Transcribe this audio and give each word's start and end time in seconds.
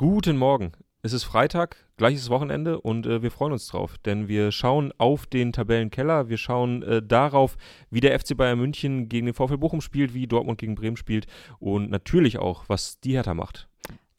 Guten 0.00 0.38
Morgen. 0.38 0.72
Es 1.02 1.12
ist 1.12 1.24
Freitag, 1.24 1.76
gleiches 1.98 2.30
Wochenende 2.30 2.80
und 2.80 3.04
äh, 3.04 3.20
wir 3.20 3.30
freuen 3.30 3.52
uns 3.52 3.66
drauf, 3.66 3.98
denn 3.98 4.28
wir 4.28 4.50
schauen 4.50 4.94
auf 4.96 5.26
den 5.26 5.52
Tabellenkeller, 5.52 6.30
wir 6.30 6.38
schauen 6.38 6.82
äh, 6.82 7.02
darauf, 7.02 7.58
wie 7.90 8.00
der 8.00 8.18
FC 8.18 8.34
Bayern 8.34 8.58
München 8.58 9.10
gegen 9.10 9.26
den 9.26 9.34
VfL 9.34 9.58
Bochum 9.58 9.82
spielt, 9.82 10.14
wie 10.14 10.26
Dortmund 10.26 10.58
gegen 10.58 10.74
Bremen 10.74 10.96
spielt 10.96 11.26
und 11.58 11.90
natürlich 11.90 12.38
auch, 12.38 12.64
was 12.66 12.98
die 13.00 13.12
Hertha 13.12 13.34
macht. 13.34 13.68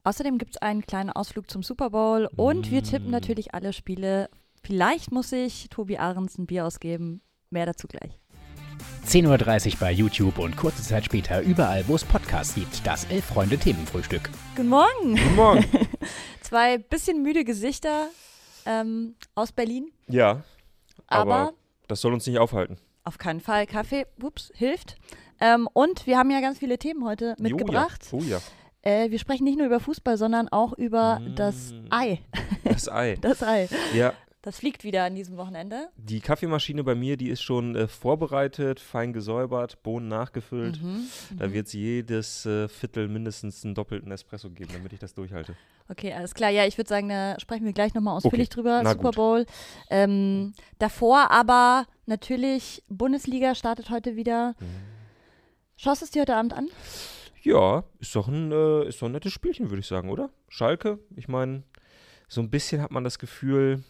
Außerdem 0.04 0.38
gibt 0.38 0.52
es 0.52 0.62
einen 0.62 0.86
kleinen 0.86 1.10
Ausflug 1.10 1.50
zum 1.50 1.64
Super 1.64 1.90
Bowl 1.90 2.30
und 2.36 2.70
wir 2.70 2.84
tippen 2.84 3.08
Mm. 3.08 3.14
natürlich 3.14 3.56
alle 3.56 3.74
Spiele. 3.74 4.30
Vielleicht 4.62 5.12
muss 5.12 5.32
sich 5.32 5.68
Tobi 5.72 5.98
Ahrens 5.98 6.38
ein 6.38 6.46
Bier 6.46 6.68
ausgeben. 6.68 7.22
Mehr 7.50 7.66
dazu 7.66 7.88
gleich. 7.88 8.20
10.30 9.08 9.74
Uhr 9.74 9.80
bei 9.80 9.92
YouTube 9.92 10.38
und 10.40 10.56
kurze 10.58 10.82
Zeit 10.84 11.06
später 11.06 11.42
überall, 11.42 11.88
wo 11.88 11.96
es 11.96 12.04
Podcasts 12.04 12.56
gibt. 12.56 12.86
Das 12.86 13.06
Elf-Freunde-Themenfrühstück. 13.06 14.30
Guten 14.56 14.70
Morgen. 14.70 15.16
Guten 15.16 15.36
Morgen. 15.36 15.66
Zwei 16.42 16.78
bisschen 16.78 17.22
müde 17.24 17.44
Gesichter 17.44 18.08
ähm, 18.66 19.16
aus 19.36 19.52
Berlin, 19.52 19.92
ja, 20.08 20.44
aber, 21.08 21.34
aber, 21.36 21.54
das 21.88 22.02
soll 22.02 22.14
uns 22.14 22.28
nicht 22.28 22.38
aufhalten. 22.40 22.78
auf 23.04 23.18
keinen 23.18 23.40
Fall 23.40 23.66
Kaffee, 23.66 24.06
ups, 24.22 24.52
hilft. 24.56 24.96
Ähm, 25.40 25.68
und 25.74 26.06
wir 26.06 26.18
haben 26.18 26.30
ja 26.30 26.40
ganz 26.42 26.60
viele 26.60 26.78
Themen 26.78 27.04
heute 27.04 27.36
mitgebracht. 27.40 28.06
Oh 28.12 28.20
ja. 28.22 28.40
Äh, 28.84 29.10
wir 29.12 29.18
sprechen 29.20 29.44
nicht 29.46 29.58
nur 29.58 29.66
über 29.68 29.80
Fußball, 29.80 30.18
sondern 30.18 30.48
auch 30.50 30.74
über 30.74 31.20
Mm. 31.20 31.36
das 31.36 31.74
Ei. 31.90 32.20
Das 32.64 32.88
Ei. 32.90 33.16
Das 33.22 33.42
Ei. 33.44 33.68
Ja, 33.96 34.14
Das 34.44 34.58
fliegt 34.58 34.84
wieder 34.84 35.04
an 35.04 35.14
diesem 35.14 35.38
Wochenende. 35.38 35.90
die 35.98 36.20
Kaffeemaschine 36.20 36.84
bei 36.84 36.96
mir, 36.96 37.16
die 37.16 37.30
ist 37.30 37.44
schon 37.44 37.76
äh, 37.76 37.88
vorbereitet, 37.88 38.80
fein 38.80 39.14
gesäubert, 39.14 39.84
Bohnen 39.84 40.08
nachgefüllt. 40.08 40.82
Mhm. 40.82 41.06
Da 41.38 41.54
wird 41.54 41.68
es 41.68 41.74
jedes 41.74 42.46
äh, 42.48 42.68
Viertel 42.68 43.08
mindestens 43.08 43.64
einen 43.64 43.76
doppelten 43.76 44.12
Espresso 44.12 44.50
geben, 44.50 44.72
damit 44.74 44.94
ich 44.94 45.00
das 45.00 45.14
durchhalte. 45.14 45.56
Okay, 45.90 46.14
alles 46.14 46.34
klar. 46.34 46.50
Ja, 46.50 46.66
ich 46.66 46.78
würde 46.78 46.88
sagen, 46.88 47.10
da 47.10 47.40
sprechen 47.40 47.66
wir 47.66 47.74
gleich 47.74 47.94
nochmal 47.94 48.16
ausführlich 48.18 48.48
Okay, 48.48 48.56
drüber, 48.56 48.84
Super. 48.84 49.12
Bowl. 49.12 49.46
Ähm, 49.92 50.54
davor 50.80 51.30
aber 51.30 51.86
natürlich, 52.08 52.84
Bundesliga 52.90 53.54
startet 53.54 53.92
heute 53.92 54.16
wieder. 54.16 54.56
Mhm. 54.60 54.66
Schaust 55.76 56.02
du 56.02 56.06
es 56.06 56.12
dir 56.12 56.22
heute 56.22 56.36
Abend 56.36 56.54
an? 56.54 56.68
Ja, 57.44 57.84
ist 58.00 58.16
doch 58.16 58.28
ein, 58.28 58.52
äh, 58.52 58.88
ist 58.88 59.02
doch 59.02 59.08
ein 59.08 59.12
nettes 59.12 59.34
Spielchen, 59.34 59.70
würde 59.70 59.82
ich 59.82 59.88
sagen, 59.88 60.10
oder? 60.10 60.30
Schalke, 60.48 61.00
ich 61.16 61.28
meine, 61.28 61.64
so 62.28 62.42
ein 62.42 62.50
bisschen 62.50 62.82
hat 62.82 62.92
man 62.92 63.04
das 63.04 63.20
Gefühl, 63.20 63.84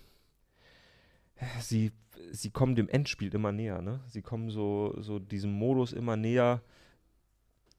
sie, 1.60 1.92
sie 2.32 2.50
kommen 2.52 2.76
dem 2.76 2.90
Endspiel 2.90 3.34
immer 3.34 3.52
näher, 3.52 3.82
ne? 3.82 4.00
Sie 4.08 4.22
kommen 4.22 4.50
so, 4.50 4.96
so 5.00 5.20
diesem 5.20 5.52
Modus 5.52 5.94
immer 5.94 6.16
näher, 6.18 6.62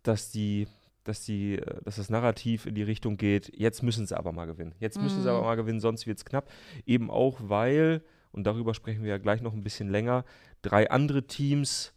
dass 0.02 0.30
die, 0.30 0.66
dass 1.04 1.24
die, 1.24 1.58
äh, 1.58 1.80
dass 1.84 1.96
das 1.96 2.10
Narrativ 2.10 2.66
in 2.66 2.74
die 2.74 2.82
Richtung 2.82 3.16
geht, 3.16 3.52
jetzt 3.56 3.82
müssen 3.82 4.06
sie 4.06 4.16
aber 4.16 4.32
mal 4.32 4.46
gewinnen. 4.46 4.74
Jetzt 4.80 5.00
müssen 5.00 5.22
sie 5.22 5.28
Mhm. 5.28 5.36
aber 5.36 5.42
mal 5.42 5.56
gewinnen, 5.56 5.80
sonst 5.80 6.06
wird 6.06 6.18
es 6.18 6.24
knapp. 6.24 6.50
Eben 6.86 7.10
auch, 7.10 7.38
weil, 7.42 8.02
und 8.32 8.44
darüber 8.44 8.74
sprechen 8.74 9.02
wir 9.02 9.10
ja 9.10 9.18
gleich 9.18 9.42
noch 9.42 9.52
ein 9.52 9.62
bisschen 9.62 9.90
länger, 9.90 10.24
drei 10.62 10.90
andere 10.90 11.26
Teams 11.26 11.92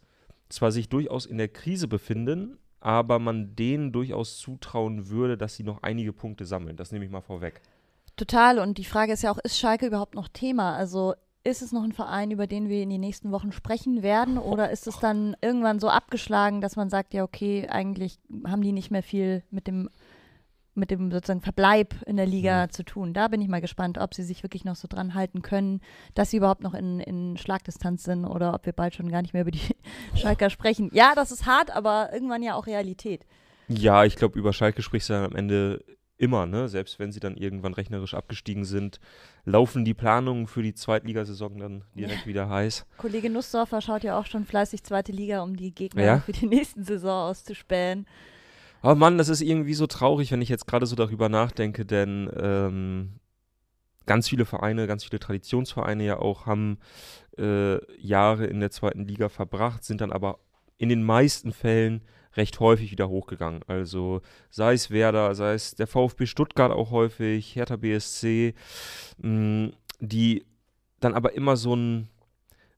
zwar 0.48 0.70
sich 0.70 0.88
durchaus 0.88 1.26
in 1.26 1.38
der 1.38 1.48
Krise 1.48 1.88
befinden, 1.88 2.58
aber 2.78 3.18
man 3.18 3.56
denen 3.56 3.90
durchaus 3.90 4.38
zutrauen 4.38 5.08
würde, 5.08 5.36
dass 5.36 5.56
sie 5.56 5.64
noch 5.64 5.82
einige 5.82 6.12
Punkte 6.12 6.44
sammeln. 6.44 6.76
Das 6.76 6.92
nehme 6.92 7.04
ich 7.04 7.10
mal 7.10 7.20
vorweg. 7.20 7.60
Total. 8.16 8.60
Und 8.60 8.78
die 8.78 8.84
Frage 8.84 9.12
ist 9.12 9.22
ja 9.22 9.32
auch, 9.32 9.38
ist 9.38 9.58
Schalke 9.58 9.86
überhaupt 9.86 10.14
noch 10.14 10.28
Thema? 10.28 10.76
Also 10.76 11.14
ist 11.46 11.62
es 11.62 11.72
noch 11.72 11.84
ein 11.84 11.92
Verein, 11.92 12.30
über 12.30 12.46
den 12.46 12.68
wir 12.68 12.82
in 12.82 12.90
den 12.90 13.00
nächsten 13.00 13.30
Wochen 13.30 13.52
sprechen 13.52 14.02
werden? 14.02 14.36
Oder 14.36 14.70
ist 14.70 14.86
es 14.86 14.98
dann 14.98 15.36
irgendwann 15.40 15.78
so 15.78 15.88
abgeschlagen, 15.88 16.60
dass 16.60 16.76
man 16.76 16.90
sagt, 16.90 17.14
ja, 17.14 17.22
okay, 17.22 17.68
eigentlich 17.68 18.18
haben 18.46 18.62
die 18.62 18.72
nicht 18.72 18.90
mehr 18.90 19.02
viel 19.02 19.42
mit 19.50 19.66
dem 19.66 19.88
mit 20.78 20.90
dem 20.90 21.10
sozusagen 21.10 21.40
Verbleib 21.40 21.94
in 22.04 22.18
der 22.18 22.26
Liga 22.26 22.68
zu 22.68 22.84
tun. 22.84 23.14
Da 23.14 23.28
bin 23.28 23.40
ich 23.40 23.48
mal 23.48 23.62
gespannt, 23.62 23.96
ob 23.96 24.12
sie 24.12 24.22
sich 24.22 24.42
wirklich 24.42 24.66
noch 24.66 24.76
so 24.76 24.86
dran 24.86 25.14
halten 25.14 25.40
können, 25.40 25.80
dass 26.14 26.30
sie 26.30 26.36
überhaupt 26.36 26.62
noch 26.62 26.74
in, 26.74 27.00
in 27.00 27.38
Schlagdistanz 27.38 28.04
sind 28.04 28.26
oder 28.26 28.52
ob 28.52 28.66
wir 28.66 28.74
bald 28.74 28.94
schon 28.94 29.10
gar 29.10 29.22
nicht 29.22 29.32
mehr 29.32 29.40
über 29.40 29.52
die 29.52 29.74
Schalker 30.14 30.50
sprechen. 30.50 30.90
Ja, 30.92 31.14
das 31.14 31.30
ist 31.32 31.46
hart, 31.46 31.74
aber 31.74 32.10
irgendwann 32.12 32.42
ja 32.42 32.56
auch 32.56 32.66
Realität. 32.66 33.24
Ja, 33.68 34.04
ich 34.04 34.16
glaube, 34.16 34.38
über 34.38 34.52
Schalke 34.52 34.82
sprichst 34.82 35.08
du 35.08 35.14
dann 35.14 35.24
am 35.24 35.34
Ende 35.34 35.82
immer, 36.18 36.46
ne? 36.46 36.68
Selbst 36.68 36.98
wenn 36.98 37.12
sie 37.12 37.20
dann 37.20 37.36
irgendwann 37.36 37.74
rechnerisch 37.74 38.14
abgestiegen 38.14 38.64
sind, 38.64 39.00
laufen 39.44 39.84
die 39.84 39.94
Planungen 39.94 40.46
für 40.46 40.62
die 40.62 40.74
Zweitligasaison 40.74 41.58
dann 41.58 41.84
direkt 41.94 42.26
wieder 42.26 42.48
heiß. 42.48 42.86
Kollege 42.96 43.30
Nussdorfer 43.30 43.80
schaut 43.80 44.04
ja 44.04 44.18
auch 44.18 44.26
schon 44.26 44.44
fleißig 44.44 44.82
zweite 44.82 45.12
Liga, 45.12 45.42
um 45.42 45.56
die 45.56 45.74
Gegner 45.74 46.04
Ja? 46.04 46.18
für 46.20 46.32
die 46.32 46.46
nächsten 46.46 46.84
Saison 46.84 47.30
auszuspähen. 47.30 48.06
Aber 48.82 48.94
Mann, 48.94 49.18
das 49.18 49.28
ist 49.28 49.40
irgendwie 49.40 49.74
so 49.74 49.86
traurig, 49.86 50.30
wenn 50.32 50.42
ich 50.42 50.48
jetzt 50.48 50.66
gerade 50.66 50.86
so 50.86 50.96
darüber 50.96 51.28
nachdenke, 51.28 51.84
denn 51.84 52.30
ähm, 52.36 53.20
ganz 54.06 54.28
viele 54.28 54.44
Vereine, 54.44 54.86
ganz 54.86 55.04
viele 55.04 55.18
Traditionsvereine 55.18 56.04
ja 56.04 56.18
auch 56.18 56.46
haben 56.46 56.78
äh, 57.38 57.78
Jahre 58.00 58.46
in 58.46 58.60
der 58.60 58.70
zweiten 58.70 59.06
Liga 59.06 59.28
verbracht, 59.28 59.84
sind 59.84 60.00
dann 60.00 60.12
aber 60.12 60.38
in 60.78 60.88
den 60.88 61.02
meisten 61.02 61.52
Fällen 61.52 62.02
recht 62.36 62.60
häufig 62.60 62.90
wieder 62.90 63.08
hochgegangen. 63.08 63.62
Also 63.66 64.20
sei 64.50 64.74
es 64.74 64.90
Werder, 64.90 65.34
sei 65.34 65.54
es 65.54 65.74
der 65.74 65.86
VfB 65.86 66.26
Stuttgart 66.26 66.70
auch 66.72 66.90
häufig, 66.90 67.54
Hertha 67.56 67.76
BSC, 67.76 68.54
mh, 69.18 69.70
die 70.00 70.44
dann 71.00 71.14
aber 71.14 71.34
immer 71.34 71.56
so 71.56 71.74
ein 71.74 72.08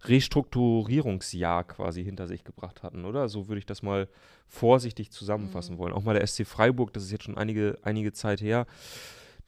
Restrukturierungsjahr 0.05 1.65
quasi 1.65 2.05
hinter 2.05 2.27
sich 2.29 2.45
gebracht 2.45 2.83
hatten, 2.83 3.05
oder? 3.05 3.29
So 3.29 3.49
würde 3.49 3.59
ich 3.59 3.67
das 3.67 3.83
mal 3.83 4.09
vorsichtig 4.47 5.11
zusammenfassen 5.11 5.75
Mhm. 5.75 5.79
wollen. 5.79 5.93
Auch 5.93 6.03
mal 6.05 6.15
der 6.15 6.23
SC 6.27 6.45
Freiburg, 6.47 6.93
das 6.93 7.05
ist 7.05 7.11
jetzt 7.13 7.25
schon 7.25 7.37
einige, 7.39 7.79
einige 7.83 8.13
Zeit 8.13 8.41
her, 8.41 8.67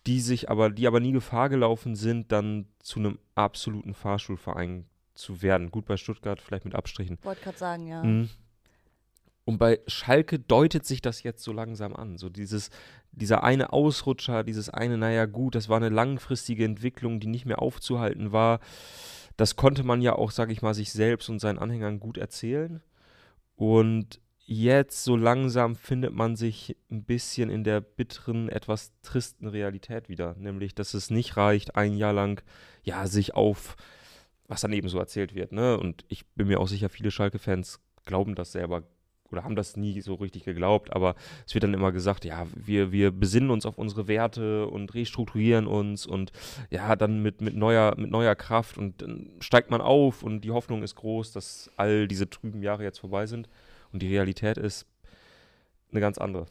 die 0.07 0.21
sich 0.21 0.51
aber, 0.51 0.71
die 0.71 0.87
aber 0.87 1.01
nie 1.01 1.13
Gefahr 1.13 1.49
gelaufen 1.49 1.95
sind, 1.95 2.33
dann 2.33 2.67
zu 2.83 2.99
einem 2.99 3.19
absoluten 3.35 3.95
Fahrschulverein 3.95 4.87
zu 5.15 5.43
werden. 5.43 5.71
Gut 5.71 5.85
bei 5.87 5.97
Stuttgart, 5.97 6.41
vielleicht 6.41 6.65
mit 6.65 6.75
Abstrichen. 6.75 7.19
Wollte 7.23 7.43
gerade 7.43 7.59
sagen, 7.59 7.87
ja. 7.87 8.03
Mhm. 8.03 8.31
Und 9.51 9.59
bei 9.59 9.81
Schalke 9.89 10.39
deutet 10.39 10.87
sich 10.87 11.03
das 11.03 11.25
jetzt 11.25 11.43
so 11.43 11.53
langsam 11.53 11.97
an. 11.97 12.19
So 12.19 12.29
dieses, 12.29 12.71
dieser 13.11 13.43
eine 13.43 13.73
Ausrutscher, 13.73 14.45
dieses 14.45 14.71
eine, 14.71 14.97
naja 14.97 15.27
gut, 15.27 15.57
das 15.57 15.69
war 15.69 15.79
eine 15.79 15.89
langfristige 15.89 16.65
Entwicklung, 16.65 17.19
die 17.19 17.27
nicht 17.27 17.47
mehr 17.47 17.61
aufzuhalten 17.61 18.31
war. 18.31 18.61
Das 19.37 19.57
konnte 19.57 19.83
man 19.83 20.03
ja 20.03 20.15
auch, 20.15 20.31
sag 20.31 20.53
ich 20.53 20.63
mal, 20.63 20.73
sich 20.73 20.93
selbst 20.93 21.29
und 21.29 21.41
seinen 21.41 21.59
Anhängern 21.59 21.99
gut 21.99 22.17
erzählen. 22.17 22.81
Und 23.57 24.21
jetzt 24.47 25.03
so 25.03 25.17
langsam 25.17 25.75
findet 25.75 26.15
man 26.15 26.37
sich 26.37 26.77
ein 26.89 27.03
bisschen 27.03 27.51
in 27.51 27.65
der 27.65 27.81
bitteren, 27.81 28.49
etwas 28.51 28.93
tristen 29.03 29.49
Realität 29.49 30.09
wieder. 30.09 30.37
Nämlich, 30.39 30.77
dass 30.77 30.95
es 30.95 31.11
nicht 31.11 31.37
reicht, 31.37 31.75
ein 31.75 31.97
Jahr 31.97 32.13
lang, 32.13 32.41
ja, 32.85 33.09
sich 33.09 33.35
auf, 33.35 33.77
was 34.47 34.61
dann 34.61 34.73
eben 34.73 34.89
so 34.89 35.01
erzählt 35.01 35.35
wird, 35.35 35.51
ne? 35.51 35.77
Und 35.77 36.05
ich 36.07 36.25
bin 36.37 36.47
mir 36.47 36.61
auch 36.61 36.69
sicher, 36.69 36.89
viele 36.89 37.11
Schalke-Fans 37.11 37.81
glauben 38.05 38.37
das 38.37 38.53
selber 38.53 38.85
oder 39.31 39.45
haben 39.45 39.57
das 39.57 39.77
nie 39.77 40.01
so 40.01 40.15
richtig 40.15 40.45
geglaubt, 40.45 40.93
aber 40.95 41.15
es 41.47 41.55
wird 41.55 41.65
dann 41.65 41.75
immer 41.75 41.93
gesagt, 41.93 42.25
ja, 42.25 42.47
wir, 42.55 42.93
wir 42.93 43.11
besinnen 43.11 43.51
uns 43.51 43.67
auf 43.67 43.79
unsere 43.79 44.09
Werte 44.09 44.67
und 44.67 44.95
restrukturieren 44.95 45.67
uns 45.67 46.07
und 46.07 46.33
ja, 46.71 46.97
dann 46.97 47.23
mit, 47.23 47.41
mit, 47.41 47.57
neuer, 47.57 47.95
mit 47.97 48.11
neuer 48.11 48.35
Kraft 48.35 48.79
und 48.79 49.03
dann 49.03 49.31
steigt 49.41 49.71
man 49.71 49.81
auf 49.81 50.23
und 50.23 50.43
die 50.43 50.51
Hoffnung 50.51 50.83
ist 50.83 50.97
groß, 50.97 51.33
dass 51.33 51.71
all 51.77 52.09
diese 52.09 52.29
trüben 52.29 52.63
Jahre 52.63 52.83
jetzt 52.83 52.99
vorbei 52.99 53.27
sind 53.27 53.49
und 53.93 54.03
die 54.03 54.09
Realität 54.09 54.57
ist 54.57 54.87
eine 55.91 56.01
ganz 56.01 56.19
andere. 56.19 56.47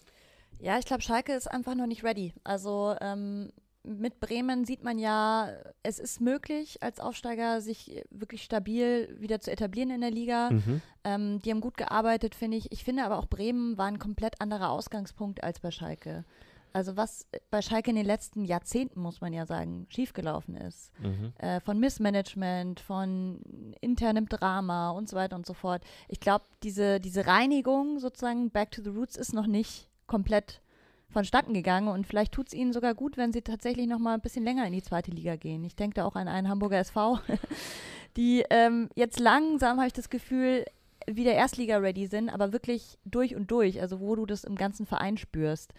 Ja, 0.60 0.78
ich 0.78 0.86
glaube, 0.86 1.02
Schalke 1.02 1.34
ist 1.34 1.48
einfach 1.48 1.76
noch 1.76 1.88
nicht 1.88 2.04
ready. 2.04 2.34
Also 2.44 2.96
ähm, 3.00 3.52
mit 3.84 4.20
Bremen 4.20 4.66
sieht 4.66 4.84
man 4.84 5.00
ja, 5.00 5.50
es 5.84 6.00
ist 6.00 6.22
möglich, 6.22 6.82
als 6.84 7.00
Aufsteiger 7.00 7.62
sich 7.62 8.04
wirklich 8.10 8.44
stabil 8.44 9.16
wieder 9.20 9.40
zu 9.40 9.52
etablieren 9.52 9.90
in 9.92 10.02
der 10.02 10.12
Liga. 10.12 10.52
Mhm. 10.52 10.82
Ähm, 11.04 11.40
die 11.40 11.52
haben 11.52 11.62
gut 11.62 11.78
gearbeitet, 11.78 12.36
finde 12.36 12.58
ich. 12.58 12.72
Ich 12.72 12.84
finde 12.84 13.04
aber 13.04 13.18
auch 13.18 13.28
Bremen 13.28 13.78
war 13.78 13.86
ein 13.86 14.00
komplett 14.00 14.42
anderer 14.42 14.70
Ausgangspunkt 14.70 15.44
als 15.44 15.60
bei 15.60 15.72
Schalke. 15.72 16.26
Also 16.72 16.98
was 16.98 17.26
bei 17.50 17.62
Schalke 17.62 17.90
in 17.90 17.96
den 17.96 18.06
letzten 18.06 18.46
Jahrzehnten, 18.46 19.02
muss 19.02 19.22
man 19.22 19.34
ja 19.34 19.46
sagen, 19.46 19.88
schiefgelaufen 19.90 20.56
ist. 20.56 20.92
Mhm. 21.00 21.34
Äh, 21.40 21.60
von 21.62 21.80
Missmanagement, 21.80 22.80
von 22.80 23.42
internem 23.82 24.28
Drama 24.28 24.92
und 24.92 25.10
so 25.10 25.16
weiter 25.16 25.36
und 25.36 25.46
so 25.46 25.54
fort. 25.54 25.82
Ich 26.08 26.20
glaube, 26.20 26.46
diese, 26.64 27.00
diese 27.00 27.26
Reinigung 27.26 28.00
sozusagen 28.00 28.52
Back 28.52 28.72
to 28.72 28.84
the 28.84 28.90
Roots 28.90 29.16
ist 29.16 29.34
noch 29.34 29.48
nicht 29.48 29.90
komplett 30.06 30.62
vonstatten 31.10 31.54
gegangen 31.54 31.88
und 31.88 32.06
vielleicht 32.06 32.34
tut 32.34 32.48
es 32.48 32.54
ihnen 32.54 32.74
sogar 32.74 32.94
gut, 32.94 33.18
wenn 33.18 33.34
sie 33.34 33.42
tatsächlich 33.42 33.88
noch 33.88 34.00
mal 34.00 34.14
ein 34.14 34.22
bisschen 34.22 34.44
länger 34.44 34.66
in 34.66 34.74
die 34.74 34.84
zweite 34.84 35.12
Liga 35.12 35.36
gehen. 35.36 35.64
Ich 35.64 35.76
denke 35.76 35.96
da 35.96 36.06
auch 36.06 36.16
an 36.16 36.28
einen 36.28 36.50
Hamburger 36.50 36.78
SV, 36.78 37.20
die 38.18 38.44
ähm, 38.50 38.90
jetzt 38.96 39.20
langsam, 39.20 39.78
habe 39.78 39.88
ich 39.88 39.94
das 39.94 40.10
Gefühl, 40.10 40.66
wieder 41.08 41.34
Erstliga-ready 41.34 42.08
sind, 42.08 42.30
aber 42.30 42.54
wirklich 42.54 43.00
durch 43.06 43.36
und 43.36 43.50
durch, 43.50 43.82
also 43.82 44.00
wo 44.00 44.16
du 44.16 44.26
das 44.26 44.44
im 44.44 44.56
ganzen 44.56 44.86
Verein 44.86 45.18
spürst. 45.18 45.74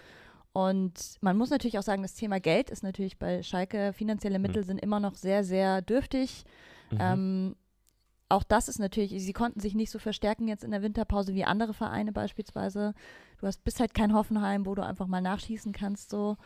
Und 0.52 1.18
man 1.20 1.36
muss 1.36 1.50
natürlich 1.50 1.78
auch 1.78 1.84
sagen, 1.84 2.02
das 2.02 2.14
Thema 2.14 2.40
Geld 2.40 2.70
ist 2.70 2.82
natürlich 2.82 3.18
bei 3.18 3.42
Schalke, 3.42 3.92
finanzielle 3.92 4.40
Mittel 4.40 4.64
sind 4.64 4.78
immer 4.78 4.98
noch 4.98 5.14
sehr, 5.14 5.44
sehr 5.44 5.80
dürftig. 5.80 6.44
Mhm. 6.90 6.98
Ähm, 7.00 7.56
auch 8.28 8.42
das 8.42 8.68
ist 8.68 8.78
natürlich, 8.78 9.22
sie 9.22 9.32
konnten 9.32 9.60
sich 9.60 9.74
nicht 9.74 9.90
so 9.90 9.98
verstärken 9.98 10.48
jetzt 10.48 10.64
in 10.64 10.70
der 10.70 10.82
Winterpause 10.82 11.34
wie 11.34 11.44
andere 11.44 11.74
Vereine 11.74 12.12
beispielsweise. 12.12 12.94
Du 13.40 13.46
hast 13.46 13.64
bist 13.64 13.80
halt 13.80 13.94
kein 13.94 14.14
Hoffenheim, 14.14 14.66
wo 14.66 14.74
du 14.74 14.84
einfach 14.84 15.06
mal 15.06 15.22
nachschießen 15.22 15.72
kannst 15.72 16.10
so. 16.10 16.36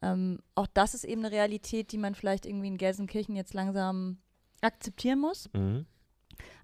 Ähm, 0.00 0.38
auch 0.54 0.66
das 0.72 0.94
ist 0.94 1.04
eben 1.04 1.24
eine 1.24 1.34
Realität, 1.34 1.92
die 1.92 1.98
man 1.98 2.14
vielleicht 2.14 2.46
irgendwie 2.46 2.68
in 2.68 2.78
Gelsenkirchen 2.78 3.36
jetzt 3.36 3.52
langsam 3.52 4.18
akzeptieren 4.60 5.20
muss. 5.20 5.50
Mhm. 5.52 5.86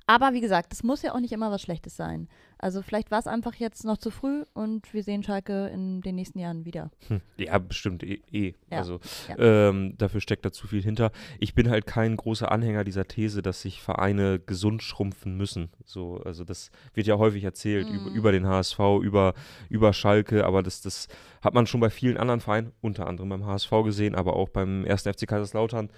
Aber 0.06 0.34
wie 0.34 0.42
gesagt, 0.42 0.70
das 0.70 0.82
muss 0.82 1.00
ja 1.00 1.14
auch 1.14 1.20
nicht 1.20 1.32
immer 1.32 1.50
was 1.50 1.62
Schlechtes 1.62 1.96
sein. 1.96 2.28
Also 2.58 2.82
vielleicht 2.82 3.10
war 3.10 3.18
es 3.18 3.26
einfach 3.26 3.54
jetzt 3.54 3.86
noch 3.86 3.96
zu 3.96 4.10
früh 4.10 4.44
und 4.52 4.92
wir 4.92 5.02
sehen 5.02 5.22
Schalke 5.22 5.68
in 5.68 6.02
den 6.02 6.14
nächsten 6.16 6.38
Jahren 6.38 6.66
wieder. 6.66 6.90
Hm. 7.08 7.22
Ja, 7.38 7.56
bestimmt 7.58 8.02
eh. 8.02 8.20
eh. 8.30 8.54
Ja, 8.70 8.78
Also 8.78 9.00
ja. 9.28 9.68
ähm, 9.70 9.94
dafür 9.96 10.20
steckt 10.20 10.44
da 10.44 10.52
zu 10.52 10.66
viel 10.66 10.82
hinter. 10.82 11.10
Ich 11.40 11.54
bin 11.54 11.70
halt 11.70 11.86
kein 11.86 12.16
großer 12.18 12.52
Anhänger 12.52 12.84
dieser 12.84 13.08
These, 13.08 13.40
dass 13.40 13.62
sich 13.62 13.80
Vereine 13.80 14.38
gesund 14.40 14.82
schrumpfen 14.82 15.38
müssen. 15.38 15.70
So, 15.86 16.20
also 16.22 16.44
das 16.44 16.70
wird 16.92 17.06
ja 17.06 17.16
häufig 17.16 17.42
erzählt 17.42 17.88
über, 17.88 18.10
Mhm. 18.10 18.14
über 18.14 18.32
den 18.32 18.46
HSV, 18.46 18.78
über, 19.02 19.32
über 19.70 19.94
Schalke, 19.94 20.44
aber 20.44 20.62
das, 20.62 20.82
das 20.82 21.08
hat 21.40 21.54
man 21.54 21.66
schon 21.66 21.80
bei 21.80 21.88
vielen 21.88 22.18
anderen 22.18 22.40
Vereinen, 22.40 22.72
unter 22.82 23.06
anderem 23.06 23.30
beim 23.30 23.46
HSV 23.46 23.70
gesehen, 23.84 24.14
aber 24.14 24.36
auch 24.36 24.50
beim 24.50 24.84
1. 24.84 25.04
FC 25.04 25.26
Kaiserslautern. 25.26 25.88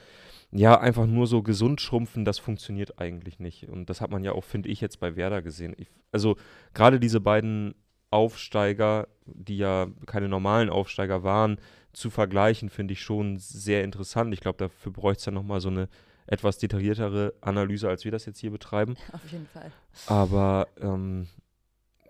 Ja, 0.52 0.80
einfach 0.80 1.06
nur 1.06 1.26
so 1.26 1.42
gesund 1.42 1.80
schrumpfen, 1.80 2.24
das 2.24 2.38
funktioniert 2.38 2.98
eigentlich 3.00 3.38
nicht. 3.38 3.68
Und 3.68 3.90
das 3.90 4.00
hat 4.00 4.10
man 4.10 4.24
ja 4.24 4.32
auch, 4.32 4.44
finde 4.44 4.68
ich, 4.68 4.80
jetzt 4.80 5.00
bei 5.00 5.16
Werder 5.16 5.42
gesehen. 5.42 5.74
Ich, 5.76 5.88
also 6.12 6.36
gerade 6.72 7.00
diese 7.00 7.20
beiden 7.20 7.74
Aufsteiger, 8.10 9.08
die 9.26 9.58
ja 9.58 9.88
keine 10.06 10.28
normalen 10.28 10.70
Aufsteiger 10.70 11.22
waren, 11.22 11.58
zu 11.92 12.10
vergleichen, 12.10 12.68
finde 12.70 12.92
ich 12.92 13.02
schon 13.02 13.38
sehr 13.38 13.82
interessant. 13.82 14.32
Ich 14.34 14.40
glaube, 14.40 14.58
dafür 14.58 14.92
bräuchte 14.92 15.20
es 15.20 15.26
ja 15.26 15.32
nochmal 15.32 15.60
so 15.60 15.68
eine 15.68 15.88
etwas 16.26 16.58
detailliertere 16.58 17.34
Analyse, 17.40 17.88
als 17.88 18.04
wir 18.04 18.12
das 18.12 18.26
jetzt 18.26 18.38
hier 18.38 18.50
betreiben. 18.50 18.96
Auf 19.12 19.30
jeden 19.30 19.46
Fall. 19.46 19.72
Aber 20.06 20.68
ähm, 20.80 21.28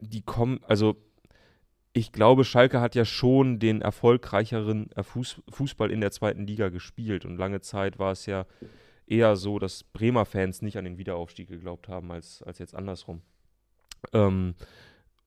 die 0.00 0.22
kommen, 0.22 0.60
also 0.66 0.96
ich 1.96 2.12
glaube, 2.12 2.44
Schalke 2.44 2.82
hat 2.82 2.94
ja 2.94 3.06
schon 3.06 3.58
den 3.58 3.80
erfolgreicheren 3.80 4.92
äh, 4.92 5.02
Fuß, 5.02 5.40
Fußball 5.48 5.90
in 5.90 6.02
der 6.02 6.10
zweiten 6.10 6.46
Liga 6.46 6.68
gespielt. 6.68 7.24
Und 7.24 7.38
lange 7.38 7.62
Zeit 7.62 7.98
war 7.98 8.12
es 8.12 8.26
ja 8.26 8.44
eher 9.06 9.34
so, 9.34 9.58
dass 9.58 9.82
Bremer 9.82 10.26
Fans 10.26 10.60
nicht 10.60 10.76
an 10.76 10.84
den 10.84 10.98
Wiederaufstieg 10.98 11.48
geglaubt 11.48 11.88
haben, 11.88 12.12
als, 12.12 12.42
als 12.42 12.58
jetzt 12.58 12.74
andersrum. 12.74 13.22
Ähm, 14.12 14.54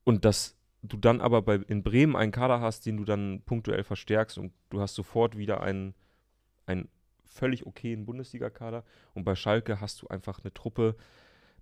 und 0.04 0.25
dass 0.25 0.60
du 0.83 0.98
dann 0.98 1.21
aber 1.21 1.42
bei, 1.42 1.56
in 1.56 1.81
Bremen 1.81 2.16
einen 2.16 2.31
Kader 2.31 2.62
hast, 2.62 2.86
den 2.86 2.98
du 2.98 3.04
dann 3.04 3.42
punktuell 3.48 3.83
verstärkst 3.83 4.38
und 4.38 4.54
du 4.69 4.80
hast 4.80 4.94
sofort 4.94 5.39
wieder 5.39 5.62
einen, 5.62 5.95
einen 6.68 6.88
völlig 7.25 7.65
okayen 7.65 8.06
Bundesliga-Kader. 8.06 8.83
Und 9.15 9.24
bei 9.24 9.33
Schalke 9.33 9.81
hast 9.81 10.04
du 10.04 10.07
einfach 10.10 10.44
eine 10.44 10.54
Truppe, 10.54 10.95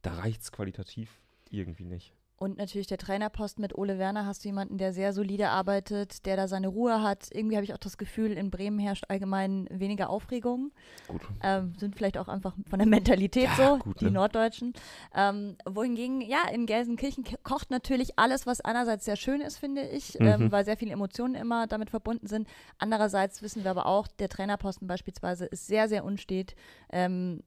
da 0.01 0.15
reicht 0.15 0.41
es 0.41 0.51
qualitativ 0.51 1.21
irgendwie 1.49 1.85
nicht. 1.85 2.13
Und 2.39 2.57
natürlich 2.59 2.85
der 2.85 2.99
Trainerposten 2.99 3.63
mit 3.63 3.75
Ole 3.75 3.97
Werner 3.97 4.27
hast 4.27 4.43
du 4.43 4.49
jemanden, 4.49 4.77
der 4.77 4.93
sehr 4.93 5.11
solide 5.11 5.49
arbeitet, 5.49 6.25
der 6.27 6.35
da 6.37 6.47
seine 6.47 6.67
Ruhe 6.67 7.01
hat. 7.01 7.29
Irgendwie 7.31 7.55
habe 7.55 7.63
ich 7.63 7.73
auch 7.73 7.79
das 7.79 7.97
Gefühl, 7.97 8.31
in 8.33 8.51
Bremen 8.51 8.77
herrscht 8.77 9.05
allgemein 9.07 9.67
weniger 9.71 10.09
Aufregung. 10.11 10.71
Gut. 11.07 11.21
Ähm, 11.41 11.73
sind 11.79 11.95
vielleicht 11.95 12.17
auch 12.17 12.27
einfach 12.27 12.53
von 12.69 12.77
der 12.77 12.87
Mentalität 12.87 13.45
Ja, 13.45 13.55
so, 13.55 13.77
gut, 13.79 13.99
die 14.01 14.05
ne? 14.05 14.11
Norddeutschen. 14.11 14.73
Ähm, 15.15 15.57
wohingegen, 15.65 16.21
ja, 16.21 16.47
in 16.53 16.67
Gelsenkirchen 16.67 17.23
kocht 17.43 17.71
natürlich 17.71 18.19
alles, 18.19 18.45
was 18.45 18.61
einerseits 18.61 19.05
sehr 19.05 19.15
schön 19.15 19.41
ist, 19.41 19.57
finde 19.57 19.81
ich, 19.87 20.19
ähm, 20.19 20.43
Mhm. 20.45 20.51
weil 20.51 20.63
sehr 20.63 20.77
viele 20.77 20.91
Emotionen 20.91 21.33
immer 21.33 21.65
damit 21.65 21.89
verbunden 21.89 22.27
sind. 22.27 22.47
Andererseits 22.77 23.41
wissen 23.41 23.63
wir 23.63 23.71
aber 23.71 23.87
auch, 23.87 24.07
der 24.07 24.29
Trainerposten 24.29 24.87
beispielsweise 24.87 25.45
ist 25.45 25.65
sehr, 25.65 25.89
sehr 25.89 26.05
unstet. 26.05 26.55
Ähm, 26.91 27.41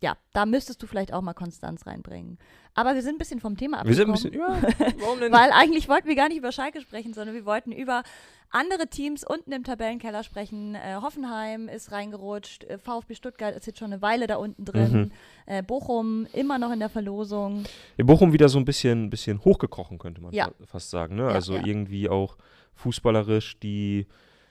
ja, 0.00 0.16
da 0.32 0.46
müsstest 0.46 0.82
du 0.82 0.86
vielleicht 0.86 1.12
auch 1.12 1.22
mal 1.22 1.34
Konstanz 1.34 1.86
reinbringen. 1.86 2.38
Aber 2.74 2.94
wir 2.94 3.02
sind 3.02 3.16
ein 3.16 3.18
bisschen 3.18 3.40
vom 3.40 3.56
Thema 3.56 3.84
Wir 3.84 3.94
sind 3.94 4.08
abgekommen. 4.10 4.54
ein 4.54 4.60
bisschen, 4.64 4.86
ja, 4.86 4.94
warum 5.00 5.18
denn? 5.18 5.32
Weil 5.32 5.50
eigentlich 5.52 5.88
wollten 5.88 6.06
wir 6.06 6.14
gar 6.14 6.28
nicht 6.28 6.38
über 6.38 6.52
Schalke 6.52 6.80
sprechen, 6.80 7.12
sondern 7.14 7.34
wir 7.34 7.44
wollten 7.44 7.72
über 7.72 8.04
andere 8.50 8.86
Teams 8.86 9.24
unten 9.26 9.50
im 9.52 9.64
Tabellenkeller 9.64 10.22
sprechen. 10.22 10.76
Äh, 10.76 10.96
Hoffenheim 11.02 11.68
ist 11.68 11.90
reingerutscht, 11.90 12.64
äh, 12.64 12.78
VfB 12.78 13.14
Stuttgart 13.16 13.56
ist 13.56 13.66
jetzt 13.66 13.78
schon 13.80 13.92
eine 13.92 14.00
Weile 14.00 14.26
da 14.28 14.36
unten 14.36 14.64
drin, 14.64 14.92
Mhm. 14.92 15.10
äh, 15.46 15.62
Bochum 15.64 16.26
immer 16.32 16.58
noch 16.58 16.70
in 16.70 16.78
der 16.78 16.88
Verlosung. 16.88 17.64
In 17.96 18.06
Bochum 18.06 18.32
wieder 18.32 18.48
so 18.48 18.58
ein 18.58 18.64
bisschen, 18.64 19.10
bisschen 19.10 19.44
hochgekrochen, 19.44 19.98
könnte 19.98 20.20
man 20.22 20.32
Ja. 20.32 20.44
fa- 20.46 20.52
fast 20.66 20.90
sagen. 20.90 21.16
Ne? 21.16 21.22
Ja, 21.24 21.28
also 21.30 21.56
irgendwie 21.56 22.08
auch 22.08 22.36
fußballerisch 22.74 23.58
die 23.58 24.06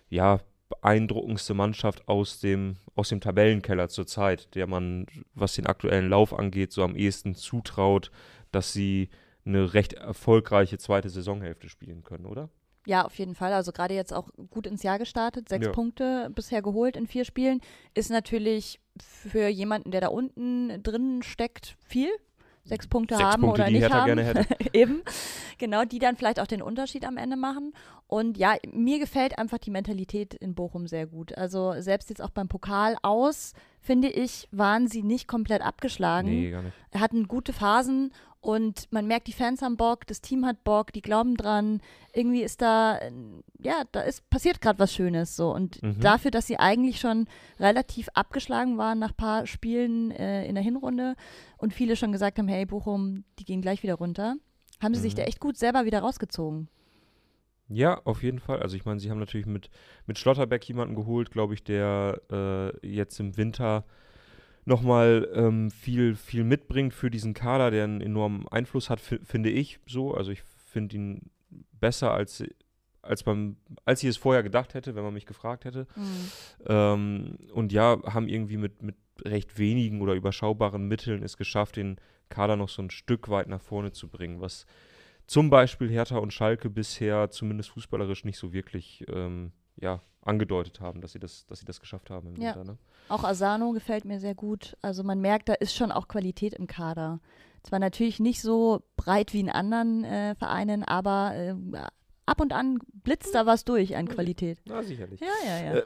ja, 0.10 0.40
beeindruckendste 0.69 1.54
Mannschaft 1.54 2.08
aus 2.08 2.40
dem, 2.40 2.78
aus 2.96 3.10
dem 3.10 3.22
Tabellenkeller 3.22 3.90
zurzeit, 3.90 4.54
der 4.56 4.68
man, 4.68 5.06
was 5.34 5.56
den 5.56 5.66
aktuellen 5.68 6.10
Lauf 6.10 6.34
angeht, 6.38 6.72
so 6.72 6.84
am 6.84 6.96
ehesten 6.96 7.36
zutraut, 7.36 8.12
dass 8.52 8.74
sie 8.74 9.10
eine 9.46 9.74
recht 9.74 9.94
erfolgreiche 9.94 10.78
zweite 10.78 11.10
Saisonhälfte 11.10 11.69
spielen 11.69 12.04
können, 12.04 12.25
oder? 12.25 12.50
Ja, 12.86 13.06
auf 13.06 13.18
jeden 13.19 13.36
Fall. 13.36 13.52
Also 13.54 13.72
gerade 13.72 13.94
jetzt 13.94 14.14
auch 14.14 14.30
gut 14.50 14.66
ins 14.66 14.81
Jahr 14.84 14.98
gestartet. 14.98 15.50
Sechs 15.50 15.66
Ja. 15.66 15.72
Punkte 15.74 16.30
bisher 16.34 16.62
geholt 16.62 16.96
in 16.96 17.06
vier 17.08 17.25
Spielen. 17.25 17.60
Ist 17.94 18.10
natürlich 18.10 18.80
für 19.02 19.48
jemanden, 19.48 19.92
der 19.92 20.02
da 20.02 20.08
unten 20.08 20.81
drin 20.84 21.22
steckt, 21.22 21.75
viel. 21.86 22.10
Sechs 22.64 22.88
Punkte 22.88 23.16
Sechs 23.16 23.28
haben 23.30 23.42
Punkte, 23.42 23.62
oder 23.62 23.72
nicht 23.72 23.81
Hertha 23.81 23.96
haben. 24.02 24.06
gerne 24.08 24.24
hätte. 24.24 24.46
Eben. 24.74 25.02
Genau, 25.58 25.84
die 25.86 26.00
dann 26.00 26.16
vielleicht 26.18 26.40
auch 26.40 26.48
den 26.48 26.62
Unterschied 26.62 27.06
am 27.06 27.18
Ende 27.18 27.36
machen. 27.38 27.74
Und 28.07 28.38
ja, 28.38 28.56
mir 28.71 29.00
gefällt 29.00 29.38
einfach 29.38 29.57
die 29.57 29.69
Mentalität 29.71 30.33
in 30.33 30.56
Bochum 30.56 30.88
sehr 30.88 31.07
gut. 31.07 31.38
Also 31.38 31.74
selbst 31.80 32.09
jetzt 32.09 32.21
auch 32.21 32.30
beim 32.30 32.48
Pokal 32.48 32.95
aus, 33.01 33.51
finde 33.81 34.07
ich, 34.07 34.48
waren 34.51 34.88
sie 34.88 35.04
nicht 35.04 35.27
komplett 35.27 35.62
abgeschlagen 35.62 36.30
Nee, 36.30 36.51
gar 36.51 36.62
nicht. 36.63 36.74
hatten 36.95 37.27
gute 37.27 37.51
Phasen 37.51 38.13
und 38.39 38.88
man 38.94 39.07
merkt, 39.07 39.27
die 39.27 39.33
Fans 39.33 39.62
haben 39.62 39.75
Bock, 39.75 40.07
das 40.07 40.21
Team 40.21 40.45
hat 40.45 40.63
Bock, 40.63 40.94
die 40.94 41.01
glauben 41.01 41.36
dran. 41.36 41.81
Irgendwie 42.13 42.44
ist 42.44 42.62
da, 42.62 42.98
ja, 43.59 43.83
da 43.92 44.00
ist 44.01 44.30
passiert 44.30 44.62
gerade 44.62 44.80
was 44.80 44.94
Schönes 44.94 45.36
so. 45.36 45.54
Und 45.54 45.83
Mhm. 45.83 46.00
dafür, 46.00 46.31
dass 46.31 46.48
sie 46.48 46.57
eigentlich 46.59 47.01
schon 47.01 47.27
relativ 47.59 48.07
abgeschlagen 48.13 48.77
waren 48.77 49.00
nach 49.00 49.09
ein 49.12 49.15
paar 49.18 49.48
Spielen 49.48 50.12
äh, 50.12 50.45
in 50.48 50.56
der 50.56 50.63
Hinrunde 50.63 51.15
und 51.57 51.74
viele 51.74 51.98
schon 51.98 52.13
gesagt 52.13 52.38
haben, 52.39 52.48
hey 52.48 52.65
Bochum, 52.65 53.25
die 53.39 53.44
gehen 53.44 53.62
gleich 53.62 53.83
wieder 53.83 53.95
runter, 53.95 54.36
haben 54.81 54.94
sie 54.95 55.01
sich 55.01 55.13
Mhm. 55.13 55.18
da 55.18 55.24
echt 55.24 55.42
gut 55.42 55.57
selber 55.57 55.83
wieder 55.83 56.00
rausgezogen. 56.00 56.69
Ja, 57.69 58.02
auf 58.06 58.24
jeden 58.24 58.40
Fall. 58.40 58.62
Also 58.62 58.75
ich 58.78 58.86
meine, 58.86 59.00
sie 59.00 59.10
haben 59.12 59.19
natürlich 59.19 59.46
mit, 59.48 59.69
mit 60.06 60.18
Schlotterbeck 60.18 60.64
jemanden 60.68 60.96
geholt, 60.96 61.31
glaube 61.31 61.54
ich, 61.54 61.64
der 61.64 62.22
äh, 62.31 62.88
jetzt 62.88 63.19
im 63.19 63.36
Winter 63.38 63.86
nochmal 64.66 65.30
ähm, 65.34 65.72
viel, 65.72 66.16
viel 66.16 66.44
mitbringt 66.44 66.94
für 66.94 67.10
diesen 67.10 67.34
Kader, 67.34 67.72
der 67.72 67.86
einen 67.86 68.02
enormen 68.02 68.48
Einfluss 68.48 68.90
hat, 68.90 69.00
fi- 69.00 69.19
finde 69.24 69.50
ich 69.50 69.80
so. 69.86 70.14
Also 70.14 70.31
ich 70.31 70.44
finde 70.44 70.96
ihn 70.96 71.30
besser, 71.80 72.12
als, 72.14 72.44
als, 73.02 73.24
beim, 73.24 73.58
als 73.86 74.04
ich 74.04 74.10
es 74.10 74.18
vorher 74.18 74.44
gedacht 74.44 74.74
hätte, 74.74 74.96
wenn 74.96 75.04
man 75.04 75.14
mich 75.14 75.25
gefragt 75.25 75.66
hätte. 75.66 75.88
Ähm, 76.68 77.38
und 77.54 77.72
ja, 77.72 78.02
haben 78.06 78.28
irgendwie 78.28 78.57
mit, 78.57 78.81
mit 78.81 78.95
recht 79.24 79.57
wenigen 79.57 80.02
oder 80.02 80.14
überschaubaren 80.14 80.88
Mitteln 80.88 81.24
es 81.24 81.38
geschafft, 81.38 81.78
den 81.78 81.97
Kader 82.30 82.56
noch 82.56 82.69
so 82.69 82.81
ein 82.81 82.90
Stück 82.92 83.30
weit 83.30 83.47
nach 83.47 83.62
vorne 83.62 83.92
zu 83.92 84.09
bringen, 84.09 84.42
was 84.42 84.66
zum 85.28 85.50
Beispiel 85.50 85.90
Hertha 85.90 86.18
und 86.18 86.31
Schalke 86.34 86.69
bisher 86.69 87.30
zumindest 87.30 87.69
fußballerisch 87.72 88.24
nicht 88.26 88.38
so 88.40 88.54
wirklich 88.54 89.06
ähm, 89.10 89.52
ja, 89.76 90.02
angedeutet 90.22 90.80
haben, 90.80 91.02
dass 91.02 91.12
sie 91.12 91.19
das, 91.19 91.46
dass 91.48 91.60
sie 91.60 91.66
das 91.66 91.80
geschafft 91.80 92.10
haben 92.10 92.28
im 92.36 92.42
Ja. 92.42 92.56
Winter. 92.56 92.64
Ne? 92.72 92.78
Auch 93.10 93.24
Asano 93.24 93.72
gefällt 93.72 94.06
mir 94.06 94.19
sehr 94.19 94.36
gut. 94.36 94.76
Also 94.81 95.04
man 95.04 95.19
merkt, 95.22 95.50
da 95.50 95.54
ist 95.54 95.76
schon 95.76 95.92
auch 95.92 96.07
Qualität 96.07 96.54
im 96.54 96.68
Kader. 96.68 97.19
Zwar 97.64 97.80
natürlich 97.80 98.19
nicht 98.19 98.42
so 98.42 98.84
breit 98.96 99.34
wie 99.34 99.42
in 99.42 99.50
anderen 99.50 100.04
äh, 100.06 100.36
Vereinen, 100.36 100.84
aber 100.84 101.34
äh, 101.36 101.56
ab 102.26 102.40
und 102.42 102.54
an 102.54 102.80
blitzt 103.04 103.36
da 103.36 103.46
was 103.46 103.66
durch 103.66 103.96
an 103.96 104.07
Qualität. 104.07 104.60
Na, 104.66 104.81
sicherlich. 104.84 105.19
Ja, 105.19 105.28
ja, 105.46 105.64
ja. 105.64 105.74
Äh, 105.80 105.86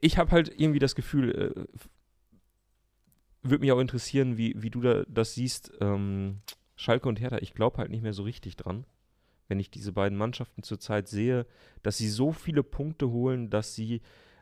Ich 0.00 0.18
habe 0.18 0.30
halt 0.32 0.52
irgendwie 0.58 0.78
das 0.78 0.94
Gefühl, 0.94 1.54
äh, 1.56 1.64
würde 3.42 3.60
mich 3.60 3.72
auch 3.72 3.78
interessieren, 3.80 4.36
wie, 4.36 4.54
wie 4.56 4.70
du 4.70 4.80
da, 4.80 5.04
das 5.08 5.34
siehst, 5.34 5.72
ähm, 5.80 6.40
Schalke 6.78 7.08
und 7.08 7.20
Hertha, 7.20 7.38
ich 7.38 7.54
glaube 7.54 7.78
halt 7.78 7.90
nicht 7.90 8.02
mehr 8.02 8.12
so 8.12 8.22
richtig 8.22 8.56
dran, 8.56 8.86
wenn 9.48 9.58
ich 9.58 9.70
diese 9.70 9.92
beiden 9.92 10.16
Mannschaften 10.16 10.62
zurzeit 10.62 11.08
sehe, 11.08 11.44
dass 11.82 11.98
sie 11.98 12.08
so 12.08 12.32
viele 12.32 12.62
Punkte 12.62 13.10
holen, 13.10 13.50
dass 13.50 13.74
sie 13.74 14.00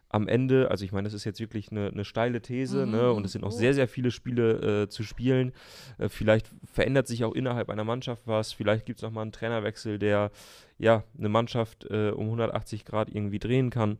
am 0.08 0.28
Ende, 0.28 0.70
also 0.70 0.84
ich 0.84 0.92
meine, 0.92 1.06
das 1.06 1.14
ist 1.14 1.24
jetzt 1.24 1.40
wirklich 1.40 1.70
eine, 1.72 1.88
eine 1.88 2.04
steile 2.04 2.40
These, 2.40 2.84
Mhm. 2.86 2.92
ne? 2.92 3.12
Und 3.12 3.24
es 3.24 3.32
sind 3.32 3.40
noch 3.40 3.48
Oh. 3.48 3.56
sehr, 3.56 3.74
sehr 3.74 3.88
viele 3.88 4.10
Spiele 4.10 4.82
äh, 4.82 4.88
zu 4.88 5.02
spielen. 5.02 5.52
Äh, 5.98 6.08
vielleicht 6.08 6.52
verändert 6.64 7.08
sich 7.08 7.24
auch 7.24 7.34
innerhalb 7.34 7.70
einer 7.70 7.84
Mannschaft 7.84 8.26
was, 8.26 8.52
vielleicht 8.52 8.86
gibt 8.86 8.98
es 8.98 9.02
nochmal 9.02 9.22
einen 9.22 9.32
Trainerwechsel, 9.32 9.98
der 9.98 10.30
ja 10.78 11.02
eine 11.18 11.28
Mannschaft 11.28 11.86
äh, 11.90 12.10
um 12.10 12.26
180 12.26 12.84
Grad 12.84 13.08
irgendwie 13.10 13.38
drehen 13.40 13.70
kann. 13.70 13.98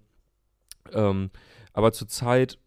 Ähm, 0.92 1.30
aber 1.72 1.92
zurzeit 1.92 2.58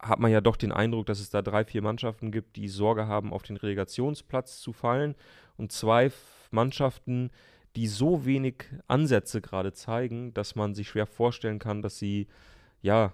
hat 0.00 0.20
man 0.20 0.30
ja 0.30 0.40
doch 0.40 0.56
den 0.56 0.72
Eindruck, 0.72 1.06
dass 1.06 1.20
es 1.20 1.30
da 1.30 1.42
drei, 1.42 1.64
vier 1.64 1.82
Mannschaften 1.82 2.30
gibt, 2.30 2.56
die 2.56 2.68
Sorge 2.68 3.06
haben, 3.06 3.32
auf 3.32 3.42
den 3.42 3.56
Relegationsplatz 3.56 4.60
zu 4.60 4.72
fallen 4.72 5.14
und 5.56 5.72
zwei 5.72 6.12
Mannschaften, 6.50 7.30
die 7.76 7.86
so 7.86 8.24
wenig 8.24 8.64
Ansätze 8.86 9.40
gerade 9.40 9.72
zeigen, 9.72 10.32
dass 10.34 10.54
man 10.54 10.74
sich 10.74 10.88
schwer 10.88 11.06
vorstellen 11.06 11.58
kann, 11.58 11.82
dass 11.82 11.98
sie, 11.98 12.28
ja, 12.80 13.12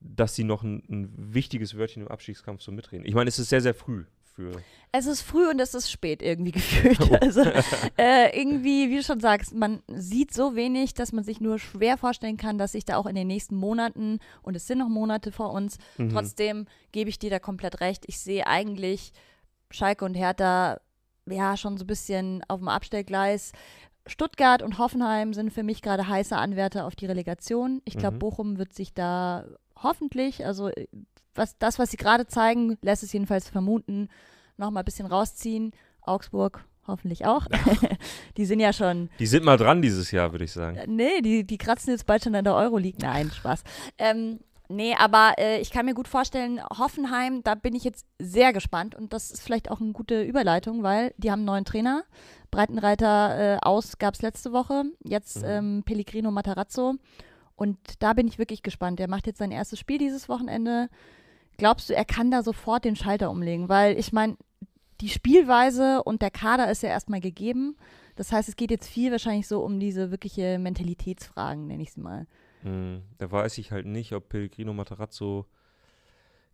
dass 0.00 0.34
sie 0.34 0.44
noch 0.44 0.62
ein, 0.62 0.82
ein 0.88 1.34
wichtiges 1.34 1.76
Wörtchen 1.76 2.02
im 2.02 2.08
Abstiegskampf 2.08 2.62
so 2.62 2.72
mitreden. 2.72 3.06
Ich 3.06 3.14
meine, 3.14 3.28
es 3.28 3.38
ist 3.38 3.48
sehr, 3.48 3.60
sehr 3.60 3.74
früh 3.74 4.04
für. 4.34 4.52
Es 4.92 5.06
ist 5.06 5.22
früh 5.22 5.48
und 5.48 5.58
es 5.60 5.74
ist 5.74 5.90
spät 5.90 6.22
irgendwie 6.22 6.50
gefühlt. 6.52 7.22
Also 7.22 7.42
äh, 7.98 8.38
irgendwie, 8.38 8.90
wie 8.90 8.96
du 8.96 9.02
schon 9.02 9.20
sagst, 9.20 9.54
man 9.54 9.82
sieht 9.88 10.32
so 10.34 10.54
wenig, 10.56 10.94
dass 10.94 11.12
man 11.12 11.24
sich 11.24 11.40
nur 11.40 11.58
schwer 11.58 11.96
vorstellen 11.96 12.36
kann, 12.36 12.58
dass 12.58 12.72
sich 12.72 12.84
da 12.84 12.96
auch 12.96 13.06
in 13.06 13.14
den 13.14 13.26
nächsten 13.26 13.56
Monaten, 13.56 14.18
und 14.42 14.54
es 14.56 14.66
sind 14.66 14.78
noch 14.78 14.88
Monate 14.88 15.32
vor 15.32 15.52
uns, 15.52 15.78
Mhm. 15.98 16.10
trotzdem 16.10 16.66
gebe 16.92 17.08
ich 17.10 17.18
dir 17.18 17.30
da 17.30 17.38
komplett 17.38 17.80
recht. 17.80 18.04
Ich 18.06 18.18
sehe 18.20 18.46
eigentlich 18.46 19.12
Schalke 19.70 20.04
und 20.04 20.14
Hertha 20.14 20.80
ja 21.26 21.56
schon 21.56 21.78
so 21.78 21.84
ein 21.84 21.86
bisschen 21.86 22.42
auf 22.48 22.58
dem 22.58 22.68
Abstellgleis. 22.68 23.52
Stuttgart 24.06 24.62
und 24.62 24.78
Hoffenheim 24.78 25.32
sind 25.32 25.52
für 25.52 25.62
mich 25.62 25.80
gerade 25.80 26.08
heiße 26.08 26.36
Anwärter 26.36 26.86
auf 26.86 26.96
die 26.96 27.06
Relegation. 27.06 27.80
Ich 27.84 27.96
glaube, 27.96 28.16
Mhm. 28.16 28.18
Bochum 28.18 28.58
wird 28.58 28.72
sich 28.74 28.92
da 28.92 29.44
hoffentlich, 29.80 30.44
also 30.44 30.68
äh, 30.68 30.88
was, 31.34 31.56
das, 31.58 31.78
was 31.78 31.90
sie 31.90 31.96
gerade 31.96 32.26
zeigen, 32.26 32.78
lässt 32.82 33.02
es 33.02 33.12
jedenfalls 33.12 33.48
vermuten, 33.48 34.08
noch 34.56 34.70
mal 34.70 34.80
ein 34.80 34.84
bisschen 34.84 35.06
rausziehen. 35.06 35.72
Augsburg 36.02 36.64
hoffentlich 36.86 37.26
auch. 37.26 37.46
die 38.36 38.44
sind 38.44 38.60
ja 38.60 38.72
schon, 38.72 39.08
Die 39.18 39.26
sind 39.26 39.44
mal 39.44 39.56
dran 39.56 39.82
dieses 39.82 40.10
Jahr, 40.10 40.32
würde 40.32 40.44
ich 40.44 40.52
sagen. 40.52 40.76
äh, 40.76 40.86
nee, 40.86 41.20
die, 41.22 41.44
die 41.46 41.58
kratzen 41.58 41.90
jetzt 41.92 42.06
bald 42.06 42.24
schon 42.24 42.34
an 42.34 42.44
der 42.44 42.54
Euroleague. 42.54 42.98
Nein, 43.00 43.30
Spaß. 43.30 43.62
Ähm, 43.98 44.40
nee, 44.68 44.94
aber 44.98 45.34
äh, 45.38 45.60
ich 45.60 45.70
kann 45.70 45.86
mir 45.86 45.94
gut 45.94 46.08
vorstellen, 46.08 46.60
Hoffenheim, 46.76 47.42
da 47.44 47.54
bin 47.54 47.74
ich 47.76 47.84
jetzt 47.84 48.04
sehr 48.18 48.52
gespannt 48.52 48.94
und 48.96 49.12
das 49.12 49.30
ist 49.30 49.42
vielleicht 49.42 49.70
auch 49.70 49.80
eine 49.80 49.92
gute 49.92 50.22
Überleitung, 50.22 50.82
weil 50.82 51.14
die 51.18 51.30
haben 51.30 51.40
einen 51.40 51.46
neuen 51.46 51.64
Trainer. 51.64 52.02
Breitenreiter 52.50 53.56
äh, 53.56 53.58
aus 53.62 53.98
gab 53.98 54.14
es 54.14 54.22
letzte 54.22 54.52
Woche, 54.52 54.84
jetzt 55.04 55.38
Mhm. 55.38 55.44
ähm, 55.48 55.82
Pellegrino 55.84 56.30
Matarazzo. 56.30 56.94
Und 57.54 57.78
da 58.00 58.12
bin 58.12 58.26
ich 58.26 58.38
wirklich 58.38 58.62
gespannt. 58.62 58.98
Der 58.98 59.08
macht 59.08 59.26
jetzt 59.26 59.38
sein 59.38 59.52
erstes 59.52 59.78
Spiel 59.78 59.98
dieses 59.98 60.28
Wochenende. 60.28 60.88
Glaubst 61.58 61.88
du, 61.90 61.94
er 61.94 62.04
kann 62.04 62.30
da 62.30 62.42
sofort 62.42 62.84
den 62.84 62.96
Schalter 62.96 63.30
umlegen? 63.30 63.68
Weil 63.68 63.98
ich 63.98 64.12
meine, 64.12 64.36
die 65.00 65.08
Spielweise 65.08 66.02
und 66.02 66.22
der 66.22 66.30
Kader 66.30 66.70
ist 66.70 66.82
ja 66.82 66.88
erstmal 66.88 67.20
gegeben. 67.20 67.76
Das 68.16 68.30
heißt, 68.32 68.48
es 68.48 68.56
geht 68.56 68.70
jetzt 68.70 68.88
viel 68.88 69.10
wahrscheinlich 69.10 69.48
so 69.48 69.60
um 69.64 69.80
diese 69.80 70.10
wirkliche 70.10 70.58
Mentalitätsfragen, 70.58 71.66
nenne 71.66 71.82
ich 71.82 71.92
sie 71.92 72.00
mal. 72.00 72.26
Hm, 72.62 73.02
Da 73.18 73.30
weiß 73.30 73.58
ich 73.58 73.72
halt 73.72 73.86
nicht, 73.86 74.12
ob 74.12 74.28
Pellegrino 74.28 74.72
Matarazzo 74.72 75.46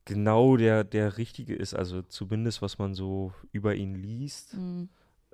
genau 0.04 0.56
der, 0.56 0.84
der 0.84 1.18
Richtige 1.18 1.54
ist. 1.54 1.74
Also 1.74 2.02
zumindest, 2.02 2.62
was 2.62 2.78
man 2.78 2.94
so 2.94 3.32
über 3.52 3.74
ihn 3.74 3.94
liest, 3.94 4.54
Mhm. 4.54 4.88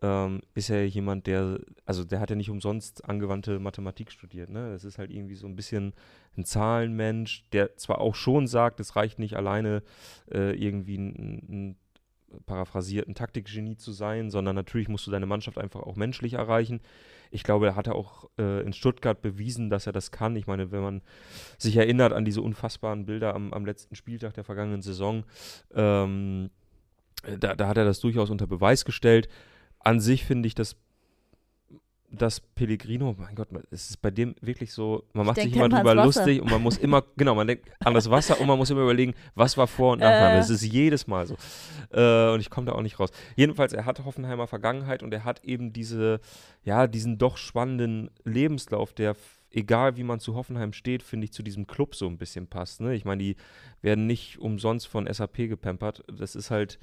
Ähm, 0.05 0.43
ist 0.53 0.69
er 0.69 0.87
jemand, 0.87 1.27
der, 1.27 1.59
also 1.87 2.05
der 2.05 2.21
hat 2.21 2.29
ja 2.29 2.37
nicht 2.37 2.51
umsonst 2.51 3.07
angewandte 3.07 3.59
Mathematik 3.59 4.13
studiert. 4.13 4.51
Ne? 4.51 4.71
Das 4.73 4.85
ist 4.85 4.99
halt 4.99 5.11
irgendwie 5.11 5.35
so 5.35 5.47
ein 5.47 5.57
bisschen 5.57 5.95
ein 6.37 6.45
Zahlenmensch, 6.45 7.49
der 7.53 7.77
zwar 7.79 8.03
auch 8.03 8.15
schon 8.15 8.47
sagt, 8.47 8.81
es 8.81 8.97
reicht 8.97 9.19
nicht 9.19 9.35
alleine 9.35 9.83
äh, 10.31 10.55
irgendwie 10.55 10.99
ein, 10.99 11.47
ein 11.49 11.77
paraphrasierten 12.45 13.15
Taktikgenie 13.15 13.77
zu 13.77 13.93
sein, 13.93 14.29
sondern 14.29 14.55
natürlich 14.57 14.89
musst 14.89 15.07
du 15.07 15.11
deine 15.11 15.25
Mannschaft 15.25 15.57
einfach 15.57 15.81
auch 15.81 15.97
menschlich 15.97 16.35
erreichen. 16.35 16.81
Ich 17.31 17.43
glaube, 17.43 17.67
er 17.67 17.77
hat 17.77 17.87
er 17.87 17.95
auch 17.95 18.29
äh, 18.39 18.63
in 18.63 18.75
Stuttgart 18.75 19.23
bewiesen, 19.23 19.71
dass 19.71 19.87
er 19.87 19.93
das 19.93 20.11
kann. 20.11 20.37
Ich 20.37 20.47
meine, 20.47 20.71
wenn 20.71 20.83
man 20.83 21.03
sich 21.57 21.77
erinnert 21.77 22.13
an 22.13 22.27
diese 22.27 22.43
unfassbaren 22.43 23.07
Bilder 23.07 23.35
am, 23.35 23.55
am 23.55 23.65
letzten 23.65 23.95
Spieltag 23.95 24.35
der 24.35 24.45
vergangenen 24.45 24.83
Saison, 24.83 25.25
ähm, 25.75 26.51
da, 27.41 27.55
da 27.55 27.69
hat 27.69 27.79
er 27.79 27.87
das 27.87 28.01
durchaus 28.01 28.29
unter 28.29 28.47
Beweis 28.47 28.85
gestellt. 28.85 29.29
An 29.85 30.01
sich 30.01 30.25
finde 30.25 30.47
ich, 30.47 30.55
dass 30.55 30.77
dass 32.19 32.41
Pellegrino, 32.41 33.15
mein 33.19 33.35
Gott, 33.35 33.49
es 33.71 33.91
ist 33.91 34.03
bei 34.03 34.11
dem 34.11 34.35
wirklich 34.41 34.73
so, 34.73 35.05
man 35.13 35.27
macht 35.27 35.37
sich 35.37 35.53
denk 35.53 35.57
immer 35.57 35.69
drüber 35.69 35.95
lustig 35.95 36.41
und 36.41 36.51
man 36.51 36.63
muss 36.63 36.79
immer, 36.79 37.03
genau, 37.17 37.35
man 37.35 37.47
denkt 37.47 37.71
an 37.81 37.95
das 37.95 38.11
Wasser 38.11 38.41
und 38.41 38.47
man 38.47 38.59
muss 38.59 38.71
immer 38.71 38.83
überlegen, 38.83 39.15
was 39.35 39.57
war 39.57 39.67
Vor- 39.67 39.93
und 39.93 40.01
Nachname. 40.01 40.35
Äh. 40.35 40.39
Das 40.39 40.51
ist 40.51 40.63
jedes 40.63 41.07
Mal 41.07 41.27
so. 41.27 41.37
Äh, 41.93 42.33
und 42.33 42.41
ich 42.41 42.51
komme 42.51 42.67
da 42.67 42.73
auch 42.73 42.83
nicht 42.83 42.99
raus. 42.99 43.11
Jedenfalls, 43.37 43.73
er 43.73 43.85
hat 43.85 44.05
Hoffenheimer 44.05 44.47
Vergangenheit 44.47 45.03
und 45.03 45.13
er 45.13 45.25
hat 45.25 45.45
eben 45.45 45.73
diese, 45.73 46.21
ja, 46.63 46.87
diesen 46.87 47.19
doch 47.19 47.37
spannenden 47.37 48.11
Lebenslauf, 48.25 48.93
der, 48.93 49.17
egal 49.51 49.97
wie 49.97 50.05
man 50.05 50.21
zu 50.21 50.35
Hoffenheim 50.35 50.73
steht, 50.73 51.03
finde 51.03 51.27
ich, 51.27 51.33
zu 51.33 51.43
diesem 51.43 51.67
Club 51.67 51.95
so 51.95 52.07
ein 52.07 52.19
bisschen 52.19 52.47
passt. 52.47 52.81
Ne? 52.81 52.95
Ich 52.95 53.05
meine, 53.05 53.23
die 53.23 53.37
werden 53.83 54.07
nicht 54.07 54.39
umsonst 54.39 54.87
von 54.87 55.13
SAP 55.13 55.49
gepampert. 55.49 56.05
Das 56.13 56.35
ist 56.35 56.51
halt, 56.51 56.79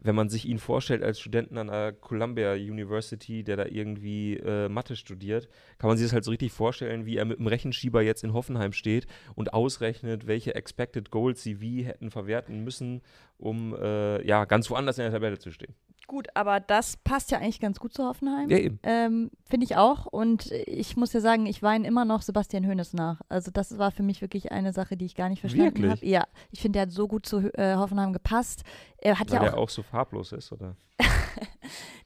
wenn 0.00 0.14
man 0.14 0.28
sich 0.28 0.46
ihn 0.46 0.58
vorstellt 0.58 1.02
als 1.02 1.18
Studenten 1.18 1.58
an 1.58 1.68
der 1.68 1.92
Columbia 1.92 2.52
University, 2.52 3.42
der 3.42 3.56
da 3.56 3.66
irgendwie 3.66 4.36
äh, 4.36 4.68
Mathe 4.68 4.96
studiert, 4.96 5.48
kann 5.78 5.88
man 5.88 5.96
sich 5.96 6.06
das 6.06 6.12
halt 6.12 6.24
so 6.24 6.30
richtig 6.30 6.52
vorstellen, 6.52 7.06
wie 7.06 7.16
er 7.16 7.24
mit 7.24 7.38
dem 7.38 7.46
Rechenschieber 7.46 8.02
jetzt 8.02 8.22
in 8.22 8.32
Hoffenheim 8.32 8.72
steht 8.72 9.06
und 9.34 9.54
ausrechnet, 9.54 10.26
welche 10.26 10.54
Expected 10.54 11.10
Goals 11.10 11.42
sie 11.42 11.60
wie 11.60 11.84
hätten 11.84 12.10
verwerten 12.10 12.64
müssen, 12.64 13.02
um 13.38 13.74
äh, 13.74 14.24
ja 14.26 14.44
ganz 14.44 14.68
woanders 14.70 14.98
in 14.98 15.04
der 15.04 15.12
Tabelle 15.12 15.38
zu 15.38 15.50
stehen. 15.50 15.74
Gut, 16.06 16.28
aber 16.34 16.60
das 16.60 16.96
passt 16.98 17.30
ja 17.30 17.38
eigentlich 17.38 17.60
ganz 17.60 17.80
gut 17.80 17.94
zu 17.94 18.04
Hoffenheim. 18.04 18.50
Ja, 18.50 18.58
eben. 18.58 18.78
Ähm, 18.82 19.30
Finde 19.48 19.64
ich 19.64 19.76
auch. 19.76 20.06
Und 20.06 20.50
ich 20.50 20.96
muss 20.96 21.12
ja 21.12 21.20
sagen, 21.20 21.46
ich 21.46 21.62
weine 21.62 21.86
immer 21.86 22.04
noch 22.04 22.22
Sebastian 22.22 22.66
Hoeneß 22.66 22.92
nach. 22.92 23.20
Also 23.28 23.50
das 23.50 23.78
war 23.78 23.90
für 23.90 24.02
mich 24.02 24.20
wirklich 24.20 24.52
eine 24.52 24.72
Sache, 24.72 24.96
die 24.96 25.06
ich 25.06 25.14
gar 25.14 25.28
nicht 25.28 25.40
verstanden 25.40 25.90
habe. 25.90 26.04
Ja, 26.04 26.24
ich 26.50 26.60
finde, 26.60 26.78
der 26.78 26.82
hat 26.82 26.92
so 26.92 27.08
gut 27.08 27.26
zu 27.26 27.52
äh, 27.54 27.76
Hoffenheim 27.76 28.12
gepasst. 28.12 28.64
Er 28.98 29.18
hat 29.18 29.30
Weil 29.30 29.44
ja 29.44 29.54
auch, 29.54 29.58
auch 29.58 29.68
so 29.70 29.82
farblos 29.82 30.32
ist, 30.32 30.52
oder? 30.52 30.76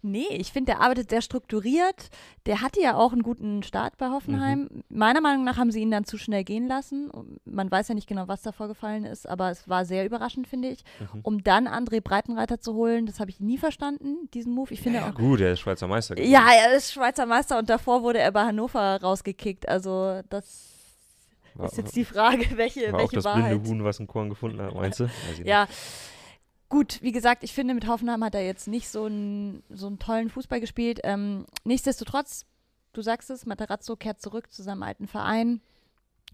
nee, 0.02 0.26
ich 0.30 0.52
finde, 0.52 0.72
der 0.72 0.80
arbeitet 0.80 1.10
sehr 1.10 1.22
strukturiert. 1.22 2.10
Der 2.46 2.60
hatte 2.62 2.80
ja 2.80 2.94
auch 2.96 3.12
einen 3.12 3.22
guten 3.22 3.62
Start 3.62 3.96
bei 3.98 4.08
Hoffenheim. 4.10 4.68
Mhm. 4.70 4.84
Meiner 4.88 5.20
Meinung 5.20 5.44
nach 5.44 5.56
haben 5.58 5.70
sie 5.70 5.80
ihn 5.80 5.90
dann 5.90 6.04
zu 6.04 6.18
schnell 6.18 6.44
gehen 6.44 6.66
lassen. 6.68 7.10
Man 7.44 7.70
weiß 7.70 7.88
ja 7.88 7.94
nicht 7.94 8.08
genau, 8.08 8.28
was 8.28 8.42
da 8.42 8.52
vorgefallen 8.52 9.04
ist, 9.04 9.28
aber 9.28 9.50
es 9.50 9.68
war 9.68 9.84
sehr 9.84 10.04
überraschend, 10.06 10.46
finde 10.46 10.68
ich. 10.68 10.84
Mhm. 11.00 11.20
Um 11.22 11.42
dann 11.44 11.66
André 11.68 12.00
Breitenreiter 12.00 12.60
zu 12.60 12.74
holen, 12.74 13.06
das 13.06 13.20
habe 13.20 13.30
ich 13.30 13.40
nie 13.40 13.58
verstanden, 13.58 14.28
diesen 14.34 14.52
Move. 14.54 14.72
Ich 14.72 14.80
finde 14.80 15.00
Ja, 15.00 15.10
auch 15.10 15.14
gut, 15.14 15.40
er 15.40 15.52
ist 15.52 15.60
Schweizer 15.60 15.86
Meister. 15.88 16.14
geworden. 16.14 16.30
Ja, 16.32 16.46
er 16.52 16.76
ist 16.76 16.92
Schweizer 16.92 17.26
Meister 17.26 17.58
und 17.58 17.68
davor 17.68 18.02
wurde 18.02 18.18
er 18.20 18.32
bei 18.32 18.44
Hannover 18.44 19.00
rausgekickt. 19.02 19.68
Also 19.68 20.20
das 20.28 20.74
ist 21.64 21.76
jetzt 21.76 21.96
die 21.96 22.04
Frage, 22.04 22.46
welche, 22.56 22.92
war 22.92 22.94
auch 22.94 22.98
welche 23.00 23.16
das 23.16 23.24
Wahrheit. 23.24 23.50
blinde 23.50 23.68
Huhn, 23.68 23.84
was 23.84 23.98
ein 23.98 24.06
Korn 24.06 24.28
gefunden 24.28 24.60
hat, 24.62 24.74
meinst 24.74 25.00
du? 25.00 25.04
Ich 25.32 25.38
nicht. 25.38 25.46
Gut, 26.68 26.98
wie 27.00 27.12
gesagt, 27.12 27.44
ich 27.44 27.54
finde, 27.54 27.74
mit 27.74 27.86
Hoffenheim 27.86 28.22
hat 28.22 28.34
er 28.34 28.44
jetzt 28.44 28.68
nicht 28.68 28.88
so 28.88 29.04
einen, 29.04 29.62
so 29.70 29.86
einen 29.86 29.98
tollen 29.98 30.28
Fußball 30.28 30.60
gespielt. 30.60 31.00
Ähm, 31.02 31.46
nichtsdestotrotz, 31.64 32.44
du 32.92 33.00
sagst 33.00 33.30
es, 33.30 33.46
Materazzo 33.46 33.96
kehrt 33.96 34.20
zurück 34.20 34.52
zu 34.52 34.62
seinem 34.62 34.82
alten 34.82 35.06
Verein. 35.08 35.62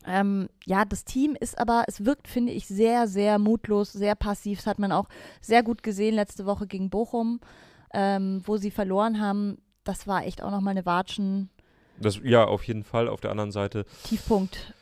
Ähm, 0.06 0.48
ja, 0.66 0.84
das 0.84 1.04
Team 1.04 1.36
ist 1.38 1.56
aber, 1.58 1.84
es 1.86 2.04
wirkt, 2.04 2.26
finde 2.26 2.52
ich, 2.52 2.66
sehr, 2.66 3.06
sehr 3.06 3.38
mutlos, 3.38 3.92
sehr 3.92 4.16
passiv. 4.16 4.58
Das 4.58 4.66
hat 4.66 4.78
man 4.80 4.90
auch 4.90 5.08
sehr 5.40 5.62
gut 5.62 5.82
gesehen 5.82 6.14
letzte 6.14 6.46
Woche 6.46 6.66
gegen 6.66 6.90
Bochum, 6.90 7.40
ähm, 7.92 8.42
wo 8.44 8.56
sie 8.56 8.72
verloren 8.72 9.20
haben. 9.20 9.58
Das 9.84 10.06
war 10.08 10.24
echt 10.24 10.42
auch 10.42 10.50
nochmal 10.50 10.72
eine 10.72 10.84
Watschen. 10.84 11.48
Das, 12.00 12.18
ja, 12.24 12.44
auf 12.44 12.64
jeden 12.64 12.82
Fall. 12.82 13.08
Auf 13.08 13.20
der 13.20 13.30
anderen 13.30 13.52
Seite 13.52 13.86
Tiefpunkt. 14.02 14.74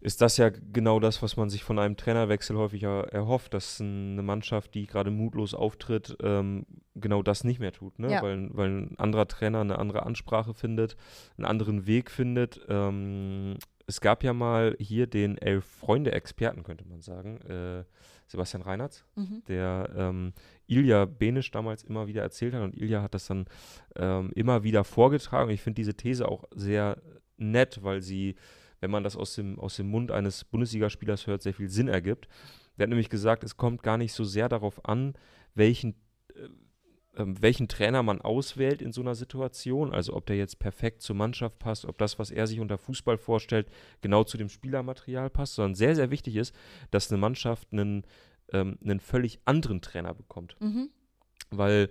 Ist 0.00 0.20
das 0.22 0.36
ja 0.36 0.50
genau 0.50 1.00
das, 1.00 1.22
was 1.22 1.36
man 1.36 1.50
sich 1.50 1.64
von 1.64 1.78
einem 1.78 1.96
Trainerwechsel 1.96 2.56
häufig 2.56 2.84
er 2.84 3.12
erhofft, 3.12 3.52
dass 3.54 3.80
eine 3.80 4.22
Mannschaft, 4.22 4.74
die 4.74 4.86
gerade 4.86 5.10
mutlos 5.10 5.54
auftritt, 5.54 6.16
ähm, 6.22 6.66
genau 6.94 7.22
das 7.22 7.42
nicht 7.44 7.58
mehr 7.60 7.72
tut, 7.72 7.98
ne? 7.98 8.12
Ja. 8.12 8.22
weil, 8.22 8.48
weil 8.52 8.68
ein 8.70 8.98
anderer 8.98 9.26
Trainer 9.26 9.60
eine 9.60 9.78
andere 9.78 10.04
Ansprache 10.04 10.54
findet, 10.54 10.96
einen 11.36 11.46
anderen 11.46 11.86
Weg 11.86 12.10
findet. 12.10 12.60
Ähm, 12.68 13.56
es 13.86 14.00
gab 14.00 14.22
ja 14.22 14.32
mal 14.32 14.76
hier 14.78 15.06
den 15.06 15.38
Elf-Freunde-Experten, 15.38 16.62
könnte 16.62 16.84
man 16.86 17.00
sagen, 17.00 17.40
äh, 17.42 17.84
Sebastian 18.26 18.62
Reinhardt, 18.62 19.04
Mhm. 19.16 19.42
der 19.48 19.88
ähm, 19.96 20.32
Ilja 20.66 21.06
Benisch 21.06 21.50
damals 21.50 21.82
immer 21.82 22.06
wieder 22.06 22.22
erzählt 22.22 22.52
hat 22.54 22.62
und 22.62 22.76
Ilja 22.76 23.02
hat 23.02 23.14
das 23.14 23.26
dann 23.26 23.46
ähm, 23.96 24.30
immer 24.34 24.62
wieder 24.62 24.84
vorgetragen. 24.84 25.50
Ich 25.50 25.62
finde 25.62 25.76
diese 25.76 25.94
These 25.94 26.28
auch 26.28 26.44
sehr 26.54 26.98
nett, 27.38 27.80
weil 27.82 28.02
sie, 28.02 28.34
wenn 28.80 28.90
man 28.90 29.04
das 29.04 29.16
aus 29.16 29.34
dem, 29.34 29.58
aus 29.58 29.76
dem 29.76 29.88
Mund 29.88 30.10
eines 30.10 30.44
Bundesligaspielers 30.44 31.26
hört, 31.26 31.42
sehr 31.42 31.54
viel 31.54 31.68
Sinn 31.68 31.88
ergibt. 31.88 32.28
Der 32.76 32.84
hat 32.84 32.90
nämlich 32.90 33.10
gesagt, 33.10 33.42
es 33.44 33.56
kommt 33.56 33.82
gar 33.82 33.98
nicht 33.98 34.12
so 34.12 34.24
sehr 34.24 34.48
darauf 34.48 34.84
an, 34.84 35.14
welchen, 35.54 35.94
äh, 36.34 36.48
ähm, 37.16 37.42
welchen 37.42 37.66
Trainer 37.66 38.02
man 38.04 38.20
auswählt 38.20 38.80
in 38.80 38.92
so 38.92 39.00
einer 39.00 39.16
Situation, 39.16 39.92
also 39.92 40.14
ob 40.14 40.26
der 40.26 40.36
jetzt 40.36 40.60
perfekt 40.60 41.02
zur 41.02 41.16
Mannschaft 41.16 41.58
passt, 41.58 41.84
ob 41.84 41.98
das, 41.98 42.18
was 42.20 42.30
er 42.30 42.46
sich 42.46 42.60
unter 42.60 42.78
Fußball 42.78 43.18
vorstellt, 43.18 43.68
genau 44.00 44.22
zu 44.22 44.36
dem 44.38 44.48
Spielermaterial 44.48 45.28
passt, 45.30 45.54
sondern 45.54 45.74
sehr, 45.74 45.96
sehr 45.96 46.10
wichtig 46.10 46.36
ist, 46.36 46.54
dass 46.92 47.10
eine 47.10 47.18
Mannschaft 47.18 47.68
einen, 47.72 48.04
ähm, 48.52 48.78
einen 48.84 49.00
völlig 49.00 49.40
anderen 49.44 49.80
Trainer 49.80 50.14
bekommt 50.14 50.56
Mhm. 50.60 50.90
weil 51.50 51.90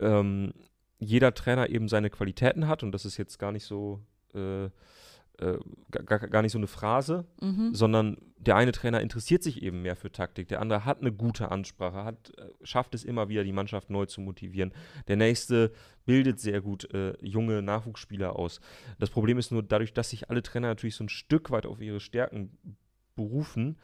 ähm, 0.00 0.52
jeder 0.98 1.32
Trainer 1.32 1.70
eben 1.70 1.88
seine 1.88 2.10
Qualitäten 2.10 2.66
hat 2.66 2.82
und 2.82 2.92
das 2.92 3.04
ist 3.04 3.16
jetzt 3.16 3.38
gar 3.38 3.52
nicht 3.52 3.64
so 3.64 4.00
äh, 4.34 4.68
äh, 5.40 5.58
gar, 5.90 6.18
gar 6.18 6.42
nicht 6.42 6.52
so 6.52 6.58
eine 6.58 6.66
Phrase, 6.66 7.26
Mhm. 7.40 7.74
sondern 7.74 8.16
der 8.38 8.56
eine 8.56 8.72
Trainer 8.72 9.00
interessiert 9.00 9.42
sich 9.42 9.62
eben 9.62 9.82
mehr 9.82 9.96
für 9.96 10.12
Taktik, 10.12 10.48
der 10.48 10.60
andere 10.60 10.84
hat 10.84 11.00
eine 11.00 11.12
gute 11.12 11.50
Ansprache, 11.50 12.04
hat, 12.04 12.32
äh, 12.38 12.48
schafft 12.62 12.94
es 12.94 13.04
immer 13.04 13.28
wieder, 13.28 13.44
die 13.44 13.52
Mannschaft 13.52 13.90
neu 13.90 14.06
zu 14.06 14.20
motivieren. 14.20 14.72
Der 15.08 15.16
nächste 15.16 15.72
bildet 16.06 16.40
sehr 16.40 16.60
gut 16.60 16.92
äh, 16.94 17.14
junge 17.20 17.62
Nachwuchsspieler 17.62 18.36
aus. 18.36 18.60
Das 18.98 19.10
Problem 19.10 19.38
ist 19.38 19.50
nur, 19.50 19.62
dadurch, 19.62 19.92
dass 19.92 20.10
sich 20.10 20.30
alle 20.30 20.42
Trainer 20.42 20.68
natürlich 20.68 20.96
so 20.96 21.04
ein 21.04 21.08
Stück 21.08 21.50
weit 21.50 21.66
auf 21.66 21.80
ihre 21.80 22.00
Stärken 22.00 22.56
berufen, 23.16 23.76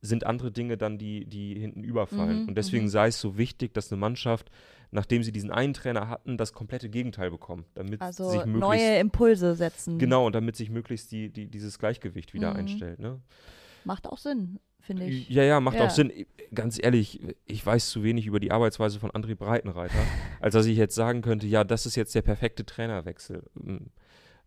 sind 0.00 0.24
andere 0.24 0.52
Dinge 0.52 0.76
dann, 0.76 0.98
die, 0.98 1.24
die 1.24 1.58
hinten 1.58 1.82
überfallen. 1.82 2.42
Mhm, 2.42 2.48
und 2.48 2.54
deswegen 2.56 2.84
mhm. 2.84 2.90
sei 2.90 3.08
es 3.08 3.20
so 3.20 3.38
wichtig, 3.38 3.74
dass 3.74 3.90
eine 3.90 3.98
Mannschaft, 3.98 4.50
nachdem 4.90 5.22
sie 5.22 5.32
diesen 5.32 5.50
einen 5.50 5.74
Trainer 5.74 6.08
hatten, 6.08 6.36
das 6.38 6.52
komplette 6.52 6.88
Gegenteil 6.88 7.30
bekommt. 7.30 7.66
Damit 7.74 8.00
Also 8.00 8.30
sich 8.30 8.44
möglichst, 8.46 8.60
neue 8.60 8.98
Impulse 8.98 9.54
setzen. 9.54 9.98
Genau, 9.98 10.26
und 10.26 10.34
damit 10.34 10.56
sich 10.56 10.70
möglichst 10.70 11.12
die, 11.12 11.28
die, 11.30 11.46
dieses 11.46 11.78
Gleichgewicht 11.78 12.34
wieder 12.34 12.50
Mhm. 12.50 12.56
einstellt. 12.56 12.98
Ne? 12.98 13.20
Macht 13.84 14.06
auch 14.06 14.18
Sinn, 14.18 14.60
finde 14.80 15.04
ich. 15.04 15.28
Ja, 15.28 15.42
ja, 15.42 15.60
macht 15.60 15.76
Ja. 15.76 15.86
auch 15.86 15.90
Sinn. 15.90 16.12
Ganz 16.54 16.78
ehrlich, 16.82 17.20
ich 17.44 17.64
weiß 17.64 17.90
zu 17.90 18.02
wenig 18.02 18.26
über 18.26 18.40
die 18.40 18.50
Arbeitsweise 18.52 18.98
von 18.98 19.10
André 19.10 19.34
Breitenreiter, 19.34 19.92
als 20.40 20.54
dass 20.54 20.66
ich 20.66 20.76
jetzt 20.78 20.94
sagen 20.94 21.20
könnte, 21.22 21.46
ja, 21.46 21.64
das 21.64 21.84
ist 21.86 21.94
jetzt 21.96 22.14
der 22.14 22.22
perfekte 22.22 22.64
Trainerwechsel. 22.64 23.42
Ähm, 23.64 23.90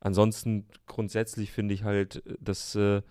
Ansonsten 0.04 0.66
grundsätzlich 0.88 1.52
finde 1.52 1.76
ich 1.76 1.84
halt, 1.84 2.24
dass, 2.40 2.74
äh, 2.74 3.04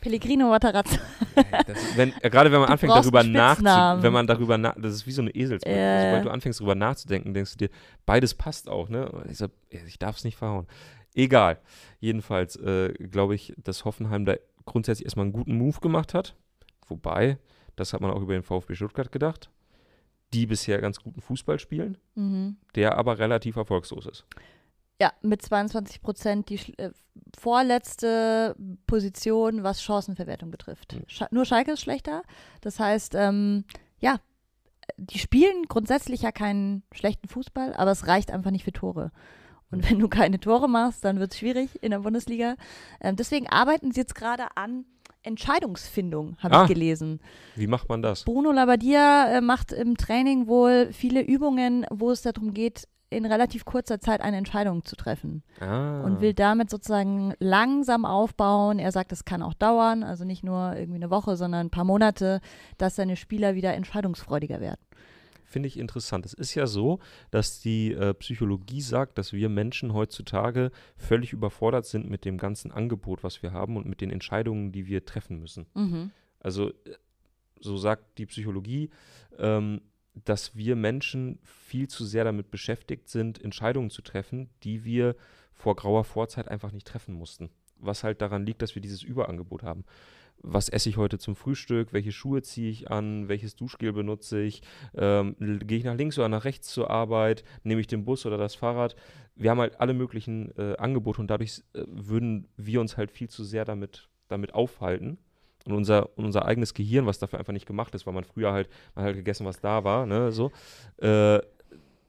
Pellegrino 0.00 0.48
Matarazzo. 0.48 0.98
wenn, 1.96 2.12
äh, 2.20 2.30
gerade 2.30 2.50
wenn 2.52 2.60
man 2.60 2.66
Du 2.68 2.72
anfängt 2.72 2.92
darüber 2.94 3.22
nachzudenken, 3.22 4.02
wenn 4.02 4.12
man 4.12 4.26
darüber 4.26 4.58
nach, 4.58 4.74
das 4.78 4.94
ist 4.94 5.06
wie 5.06 5.12
so 5.12 5.22
eine 5.22 5.30
Eselsbrücke. 5.30 5.76
Ja. 5.78 6.02
Sobald 6.10 6.24
du 6.26 6.30
anfängst 6.30 6.60
darüber 6.60 6.74
nachzudenken, 6.74 7.34
denkst 7.34 7.52
du 7.56 7.66
dir, 7.66 7.70
beides 8.06 8.34
passt 8.34 8.68
auch, 8.68 8.88
ne? 8.88 9.10
Ich, 9.30 9.38
so, 9.38 9.46
ich 9.70 9.98
darf 9.98 10.16
es 10.16 10.24
nicht 10.24 10.36
verhauen. 10.36 10.66
Egal. 11.14 11.58
Jedenfalls 12.00 12.56
äh, 12.56 12.92
glaube 12.92 13.34
ich, 13.34 13.54
dass 13.56 13.84
Hoffenheim 13.84 14.24
da 14.24 14.34
grundsätzlich 14.64 15.06
erstmal 15.06 15.24
einen 15.24 15.32
guten 15.32 15.56
Move 15.56 15.80
gemacht 15.80 16.14
hat. 16.14 16.34
Wobei, 16.86 17.38
das 17.76 17.92
hat 17.92 18.00
man 18.00 18.10
auch 18.10 18.20
über 18.22 18.34
den 18.34 18.42
VfB 18.42 18.74
Stuttgart 18.74 19.10
gedacht, 19.10 19.50
die 20.32 20.46
bisher 20.46 20.80
ganz 20.80 21.00
guten 21.00 21.20
Fußball 21.20 21.58
spielen, 21.58 21.96
Mhm. 22.14 22.56
der 22.74 22.96
aber 22.98 23.18
relativ 23.18 23.56
erfolgslos 23.56 24.06
ist. 24.06 24.26
Ja, 25.00 25.12
mit 25.22 25.42
22 25.42 26.02
Prozent 26.02 26.48
die 26.48 26.56
äh, 26.78 26.90
vorletzte 27.38 28.56
Position, 28.86 29.62
was 29.62 29.82
Chancenverwertung 29.82 30.50
betrifft. 30.50 30.94
Mhm. 30.94 31.02
Scha 31.06 31.28
nur 31.30 31.44
Schalke 31.44 31.72
ist 31.72 31.80
schlechter. 31.80 32.22
Das 32.60 32.80
heißt, 32.80 33.14
ähm, 33.14 33.64
ja, 34.00 34.16
die 34.96 35.18
spielen 35.18 35.64
grundsätzlich 35.68 36.22
ja 36.22 36.32
keinen 36.32 36.82
schlechten 36.92 37.28
Fußball, 37.28 37.74
aber 37.74 37.90
es 37.90 38.06
reicht 38.06 38.30
einfach 38.30 38.50
nicht 38.50 38.64
für 38.64 38.72
Tore. 38.72 39.12
Und 39.70 39.88
wenn 39.88 39.98
du 39.98 40.08
keine 40.08 40.40
Tore 40.40 40.68
machst, 40.68 41.04
dann 41.04 41.20
wird 41.20 41.32
es 41.32 41.38
schwierig 41.38 41.82
in 41.82 41.90
der 41.90 42.00
Bundesliga. 42.00 42.56
Ähm, 43.00 43.16
deswegen 43.16 43.46
arbeiten 43.48 43.92
sie 43.92 44.00
jetzt 44.00 44.14
gerade 44.14 44.46
an 44.56 44.84
Entscheidungsfindung, 45.22 46.38
habe 46.38 46.56
Ah. 46.56 46.62
ich 46.62 46.68
gelesen. 46.68 47.20
Wie 47.54 47.66
macht 47.66 47.88
man 47.88 48.00
das? 48.02 48.24
Bruno 48.24 48.50
Labbadia 48.50 49.30
äh, 49.36 49.40
macht 49.40 49.72
im 49.72 49.96
Training 49.96 50.46
wohl 50.46 50.88
viele 50.92 51.20
Übungen, 51.22 51.84
wo 51.90 52.10
es 52.10 52.22
darum 52.22 52.54
geht, 52.54 52.88
in 53.10 53.24
relativ 53.24 53.64
kurzer 53.64 54.00
Zeit 54.00 54.20
eine 54.20 54.36
Entscheidung 54.36 54.84
zu 54.84 54.94
treffen 54.96 55.42
Ah. 55.60 56.02
und 56.02 56.20
will 56.20 56.34
damit 56.34 56.68
sozusagen 56.68 57.32
langsam 57.38 58.04
aufbauen. 58.04 58.78
Er 58.78 58.92
sagt, 58.92 59.12
es 59.12 59.24
kann 59.24 59.42
auch 59.42 59.54
dauern, 59.54 60.02
also 60.02 60.24
nicht 60.24 60.44
nur 60.44 60.76
irgendwie 60.76 60.96
eine 61.02 61.10
Woche, 61.10 61.36
sondern 61.36 61.66
ein 61.66 61.70
paar 61.70 61.84
Monate, 61.84 62.40
dass 62.76 62.96
seine 62.96 63.16
Spieler 63.16 63.54
wieder 63.54 63.72
entscheidungsfreudiger 63.74 64.60
werden. 64.60 64.80
Finde 65.44 65.66
ich 65.68 65.78
interessant. 65.78 66.26
Es 66.26 66.34
ist 66.34 66.54
ja 66.54 66.66
so, 66.66 66.98
dass 67.30 67.60
die 67.60 67.92
äh, 67.92 68.12
Psychologie 68.12 68.82
sagt, 68.82 69.16
dass 69.16 69.32
wir 69.32 69.48
Menschen 69.48 69.94
heutzutage 69.94 70.70
völlig 70.98 71.32
überfordert 71.32 71.86
sind 71.86 72.10
mit 72.10 72.26
dem 72.26 72.36
ganzen 72.36 72.70
Angebot, 72.70 73.24
was 73.24 73.42
wir 73.42 73.52
haben 73.54 73.78
und 73.78 73.86
mit 73.86 74.02
den 74.02 74.10
Entscheidungen, 74.10 74.72
die 74.72 74.86
wir 74.86 75.06
treffen 75.06 75.40
müssen. 75.40 75.64
Mhm. 75.72 76.10
Also, 76.40 76.68
äh, 76.68 76.74
so 77.60 77.78
sagt 77.78 78.18
die 78.18 78.26
Psychologie, 78.26 78.90
ähm, 79.38 79.80
dass 80.24 80.56
wir 80.56 80.76
Menschen 80.76 81.38
viel 81.42 81.88
zu 81.88 82.04
sehr 82.04 82.24
damit 82.24 82.50
beschäftigt 82.50 83.08
sind, 83.08 83.42
Entscheidungen 83.42 83.90
zu 83.90 84.02
treffen, 84.02 84.50
die 84.62 84.84
wir 84.84 85.16
vor 85.52 85.76
grauer 85.76 86.04
Vorzeit 86.04 86.48
einfach 86.48 86.72
nicht 86.72 86.86
treffen 86.86 87.14
mussten. 87.14 87.50
Was 87.78 88.04
halt 88.04 88.20
daran 88.22 88.46
liegt, 88.46 88.62
dass 88.62 88.74
wir 88.74 88.82
dieses 88.82 89.02
Überangebot 89.02 89.62
haben. 89.62 89.84
Was 90.40 90.68
esse 90.68 90.88
ich 90.88 90.96
heute 90.96 91.18
zum 91.18 91.34
Frühstück? 91.34 91.92
Welche 91.92 92.12
Schuhe 92.12 92.42
ziehe 92.42 92.70
ich 92.70 92.90
an? 92.90 93.28
Welches 93.28 93.56
Duschgel 93.56 93.92
benutze 93.92 94.40
ich? 94.40 94.62
Ähm, 94.94 95.34
Gehe 95.38 95.78
ich 95.78 95.84
nach 95.84 95.96
links 95.96 96.18
oder 96.18 96.28
nach 96.28 96.44
rechts 96.44 96.68
zur 96.68 96.90
Arbeit? 96.90 97.42
Nehme 97.64 97.80
ich 97.80 97.88
den 97.88 98.04
Bus 98.04 98.24
oder 98.24 98.38
das 98.38 98.54
Fahrrad? 98.54 98.94
Wir 99.34 99.50
haben 99.50 99.60
halt 99.60 99.80
alle 99.80 99.94
möglichen 99.94 100.56
äh, 100.56 100.76
Angebote 100.76 101.20
und 101.20 101.28
dadurch 101.28 101.62
äh, 101.74 101.82
würden 101.86 102.46
wir 102.56 102.80
uns 102.80 102.96
halt 102.96 103.10
viel 103.10 103.28
zu 103.28 103.42
sehr 103.42 103.64
damit, 103.64 104.08
damit 104.28 104.54
aufhalten. 104.54 105.18
Und 105.68 105.74
unser, 105.74 106.16
und 106.16 106.24
unser 106.24 106.46
eigenes 106.46 106.72
Gehirn, 106.72 107.04
was 107.04 107.18
dafür 107.18 107.38
einfach 107.38 107.52
nicht 107.52 107.66
gemacht 107.66 107.94
ist, 107.94 108.06
weil 108.06 108.14
man 108.14 108.24
früher 108.24 108.52
halt, 108.52 108.70
man 108.94 109.02
hat 109.04 109.08
halt 109.08 109.16
gegessen, 109.16 109.44
was 109.44 109.60
da 109.60 109.84
war, 109.84 110.06
ne, 110.06 110.32
so, 110.32 110.50
äh, 110.96 111.40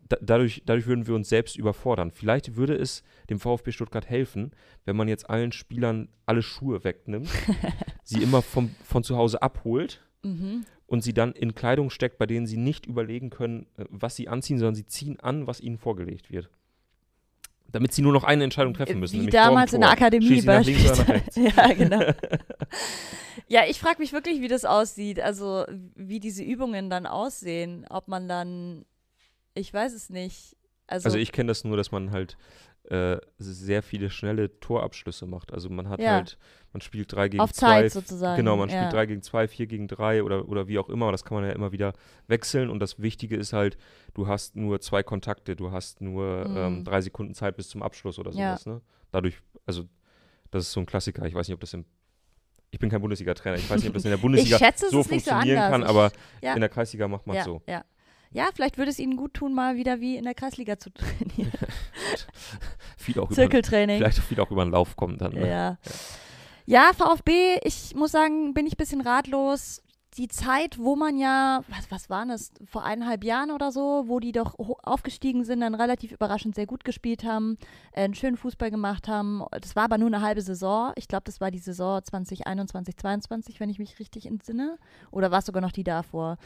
da, 0.07 0.17
dadurch, 0.21 0.63
dadurch 0.65 0.87
würden 0.87 1.05
wir 1.07 1.13
uns 1.13 1.27
selbst 1.27 1.57
überfordern. 1.57 2.09
Vielleicht 2.11 2.55
würde 2.55 2.73
es 2.73 3.03
dem 3.29 3.37
VfB 3.39 3.73
Stuttgart 3.73 4.09
helfen, 4.09 4.51
wenn 4.85 4.95
man 4.95 5.09
jetzt 5.09 5.29
allen 5.29 5.51
Spielern 5.51 6.07
alle 6.25 6.41
Schuhe 6.41 6.85
wegnimmt, 6.85 7.29
sie 8.03 8.23
immer 8.23 8.41
vom, 8.41 8.73
von 8.85 9.03
zu 9.03 9.17
Hause 9.17 9.41
abholt 9.41 10.01
Mhm. 10.23 10.65
und 10.87 11.01
sie 11.01 11.13
dann 11.13 11.31
in 11.31 11.55
Kleidung 11.55 11.89
steckt, 11.89 12.17
bei 12.17 12.25
denen 12.25 12.45
sie 12.45 12.57
nicht 12.57 12.85
überlegen 12.85 13.29
können, 13.29 13.67
äh, 13.77 13.85
was 13.89 14.15
sie 14.15 14.27
anziehen, 14.27 14.57
sondern 14.57 14.75
sie 14.75 14.85
ziehen 14.85 15.19
an, 15.19 15.47
was 15.47 15.61
ihnen 15.61 15.77
vorgelegt 15.77 16.31
wird. 16.31 16.49
Damit 17.71 17.93
sie 17.93 18.01
nur 18.01 18.13
noch 18.13 18.23
eine 18.23 18.43
Entscheidung 18.43 18.73
treffen 18.73 18.99
müssen. 18.99 19.21
Wie 19.25 19.29
damals 19.29 19.73
in 19.73 19.81
der. 19.81 19.91
Akademie 19.91 20.39
rechts. 20.39 21.35
ja, 21.35 21.73
genau. 21.73 22.01
ja, 23.47 23.61
ich 23.67 23.79
frage 23.79 23.99
mich 23.99 24.13
wirklich, 24.13 24.41
wie 24.41 24.47
das 24.47 24.65
aussieht. 24.65 25.19
Also, 25.19 25.65
wie 25.95 26.19
diese 26.19 26.43
Übungen 26.43 26.89
dann 26.89 27.05
aussehen. 27.05 27.85
Ob 27.89 28.07
man 28.07 28.27
dann, 28.27 28.85
ich 29.53 29.73
weiß 29.73 29.93
es 29.93 30.09
nicht. 30.09 30.55
Also, 30.87 31.05
Also 31.05 31.17
ich 31.17 31.31
kenne 31.31 31.47
das 31.49 31.63
nur, 31.63 31.77
dass 31.77 31.91
man 31.91 32.11
halt 32.11 32.37
äh, 32.89 33.17
sehr 33.37 33.83
viele 33.83 34.09
schnelle 34.09 34.59
Torabschlüsse 34.59 35.27
macht. 35.27 35.53
Also 35.53 35.69
man 35.69 35.89
hat 35.89 35.99
Ja. 35.99 36.13
halt, 36.13 36.39
man 36.73 36.81
spielt 36.81 37.11
drei 37.13 37.29
gegen 37.29 37.41
auf 37.43 37.53
zwei. 37.53 37.81
Zeit 37.83 37.91
sozusagen. 37.91 38.37
Genau, 38.37 38.57
man 38.57 38.69
ja. 38.69 38.77
spielt 38.77 38.93
drei 38.93 39.05
gegen 39.05 39.21
zwei, 39.21 39.47
vier 39.47 39.67
gegen 39.67 39.87
drei 39.87 40.23
oder, 40.23 40.49
oder 40.49 40.67
wie 40.67 40.79
auch 40.79 40.89
immer. 40.89 41.11
Das 41.11 41.23
kann 41.23 41.35
man 41.35 41.43
ja 41.47 41.51
immer 41.53 41.71
wieder 41.71 41.93
wechseln. 42.27 42.69
Und 42.71 42.79
das 42.79 42.99
Wichtige 42.99 43.35
ist 43.35 43.53
halt, 43.53 43.77
du 44.15 44.25
hast 44.27 44.55
nur 44.55 44.79
zwei 44.81 45.03
Kontakte, 45.03 45.55
du 45.55 45.71
hast 45.71 46.01
nur 46.01 46.47
Mhm. 46.47 46.57
ähm, 46.57 46.83
drei 46.83 47.01
Sekunden 47.01 47.35
Zeit 47.35 47.57
bis 47.57 47.69
zum 47.69 47.83
Abschluss 47.83 48.17
oder 48.17 48.31
Ja. 48.31 48.57
sowas. 48.57 48.65
Ne? 48.65 48.81
Dadurch, 49.11 49.35
also 49.67 49.83
das 50.49 50.63
ist 50.63 50.71
so 50.71 50.79
ein 50.79 50.87
Klassiker. 50.87 51.25
Ich 51.27 51.35
weiß 51.35 51.47
nicht, 51.47 51.53
ob 51.55 51.61
das 51.61 51.73
im 51.75 51.85
ich 52.71 52.79
bin 52.79 52.89
kein 52.89 53.01
Bundesliga-Trainer. 53.01 53.57
Ich 53.57 53.69
weiß 53.69 53.81
nicht, 53.81 53.89
ob 53.89 53.93
das 53.95 54.05
in 54.05 54.11
der 54.11 54.17
Ich 54.17 54.21
Bundesliga 54.21 54.57
schätze, 54.57 54.89
so 54.89 55.01
so 55.01 55.09
funktionieren 55.09 55.57
anders. 55.57 55.71
kann, 55.71 55.83
aber 55.83 56.11
ja. 56.41 56.53
in 56.53 56.59
der 56.59 56.69
Kreisliga 56.69 57.07
macht 57.07 57.25
man 57.27 57.37
es 57.37 57.45
ja, 57.45 57.45
so. 57.45 57.61
ja. 57.67 57.83
ja, 58.31 58.49
vielleicht 58.53 58.77
würde 58.77 58.91
es 58.91 58.99
ihnen 58.99 59.17
gut 59.17 59.33
tun, 59.33 59.53
mal 59.53 59.75
wieder 59.75 59.99
wie 59.99 60.17
in 60.17 60.23
der 60.25 60.35
Kreisliga 60.35 60.77
zu 60.77 60.89
trainieren. 60.93 61.51
Viel 62.97 63.19
auch 63.19 63.25
über, 63.25 63.35
Zirkeltraining. 63.35 63.97
vielleicht 63.97 64.19
auch 64.19 64.23
viel 64.23 64.39
auch 64.39 64.51
über 64.51 64.63
den 64.65 64.71
Lauf 64.71 64.95
kommen 64.95 65.17
dann. 65.17 65.33
Ne? 65.33 65.49
Ja. 65.49 65.77
ja, 66.65 66.91
VfB, 66.95 67.59
ich 67.63 67.95
muss 67.95 68.11
sagen, 68.11 68.53
bin 68.53 68.67
ich 68.67 68.73
ein 68.73 68.77
bisschen 68.77 69.01
ratlos. 69.01 69.81
Die 70.17 70.27
Zeit, 70.27 70.79
wo 70.79 70.95
man 70.95 71.17
ja, 71.17 71.61
was, 71.67 71.91
was 71.91 72.09
waren 72.09 72.29
das, 72.29 72.51
vor 72.65 72.83
eineinhalb 72.83 73.23
Jahren 73.23 73.51
oder 73.51 73.71
so, 73.71 74.05
wo 74.07 74.19
die 74.19 74.31
doch 74.31 74.57
aufgestiegen 74.83 75.45
sind, 75.45 75.61
dann 75.61 75.75
relativ 75.75 76.11
überraschend 76.11 76.55
sehr 76.55 76.65
gut 76.65 76.83
gespielt 76.83 77.23
haben, 77.23 77.57
äh, 77.91 78.03
einen 78.03 78.15
schönen 78.15 78.35
Fußball 78.35 78.71
gemacht 78.71 79.07
haben. 79.07 79.43
Das 79.61 79.75
war 79.75 79.83
aber 79.83 79.97
nur 79.97 80.07
eine 80.07 80.21
halbe 80.21 80.41
Saison. 80.41 80.91
Ich 80.95 81.07
glaube, 81.07 81.23
das 81.25 81.39
war 81.39 81.51
die 81.51 81.59
Saison 81.59 82.03
2021, 82.03 82.97
2022, 82.97 83.59
wenn 83.59 83.69
ich 83.69 83.77
mich 83.77 83.99
richtig 83.99 84.25
entsinne. 84.25 84.79
Oder 85.11 85.31
war 85.31 85.39
es 85.39 85.45
sogar 85.45 85.61
noch 85.61 85.71
die 85.71 85.83
davor? 85.83 86.37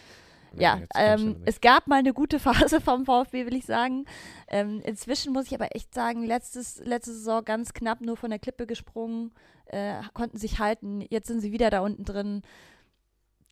Ja, 0.56 0.82
ähm, 0.96 1.38
es 1.46 1.62
gab 1.62 1.88
mal 1.88 2.00
eine 2.00 2.14
gute 2.14 2.40
Phase 2.40 2.82
vom 2.82 3.06
VfB, 3.06 3.46
will 3.46 3.56
ich 3.56 3.66
sagen. 3.66 4.06
Ähm, 4.48 4.82
inzwischen 4.84 5.34
muss 5.34 5.48
ich 5.48 5.56
aber 5.56 5.76
echt 5.76 5.94
sagen, 5.94 6.24
letztes, 6.24 6.84
letzte 6.84 7.14
Saison 7.14 7.44
ganz 7.44 7.74
knapp 7.74 8.02
nur 8.02 8.18
von 8.18 8.30
der 8.30 8.40
Klippe 8.40 8.68
gesprungen, 8.68 9.32
äh, 9.66 9.96
konnten 10.14 10.38
sich 10.38 10.60
halten. 10.60 11.02
Jetzt 11.10 11.28
sind 11.28 11.42
sie 11.42 11.52
wieder 11.52 11.70
da 11.70 11.82
unten 11.82 12.06
drin. 12.06 12.42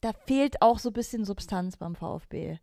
Da 0.01 0.13
fehlt 0.13 0.61
auch 0.61 0.79
so 0.79 0.89
ein 0.89 0.93
bisschen 0.93 1.25
Substanz 1.25 1.77
beim 1.77 1.95
VfB. 1.95 2.57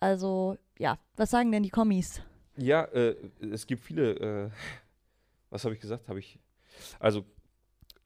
Also, 0.00 0.58
ja, 0.78 0.98
was 1.16 1.30
sagen 1.30 1.52
denn 1.52 1.62
die 1.62 1.70
Kommis? 1.70 2.20
Ja, 2.56 2.84
äh, 2.84 3.16
es 3.40 3.66
gibt 3.66 3.82
viele. 3.82 4.12
Äh, 4.46 4.50
was 5.50 5.64
habe 5.64 5.74
ich 5.74 5.80
gesagt? 5.80 6.08
Habe 6.08 6.18
ich. 6.18 6.38
Also, 6.98 7.24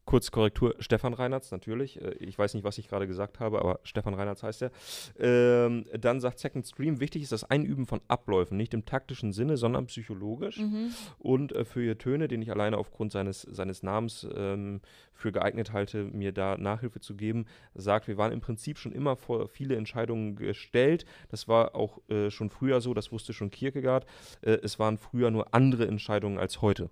kurz 0.09 0.31
Korrektur: 0.31 0.75
Stefan 0.79 1.13
Reinhardt, 1.13 1.53
natürlich. 1.53 2.01
Äh, 2.01 2.15
ich 2.21 2.39
weiß 2.39 2.55
nicht, 2.55 2.65
was 2.65 2.79
ich 2.79 2.89
gerade 2.89 3.07
gesagt 3.07 3.41
habe, 3.41 3.59
aber 3.59 3.81
Stefan 3.83 4.15
Reinhardt 4.15 4.43
heißt 4.43 4.63
er. 4.63 4.71
Ähm, 5.19 5.85
dann 6.01 6.21
sagt 6.21 6.39
Second 6.39 6.67
Stream: 6.67 6.99
Wichtig 6.99 7.23
ist 7.23 7.33
das 7.33 7.45
Einüben 7.45 7.87
von 7.87 8.01
Abläufen, 8.09 8.57
nicht 8.57 8.73
im 8.73 8.87
taktischen 8.87 9.35
Sinne, 9.35 9.59
sondern 9.59 9.85
psychologisch. 9.87 10.61
Mhm. 10.61 10.93
Und 11.19 11.53
äh, 11.53 11.67
für 11.67 11.85
ihr 11.85 11.99
Töne, 11.99 12.27
den 12.27 12.41
ich 12.41 12.51
alleine 12.51 12.79
aufgrund 12.79 13.13
seines, 13.13 13.43
seines 13.43 13.83
Namens 13.83 14.27
ähm, 14.35 14.81
für 15.13 15.31
geeignet 15.31 15.75
halte, 15.75 16.05
mir 16.05 16.33
da 16.33 16.57
Nachhilfe 16.57 17.01
zu 17.01 17.15
geben, 17.15 17.45
sagt, 17.75 18.09
wir 18.09 18.17
waren 18.17 18.33
im 18.33 18.41
Prinzip 18.41 18.79
schon 18.79 18.93
immer 18.93 19.15
vor 19.15 19.47
viele 19.49 19.77
Entscheidungen 19.77 20.37
gestellt. 20.37 21.05
Das 21.29 21.49
war 21.49 21.75
auch 21.75 22.01
äh, 22.09 22.31
schon 22.31 22.49
früher 22.49 22.81
so, 22.81 22.95
das 22.95 23.13
wusste 23.13 23.35
schon 23.35 23.51
Kierkegaard. 23.51 24.07
Äh, 24.41 24.53
es 24.63 24.79
waren 24.79 24.97
früher 24.97 25.31
nur 25.31 25.53
andere 25.53 25.87
Entscheidungen 25.87 26.39
als 26.39 26.63
heute. 26.63 26.89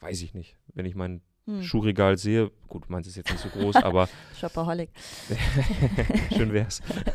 Weiß 0.00 0.22
ich 0.22 0.34
nicht. 0.34 0.56
Wenn 0.74 0.86
ich 0.86 0.96
mein 0.96 1.20
Hm. 1.58 1.62
Schuhregal 1.62 2.16
sehe, 2.18 2.50
gut, 2.68 2.88
meins 2.90 3.06
ist 3.06 3.16
jetzt 3.16 3.30
nicht 3.30 3.42
so 3.42 3.48
groß, 3.48 3.76
aber 3.82 4.08
Shopaholic. 4.38 4.90
schön 6.36 6.52
wär's. 6.52 6.80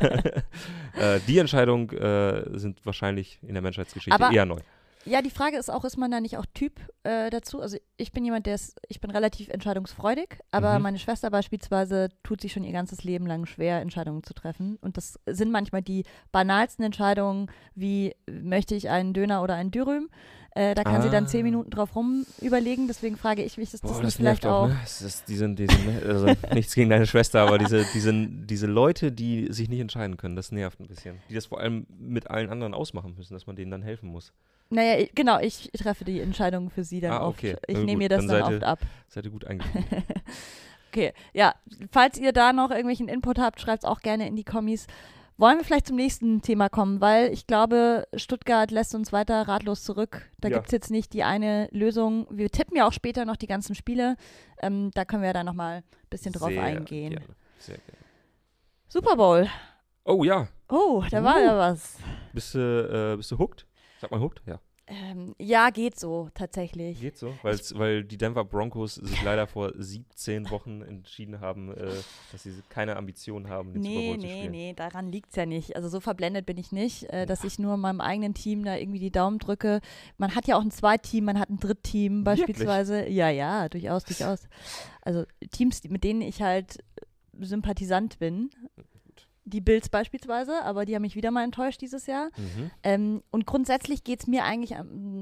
äh, 0.98 1.20
die 1.26 1.38
Entscheidungen 1.38 1.88
äh, 1.90 2.58
sind 2.58 2.84
wahrscheinlich 2.84 3.38
in 3.42 3.54
der 3.54 3.62
Menschheitsgeschichte 3.62 4.12
Aber- 4.20 4.34
eher 4.34 4.46
neu. 4.46 4.60
Ja, 5.08 5.22
die 5.22 5.30
Frage 5.30 5.56
ist 5.56 5.70
auch, 5.70 5.84
ist 5.84 5.96
man 5.96 6.10
da 6.10 6.18
nicht 6.20 6.36
auch 6.36 6.46
Typ 6.52 6.80
äh, 7.04 7.30
dazu? 7.30 7.60
Also 7.60 7.76
ich 7.96 8.10
bin 8.10 8.24
jemand, 8.24 8.46
der 8.46 8.56
ist, 8.56 8.76
ich 8.88 9.00
bin 9.00 9.12
relativ 9.12 9.48
entscheidungsfreudig, 9.50 10.38
aber 10.50 10.74
Mhm. 10.78 10.82
meine 10.82 10.98
Schwester 10.98 11.30
beispielsweise 11.30 12.08
tut 12.24 12.40
sich 12.40 12.52
schon 12.52 12.64
ihr 12.64 12.72
ganzes 12.72 13.04
Leben 13.04 13.24
lang 13.24 13.46
schwer, 13.46 13.80
Entscheidungen 13.80 14.24
zu 14.24 14.34
treffen. 14.34 14.78
Und 14.80 14.96
das 14.96 15.20
sind 15.26 15.52
manchmal 15.52 15.82
die 15.82 16.02
banalsten 16.32 16.84
Entscheidungen, 16.84 17.48
wie 17.76 18.16
möchte 18.28 18.74
ich 18.74 18.88
einen 18.90 19.14
Döner 19.14 19.44
oder 19.44 19.54
einen 19.54 19.70
Dürüm. 19.70 20.08
Äh, 20.56 20.74
da 20.74 20.84
kann 20.84 21.02
sie 21.02 21.10
dann 21.10 21.26
zehn 21.28 21.40
Ah. 21.40 21.44
Minuten 21.44 21.70
drauf 21.70 21.94
rum 21.94 22.24
überlegen. 22.40 22.86
Deswegen 22.88 23.16
frage 23.16 23.42
ich 23.42 23.58
mich, 23.58 23.74
ist 23.74 23.84
das 23.84 23.90
Boah, 23.92 23.96
nicht 23.98 24.04
das 24.06 24.16
vielleicht 24.16 24.46
auch, 24.46 24.62
auch. 24.64 24.68
ne? 24.68 24.78
Ist, 24.84 25.28
die 25.28 25.36
sind, 25.36 25.58
die 25.58 25.66
sind, 25.66 26.02
also 26.06 26.26
nichts 26.54 26.74
gegen 26.74 26.88
deine 26.88 27.06
Schwester, 27.06 27.40
aber 27.42 27.58
diese, 27.58 27.84
diese, 27.92 28.12
diese 28.14 28.66
Leute, 28.66 29.12
die 29.12 29.52
sich 29.52 29.68
nicht 29.68 29.80
entscheiden 29.80 30.16
können, 30.16 30.34
das 30.34 30.52
nervt 30.52 30.80
ein 30.80 30.86
bisschen. 30.86 31.18
Die 31.28 31.34
das 31.34 31.46
vor 31.46 31.60
allem 31.60 31.86
mit 31.98 32.30
allen 32.30 32.48
anderen 32.50 32.72
ausmachen 32.72 33.14
müssen, 33.18 33.34
dass 33.34 33.46
man 33.46 33.54
denen 33.56 33.70
dann 33.70 33.82
helfen 33.82 34.08
muss. 34.08 34.32
Naja, 34.70 34.98
ich, 34.98 35.14
genau, 35.14 35.38
ich 35.38 35.70
treffe 35.76 36.04
die 36.04 36.20
Entscheidung 36.20 36.70
für 36.70 36.82
sie 36.84 37.00
dann 37.00 37.12
Ah, 37.12 37.26
oft. 37.26 37.38
okay. 37.38 37.56
Ich 37.68 37.76
Na 37.76 37.84
nehme 37.84 37.98
mir 37.98 38.08
das 38.08 38.20
dann 38.20 38.28
dann, 38.28 38.40
seid 38.40 38.50
ihr- 38.50 38.56
oft 38.56 38.64
ab. 38.64 38.78
Seid 39.08 39.24
ihr 39.26 39.30
gut 39.30 39.44
eingebunden. 39.46 39.84
Okay, 40.90 41.12
ja, 41.34 41.54
falls 41.92 42.18
ihr 42.18 42.32
da 42.32 42.52
noch 42.54 42.70
irgendwelchen 42.70 43.08
Input 43.08 43.38
habt, 43.38 43.60
schreibt 43.60 43.84
es 43.84 43.88
auch 43.88 44.00
gerne 44.00 44.26
in 44.26 44.34
die 44.36 44.44
Kommis. 44.44 44.86
Wollen 45.38 45.58
wir 45.58 45.64
vielleicht 45.64 45.86
zum 45.88 45.96
nächsten 45.96 46.40
Thema 46.40 46.68
kommen, 46.70 47.00
weil 47.02 47.30
ich 47.32 47.46
glaube, 47.46 48.08
Stuttgart 48.16 48.70
lässt 48.70 48.94
uns 48.94 49.12
weiter 49.12 49.46
ratlos 49.46 49.84
zurück. 49.84 50.22
Da 50.40 50.48
Ja. 50.48 50.54
gibt 50.56 50.66
es 50.68 50.72
jetzt 50.72 50.90
nicht 50.90 51.12
die 51.12 51.24
eine 51.24 51.68
Lösung. 51.72 52.26
Wir 52.30 52.50
tippen 52.50 52.74
ja 52.76 52.86
auch 52.88 52.92
später 52.92 53.26
noch 53.26 53.36
die 53.36 53.46
ganzen 53.46 53.74
Spiele. 53.74 54.16
Ähm, 54.62 54.90
da 54.94 55.04
können 55.04 55.22
wir 55.22 55.34
dann 55.34 55.44
nochmal 55.46 55.78
ein 55.78 55.82
bisschen 56.08 56.32
drauf 56.32 56.48
Sehr 56.48 56.62
eingehen. 56.62 57.10
Gerne, 57.10 57.26
sehr 57.58 57.76
gerne. 57.78 57.98
Super 58.88 59.16
Bowl. 59.16 59.46
Oh 60.04 60.24
ja, 60.24 60.48
Oh, 60.68 61.04
da 61.10 61.22
war 61.22 61.36
Uh. 61.36 61.40
ja 61.40 61.58
was. 61.58 61.98
bist 62.32 62.54
du, 62.54 63.12
äh, 63.12 63.16
bist 63.16 63.30
du 63.30 63.38
hooked? 63.38 63.66
Sag 64.00 64.10
mal 64.10 64.20
hooked? 64.20 64.40
Ja. 64.46 64.58
Ähm, 64.88 65.34
ja, 65.40 65.70
geht 65.70 65.98
so, 65.98 66.28
tatsächlich. 66.34 67.00
Geht 67.00 67.18
so? 67.18 67.34
Weil 67.42 68.04
die 68.04 68.16
Denver 68.16 68.44
Broncos 68.44 68.94
sich 68.94 69.20
leider 69.24 69.48
vor 69.48 69.72
17 69.76 70.48
Wochen 70.50 70.80
entschieden 70.82 71.40
haben, 71.40 71.72
äh, 71.74 71.90
dass 72.30 72.44
sie 72.44 72.54
keine 72.68 72.96
Ambitionen 72.96 73.48
haben, 73.48 73.72
den 73.72 73.82
Super 73.82 73.94
Nee, 73.98 74.08
Bowl 74.10 74.20
zu 74.20 74.26
nee, 74.26 74.36
spielen. 74.36 74.50
nee, 74.52 74.74
daran 74.74 75.10
liegt 75.10 75.30
es 75.30 75.36
ja 75.36 75.44
nicht. 75.44 75.74
Also 75.74 75.88
so 75.88 75.98
verblendet 75.98 76.46
bin 76.46 76.56
ich 76.56 76.70
nicht, 76.70 77.02
äh, 77.10 77.26
dass 77.26 77.42
ich 77.42 77.58
nur 77.58 77.76
meinem 77.76 78.00
eigenen 78.00 78.34
Team 78.34 78.64
da 78.64 78.76
irgendwie 78.76 79.00
die 79.00 79.10
Daumen 79.10 79.40
drücke. 79.40 79.80
Man 80.18 80.36
hat 80.36 80.46
ja 80.46 80.56
auch 80.56 80.62
ein 80.62 80.70
Zweitteam, 80.70 81.24
man 81.24 81.40
hat 81.40 81.50
ein 81.50 81.58
Drittteam 81.58 82.24
Wirklich? 82.24 82.46
beispielsweise. 82.46 83.08
Ja, 83.08 83.28
ja, 83.28 83.68
durchaus, 83.68 84.04
durchaus. 84.04 84.46
Also 85.02 85.24
Teams, 85.50 85.82
mit 85.88 86.04
denen 86.04 86.20
ich 86.22 86.42
halt 86.42 86.78
Sympathisant 87.40 88.18
bin. 88.20 88.50
Die 89.48 89.60
Bills 89.60 89.88
beispielsweise, 89.88 90.62
aber 90.64 90.84
die 90.84 90.94
haben 90.96 91.02
mich 91.02 91.14
wieder 91.14 91.30
mal 91.30 91.44
enttäuscht 91.44 91.80
dieses 91.80 92.06
Jahr. 92.06 92.30
Mhm. 92.36 92.70
Ähm, 92.82 93.22
und 93.30 93.46
grundsätzlich 93.46 94.02
geht 94.02 94.20
es 94.20 94.26
mir 94.26 94.42
eigentlich 94.44 94.74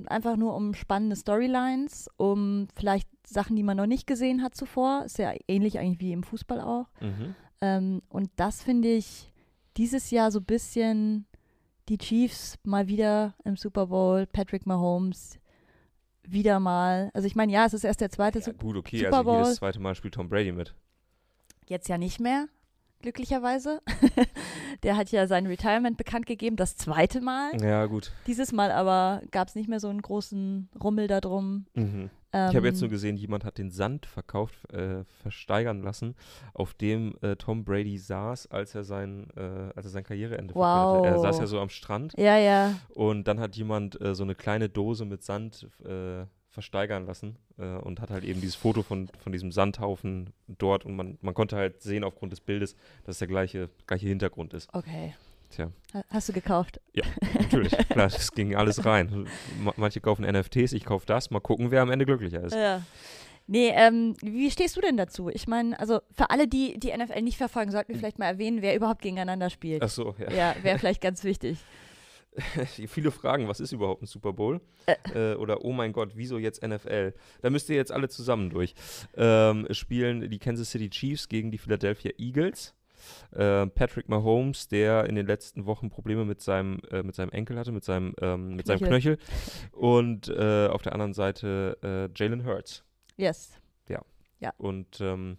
einfach 0.07 0.37
nur 0.37 0.55
um 0.57 0.73
spannende 0.73 1.15
Storylines, 1.15 2.09
um 2.17 2.67
vielleicht 2.75 3.07
Sachen, 3.27 3.55
die 3.55 3.63
man 3.63 3.77
noch 3.77 3.87
nicht 3.87 4.07
gesehen 4.07 4.43
hat 4.43 4.55
zuvor. 4.55 5.05
Ist 5.05 5.19
ja 5.19 5.33
ähnlich 5.47 5.79
eigentlich 5.79 6.01
wie 6.01 6.13
im 6.13 6.23
Fußball 6.23 6.61
auch. 6.63 6.87
Mhm. 7.03 7.35
Ähm, 7.61 8.03
und 8.09 8.31
das 8.37 8.63
finde 8.63 8.89
ich 8.89 9.31
dieses 9.77 10.11
Jahr 10.11 10.31
so 10.31 10.39
ein 10.41 10.45
bisschen 10.47 11.27
die 11.91 11.99
Chiefs 11.99 12.57
mal 12.63 12.89
wieder 12.89 13.35
im 13.45 13.57
Super 13.59 13.89
Bowl, 13.89 14.27
Patrick 14.27 14.65
Mahomes 14.67 15.39
wieder 16.27 16.61
mal. 16.61 17.11
Also 17.13 17.27
ich 17.27 17.37
meine, 17.37 17.53
ja, 17.53 17.67
es 17.67 17.75
ist 17.75 17.85
erst 17.85 18.01
der 18.01 18.09
zweite, 18.11 18.39
Ja, 18.39 18.47
Sup- 18.47 18.59
gut, 18.59 18.77
okay, 18.79 19.01
Super 19.05 19.19
also 19.19 19.33
jedes 19.33 19.47
Bowl. 19.49 19.55
zweite 19.57 19.81
Mal 19.81 19.95
spielt 19.95 20.15
Tom 20.15 20.31
Brady 20.31 20.53
mit. 20.53 20.75
jetzt 21.67 21.89
ja 21.89 21.99
nicht 21.99 22.21
mehr, 22.21 22.47
glücklicherweise. 23.05 23.81
der 24.83 24.97
hat 24.97 25.11
ja 25.13 25.27
sein 25.27 25.47
Retirement 25.47 25.97
bekannt 25.99 26.25
gegeben, 26.25 26.57
das 26.57 26.77
zweite 26.77 27.21
Mal. 27.21 27.51
Ja, 27.63 27.85
gut. 27.85 28.13
Dieses 28.27 28.51
Mal 28.53 28.73
aber 28.73 29.21
gab 29.31 29.49
es 29.49 29.55
nicht 29.55 29.69
mehr 29.69 29.79
so 29.79 29.89
einen 29.89 30.01
großen 30.01 30.71
Rummel 30.83 31.07
darum. 31.07 31.67
Mhm. 31.75 32.09
Ähm, 32.33 32.51
Ich 32.51 32.57
habe 32.57 32.67
jetzt 32.67 32.81
nur 32.81 32.89
gesehen, 32.89 33.17
jemand 33.19 33.45
hat 33.45 33.59
den 33.59 33.71
Sand 33.71 34.07
verkauft, 34.07 34.57
äh, 34.73 35.05
versteigern 35.23 35.83
lassen, 35.83 36.15
auf 36.55 36.73
dem 36.73 37.15
äh, 37.21 37.37
Tom 37.37 37.65
Brady 37.65 37.99
saß, 37.99 38.51
als 38.51 38.75
er 38.75 38.85
sein, 38.85 39.29
äh, 39.37 39.71
als 39.77 39.85
er 39.85 39.91
sein 39.91 40.05
Karriereende 40.05 40.55
Wow. 40.55 40.95
verkündete. 41.03 41.15
Er 41.15 41.21
saß 41.21 41.39
ja 41.41 41.47
so 41.47 41.61
am 41.61 41.69
Strand 41.69 42.15
ja, 42.17 42.39
ja. 42.39 42.75
und 42.95 43.29
dann 43.29 43.39
hat 43.39 43.55
jemand 43.57 44.01
äh, 44.01 44.15
so 44.15 44.23
eine 44.25 44.35
kleine 44.35 44.71
Dose 44.71 45.05
mit 45.05 45.23
Sand 45.23 45.69
äh, 45.85 46.25
versteigern 46.55 47.05
lassen 47.07 47.37
äh, 47.59 47.65
und 47.65 48.01
hat 48.01 48.11
halt 48.11 48.25
eben 48.25 48.41
dieses 48.41 48.55
Foto 48.55 48.83
von, 48.83 49.09
von 49.23 49.33
diesem 49.33 49.53
Sandhaufen 49.53 50.31
dort 50.49 50.85
und 50.87 50.97
man, 50.97 51.19
man 51.21 51.35
konnte 51.35 51.57
halt 51.57 51.83
sehen 51.83 52.05
aufgrund 52.05 52.33
des 52.33 52.41
Bildes, 52.41 52.75
dass 53.05 53.17
es 53.17 53.19
der 53.19 53.29
gleiche, 53.29 53.69
gleiche 53.87 54.07
Hintergrund 54.09 54.55
ist. 54.55 54.73
Okay. 54.73 55.15
Tja. 55.51 55.71
Ha- 55.93 56.05
Hast 56.11 56.29
du 56.29 56.33
gekauft? 56.33 56.81
Natürlich, 57.39 57.73
klar, 57.89 58.09
das 58.09 58.33
ging 58.33 58.55
alles 58.55 58.85
rein. 58.87 59.27
Ma 59.61 59.73
manche 59.77 60.01
kaufen 60.01 60.25
NFTs, 60.25 60.73
ich 60.73 60.85
kaufe 60.85 61.07
das. 61.07 61.31
Mal 61.31 61.41
gucken, 61.41 61.71
wer 61.71 61.83
am 61.83 61.91
Ende 61.91 62.07
glücklicher 62.07 62.43
ist. 62.43 62.55
Ja. 62.55 62.83
Nee, 63.47 63.73
ähm, 63.75 64.17
wie 64.23 64.51
stehst 64.51 64.75
du 64.77 64.81
denn 64.81 64.97
dazu? 64.97 65.29
Ich 65.29 65.47
meine, 65.47 65.79
also 65.79 66.01
für 66.13 66.31
alle, 66.31 66.49
die 66.49 66.79
die 66.79 66.97
NFL 66.97 67.21
nicht 67.21 67.37
verfolgen, 67.37 67.71
sollten 67.73 67.91
wir 67.93 67.99
vielleicht 67.99 68.19
mal 68.19 68.25
erwähnen, 68.27 68.63
wer 68.63 68.75
überhaupt 68.75 69.03
gegeneinander 69.03 69.51
spielt. 69.51 69.83
Ach 69.83 69.89
so, 69.91 70.15
ja. 70.19 70.33
Ja, 70.33 70.57
wäre 70.63 70.79
vielleicht 70.79 71.03
ganz 71.03 71.25
wichtig. 71.25 71.59
Viele 72.89 73.11
Fragen, 73.11 73.49
was 73.49 73.61
ist 73.61 73.73
überhaupt 73.73 74.03
ein 74.03 74.07
Super 74.07 74.33
Bowl? 74.33 74.61
Äh, 75.15 75.35
oder 75.35 75.65
oh 75.65 75.73
mein 75.73 75.93
Gott, 75.93 76.13
wieso 76.15 76.39
jetzt 76.39 76.67
NFL? 76.67 77.15
Da 77.43 77.51
müsst 77.51 77.69
ihr 77.69 77.77
jetzt 77.77 77.93
alle 77.93 78.09
zusammen 78.09 78.51
durch. 78.51 78.75
Ähm, 79.17 79.67
spielen 79.71 80.29
die 80.29 80.39
Kansas 80.39 80.71
City 80.71 80.91
Chiefs 80.91 81.29
gegen 81.29 81.51
die 81.51 81.59
Philadelphia 81.59 82.13
Eagles. 82.19 82.75
Äh, 83.33 83.67
Patrick 83.67 84.09
Mahomes, 84.09 84.69
der 84.69 85.05
in 85.05 85.15
den 85.15 85.27
letzten 85.27 85.67
Wochen 85.67 85.91
Probleme 85.91 86.25
mit 86.25 86.41
seinem, 86.41 86.81
äh, 86.91 87.03
mit 87.03 87.15
seinem 87.15 87.31
Enkel 87.31 87.59
hatte, 87.59 87.71
mit 87.73 87.85
seinem, 87.85 88.15
ähm, 88.21 88.57
mit 88.57 88.67
seinem 88.67 88.81
Knöchel. 88.81 89.19
Und 89.73 90.29
äh, 90.29 90.69
auf 90.69 90.83
der 90.83 90.93
anderen 90.93 91.13
Seite 91.13 91.79
äh, 91.83 92.19
Jalen 92.19 92.45
Hurts. 92.47 92.85
Yes. 93.17 93.59
Und 94.59 95.01
ähm, 95.01 95.39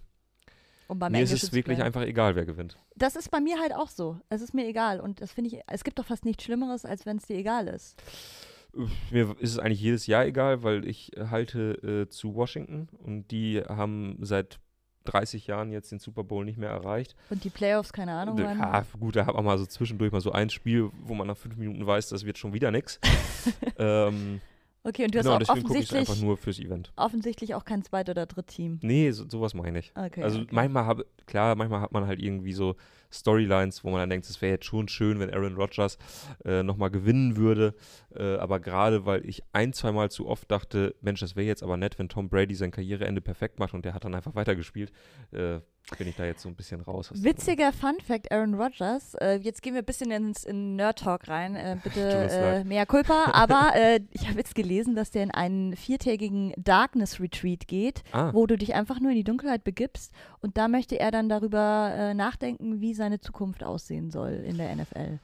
Um 0.87 0.99
beim 0.99 1.11
mir 1.11 1.19
ist 1.23 1.31
Englischen 1.31 1.47
es 1.47 1.53
wirklich 1.53 1.77
bleiben. 1.77 1.87
einfach 1.87 2.01
egal, 2.01 2.35
wer 2.35 2.45
gewinnt. 2.45 2.77
Das 2.95 3.15
ist 3.15 3.29
bei 3.31 3.39
mir 3.39 3.59
halt 3.59 3.73
auch 3.73 3.89
so. 3.89 4.19
Es 4.29 4.41
ist 4.41 4.53
mir 4.53 4.67
egal. 4.67 4.99
Und 4.99 5.21
das 5.21 5.31
finde 5.31 5.49
ich, 5.49 5.61
es 5.67 5.83
gibt 5.83 5.99
doch 5.99 6.05
fast 6.05 6.25
nichts 6.25 6.43
Schlimmeres, 6.43 6.85
als 6.85 7.05
wenn 7.05 7.17
es 7.17 7.25
dir 7.25 7.37
egal 7.37 7.67
ist. 7.67 8.01
Mir 9.09 9.35
ist 9.39 9.51
es 9.51 9.59
eigentlich 9.59 9.81
jedes 9.81 10.05
Jahr 10.05 10.25
egal, 10.25 10.63
weil 10.63 10.85
ich 10.87 11.11
halte 11.17 12.05
äh, 12.05 12.09
zu 12.09 12.35
Washington 12.35 12.89
und 12.99 13.31
die 13.31 13.61
haben 13.61 14.17
seit 14.21 14.59
30 15.05 15.47
Jahren 15.47 15.71
jetzt 15.71 15.91
den 15.91 15.99
Super 15.99 16.23
Bowl 16.23 16.43
nicht 16.43 16.57
mehr 16.57 16.71
erreicht. 16.71 17.15
Und 17.29 17.43
die 17.43 17.49
Playoffs, 17.49 17.93
keine 17.93 18.13
Ahnung 18.13 18.37
wann. 18.37 18.57
Ja, 18.59 18.85
gut, 18.99 19.15
da 19.15 19.25
hat 19.25 19.35
man 19.35 19.45
mal 19.45 19.57
so 19.57 19.65
zwischendurch 19.65 20.11
mal 20.11 20.21
so 20.21 20.31
ein 20.31 20.49
Spiel, 20.49 20.89
wo 21.03 21.13
man 21.13 21.27
nach 21.27 21.37
fünf 21.37 21.55
Minuten 21.55 21.85
weiß, 21.85 22.09
das 22.09 22.25
wird 22.25 22.37
schon 22.37 22.53
wieder 22.53 22.71
nix. 22.71 22.99
ähm, 23.77 24.41
Okay, 24.87 25.05
und 25.05 25.15
du 25.15 25.17
hast 25.17 25.25
genau, 25.25 25.35
auch 25.35 25.39
deswegen 25.39 25.63
gucke 25.63 25.79
ich 25.79 25.91
einfach 25.91 26.01
offensichtlich, 26.01 26.25
nur 26.27 26.37
fürs 26.37 26.59
Event. 26.59 26.91
offensichtlich 26.95 27.55
auch 27.55 27.65
kein 27.65 27.83
Zweit- 27.83 28.07
oder 28.07 28.27
Drittteam. 28.27 28.79
Nee, 28.83 29.09
so, 29.11 29.27
sowas 29.27 29.55
mache 29.55 29.75
ich. 29.75 29.91
Okay. 29.95 30.21
also 30.21 30.41
okay. 30.41 30.49
manchmal 30.51 30.85
habe, 30.85 31.07
klar, 31.25 31.55
manchmal 31.55 31.81
hat 31.81 31.91
man 31.91 32.05
halt 32.05 32.21
irgendwie 32.21 32.53
so 32.53 32.75
Storylines, 33.11 33.83
wo 33.83 33.89
man 33.89 33.99
dann 33.99 34.09
denkt, 34.09 34.29
es 34.29 34.41
wäre 34.41 34.53
jetzt 34.53 34.65
schon 34.65 34.87
schön, 34.87 35.19
wenn 35.19 35.33
Aaron 35.33 35.55
Rodgers 35.55 35.97
äh, 36.43 36.63
nochmal 36.63 36.89
gewinnen 36.91 37.37
würde. 37.37 37.75
Äh, 38.15 38.35
aber 38.37 38.59
gerade 38.59 39.05
weil 39.05 39.25
ich 39.25 39.43
ein, 39.53 39.73
zweimal 39.73 40.09
zu 40.11 40.27
oft 40.27 40.49
dachte, 40.51 40.95
Mensch, 41.01 41.19
das 41.19 41.35
wäre 41.35 41.47
jetzt 41.47 41.63
aber 41.63 41.77
nett, 41.77 41.99
wenn 41.99 42.09
Tom 42.09 42.29
Brady 42.29 42.55
sein 42.55 42.71
Karriereende 42.71 43.21
perfekt 43.21 43.59
macht 43.59 43.73
und 43.73 43.85
der 43.85 43.93
hat 43.93 44.05
dann 44.05 44.15
einfach 44.15 44.35
weitergespielt, 44.35 44.91
äh, 45.31 45.59
bin 45.99 46.07
ich 46.07 46.15
da 46.15 46.25
jetzt 46.25 46.41
so 46.41 46.49
ein 46.49 46.55
bisschen 46.55 46.81
raus. 46.81 47.11
Witziger 47.13 47.71
Fun 47.71 47.97
Fact, 48.03 48.31
Aaron 48.31 48.55
Rodgers. 48.55 49.13
Äh, 49.15 49.35
jetzt 49.35 49.61
gehen 49.61 49.75
wir 49.75 49.83
ein 49.83 49.85
bisschen 49.85 50.09
ins 50.09 50.43
in 50.43 50.75
Nerd 50.75 50.97
Talk 50.99 51.27
rein. 51.27 51.55
Äh, 51.55 51.77
bitte 51.83 52.01
äh, 52.01 52.63
mehr 52.63 52.87
Culpa. 52.87 53.31
Aber 53.33 53.71
äh, 53.75 53.99
ich 54.11 54.27
habe 54.27 54.39
jetzt 54.39 54.55
gelesen, 54.55 54.95
dass 54.95 55.11
der 55.11 55.21
in 55.21 55.31
einen 55.31 55.75
viertägigen 55.75 56.53
Darkness 56.57 57.19
Retreat 57.19 57.67
geht, 57.67 58.03
Ah, 58.11 58.33
wo 58.33 58.47
du 58.47 58.57
dich 58.57 58.73
einfach 58.73 58.99
nur 58.99 59.11
in 59.11 59.17
die 59.17 59.23
Dunkelheit 59.23 59.63
begibst. 59.63 60.11
Und 60.41 60.57
da 60.57 60.67
möchte 60.67 60.99
er 60.99 61.11
dann 61.11 61.29
darüber 61.29 61.93
äh, 61.95 62.13
nachdenken, 62.15 62.81
wie 62.81 62.94
seine 62.95 63.19
Zukunft 63.19 63.63
aussehen 63.63 64.09
soll 64.11 64.31
in 64.45 64.57
der 64.57 64.71
NFL. 64.75 65.19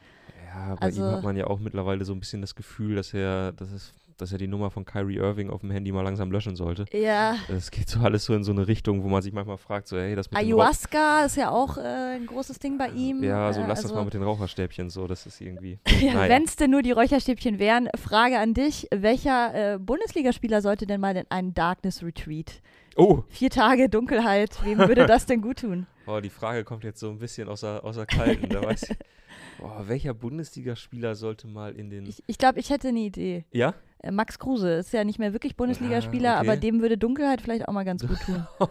ja, 0.53 0.75
bei 0.75 0.81
also- 0.87 1.01
ihm 1.03 1.11
hat 1.15 1.23
man 1.23 1.35
ja 1.35 1.47
auch 1.47 1.59
mittlerweile 1.59 2.05
so 2.05 2.13
ein 2.13 2.19
bisschen 2.19 2.41
das 2.41 2.53
Gefühl, 2.55 2.95
dass 2.95 3.13
er, 3.13 3.51
dass 3.53 3.71
es, 3.71 3.93
dass 4.17 4.31
er 4.31 4.37
die 4.37 4.47
Nummer 4.47 4.69
von 4.69 4.85
Kyrie 4.85 5.15
Irving 5.15 5.49
auf 5.49 5.61
dem 5.61 5.71
Handy 5.71 5.91
mal 5.91 6.03
langsam 6.03 6.31
löschen 6.31 6.55
sollte. 6.55 6.85
Ja. 6.91 7.37
Es 7.47 7.71
geht 7.71 7.89
so 7.89 8.01
alles 8.01 8.25
so 8.25 8.35
in 8.35 8.43
so 8.43 8.51
eine 8.51 8.67
Richtung, 8.67 9.01
wo 9.03 9.07
man 9.07 9.23
sich 9.23 9.33
manchmal 9.33 9.57
fragt, 9.57 9.87
so, 9.87 9.97
hey, 9.97 10.13
das 10.15 10.29
mit 10.29 10.39
Ayahuasca 10.39 11.25
ist 11.25 11.37
ja 11.37 11.49
auch 11.49 11.77
äh, 11.77 11.81
ein 12.17 12.27
großes 12.27 12.59
Ding 12.59 12.77
bei 12.77 12.89
ihm. 12.89 13.23
Ja, 13.23 13.51
so 13.51 13.61
Äh, 13.61 13.67
lass 13.67 13.79
das 13.79 13.85
also- 13.85 13.95
mal 13.95 14.05
mit 14.05 14.13
den 14.13 14.21
Raucherstäbchen 14.21 14.91
so, 14.91 15.07
das 15.07 15.25
ist 15.25 15.41
irgendwie. 15.41 15.79
Ja, 16.01 16.13
Naja. 16.13 16.29
Wenn 16.35 16.43
es 16.43 16.55
denn 16.55 16.69
nur 16.69 16.83
die 16.83 16.91
Räucherstäbchen 16.91 17.57
wären, 17.57 17.89
Frage 17.95 18.37
an 18.37 18.53
dich: 18.53 18.87
Welcher 18.93 19.73
äh, 19.75 19.79
Bundesligaspieler 19.79 20.61
sollte 20.61 20.85
denn 20.85 21.01
mal 21.01 21.15
in 21.17 21.25
einen 21.29 21.53
Darkness 21.55 22.03
Retreat? 22.03 22.61
Oh, 22.97 23.23
Vier 23.29 23.49
Tage 23.49 23.87
Dunkelheit, 23.89 24.63
wem 24.65 24.77
würde 24.79 25.05
das 25.07 25.25
denn 25.25 25.41
gut 25.41 25.59
tun? 25.61 25.87
Oh, 26.15 26.19
die 26.21 26.29
Frage 26.29 26.63
kommt 26.63 26.83
jetzt 26.83 26.99
so 26.99 27.09
ein 27.09 27.19
bisschen 27.19 27.47
außer, 27.47 27.83
außer 27.83 28.05
Kalten. 28.05 28.49
Da 28.49 28.61
weiß 28.63 28.83
ich, 28.89 28.97
oh, 29.61 29.81
welcher 29.87 30.13
Bundesligaspieler 30.13 31.15
sollte 31.15 31.47
mal 31.47 31.73
in 31.75 31.89
den. 31.89 32.05
Ich, 32.05 32.23
ich 32.27 32.37
glaube, 32.37 32.59
ich 32.59 32.69
hätte 32.69 32.89
eine 32.89 32.99
Idee. 32.99 33.45
ja? 33.51 33.73
Äh, 33.99 34.11
Max 34.11 34.39
Kruse 34.39 34.73
ist 34.73 34.91
ja 34.93 35.03
nicht 35.03 35.19
mehr 35.19 35.33
wirklich 35.33 35.55
Bundesligaspieler, 35.55 36.35
Ah, 36.37 36.39
okay. 36.39 36.49
aber 36.49 36.57
dem 36.57 36.81
würde 36.81 36.97
Dunkelheit 36.97 37.41
vielleicht 37.41 37.67
auch 37.67 37.73
mal 37.73 37.85
ganz 37.85 38.05
gut 38.05 38.19
tun. 38.21 38.47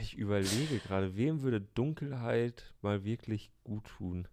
ich 0.00 0.16
überlege 0.16 0.78
gerade, 0.78 1.16
wem 1.16 1.42
würde 1.42 1.60
Dunkelheit 1.60 2.72
mal 2.80 3.04
wirklich 3.04 3.50
gut 3.64 3.84
tun? 3.98 4.28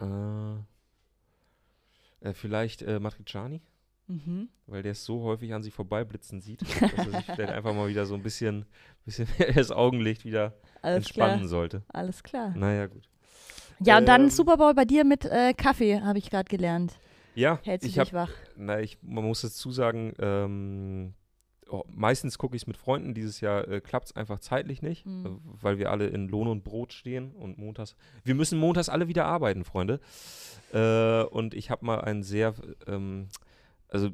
Äh, 0.00 0.62
Äh, 2.20 2.32
vielleicht 2.34 2.82
äh, 2.82 2.98
Matriciani, 2.98 3.60
Mhm. 4.08 4.48
weil 4.66 4.82
der 4.82 4.92
es 4.92 5.04
so 5.04 5.22
häufig 5.22 5.52
an 5.54 5.62
sich 5.62 5.72
vorbeiblitzen 5.74 6.40
sieht, 6.40 6.62
dass 6.80 6.92
er 7.06 7.10
sich 7.12 7.24
vielleicht 7.26 7.52
einfach 7.52 7.74
mal 7.74 7.88
wieder 7.88 8.06
so 8.06 8.14
ein 8.14 8.22
bisschen, 8.22 8.64
bisschen 9.04 9.28
das 9.54 9.70
Augenlicht 9.70 10.24
wieder 10.24 10.54
Alles 10.82 10.96
entspannen 10.98 11.38
klar. 11.40 11.48
sollte. 11.48 11.82
Alles 11.88 12.22
klar. 12.22 12.54
Naja, 12.56 12.86
gut. 12.86 13.08
Ja, 13.80 13.98
und 13.98 14.06
dann 14.08 14.22
Ähm, 14.24 14.30
Super 14.30 14.56
Bowl 14.56 14.74
bei 14.74 14.84
dir 14.84 15.04
mit 15.04 15.24
äh, 15.26 15.52
Kaffee, 15.54 16.00
habe 16.00 16.18
ich 16.18 16.30
gerade 16.30 16.48
gelernt. 16.48 16.98
Ja, 17.34 17.60
Hältst 17.62 17.84
du 17.84 17.88
ich 17.88 17.94
dich 17.94 18.00
habe 18.00 18.12
wach? 18.28 18.30
Na, 18.56 18.80
ich, 18.80 18.98
man 19.02 19.24
muss 19.24 19.42
dazu 19.42 19.70
sagen, 19.70 20.12
ähm, 20.18 21.14
oh, 21.68 21.84
meistens 21.88 22.36
gucke 22.38 22.56
ich 22.56 22.62
es 22.62 22.66
mit 22.66 22.76
Freunden. 22.76 23.14
Dieses 23.14 23.40
Jahr 23.40 23.68
äh, 23.68 23.80
klappt 23.80 24.06
es 24.06 24.16
einfach 24.16 24.40
zeitlich 24.40 24.82
nicht, 24.82 25.06
Mhm. 25.06 25.26
äh, 25.26 25.30
weil 25.62 25.78
wir 25.78 25.92
alle 25.92 26.08
in 26.08 26.26
Lohn 26.28 26.48
und 26.48 26.64
Brot 26.64 26.92
stehen 26.92 27.30
und 27.32 27.58
montags. 27.58 27.94
Wir 28.24 28.34
müssen 28.34 28.58
montags 28.58 28.88
alle 28.88 29.06
wieder 29.06 29.26
arbeiten, 29.26 29.64
Freunde. 29.64 30.00
Äh, 30.72 31.22
und 31.24 31.54
ich 31.54 31.70
habe 31.70 31.86
mal 31.86 32.00
ein 32.00 32.24
sehr, 32.24 32.54
ähm, 32.88 33.28
also 33.88 34.10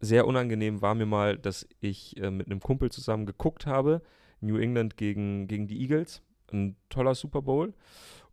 sehr 0.00 0.26
unangenehm 0.26 0.82
war 0.82 0.94
mir 0.94 1.06
mal, 1.06 1.38
dass 1.38 1.66
ich 1.80 2.16
äh, 2.18 2.30
mit 2.30 2.46
einem 2.46 2.60
Kumpel 2.60 2.90
zusammen 2.90 3.26
geguckt 3.26 3.66
habe, 3.66 4.02
New 4.40 4.58
England 4.58 4.96
gegen, 4.96 5.48
gegen 5.48 5.66
die 5.66 5.80
Eagles. 5.80 6.22
Ein 6.52 6.76
toller 6.88 7.14
Super 7.14 7.42
Bowl. 7.42 7.74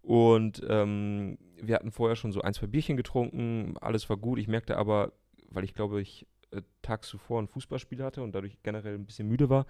Und 0.01 0.61
ähm, 0.67 1.37
wir 1.61 1.75
hatten 1.75 1.91
vorher 1.91 2.15
schon 2.15 2.31
so 2.31 2.41
ein, 2.41 2.53
zwei 2.53 2.67
Bierchen 2.67 2.97
getrunken, 2.97 3.75
alles 3.79 4.09
war 4.09 4.17
gut. 4.17 4.39
Ich 4.39 4.47
merkte 4.47 4.77
aber, 4.77 5.13
weil 5.49 5.63
ich 5.63 5.73
glaube, 5.73 6.01
ich 6.01 6.27
äh, 6.51 6.61
tags 6.81 7.07
zuvor 7.07 7.41
ein 7.41 7.47
Fußballspiel 7.47 8.03
hatte 8.03 8.21
und 8.21 8.33
dadurch 8.33 8.57
generell 8.63 8.95
ein 8.95 9.05
bisschen 9.05 9.27
müde 9.27 9.49
war, 9.49 9.65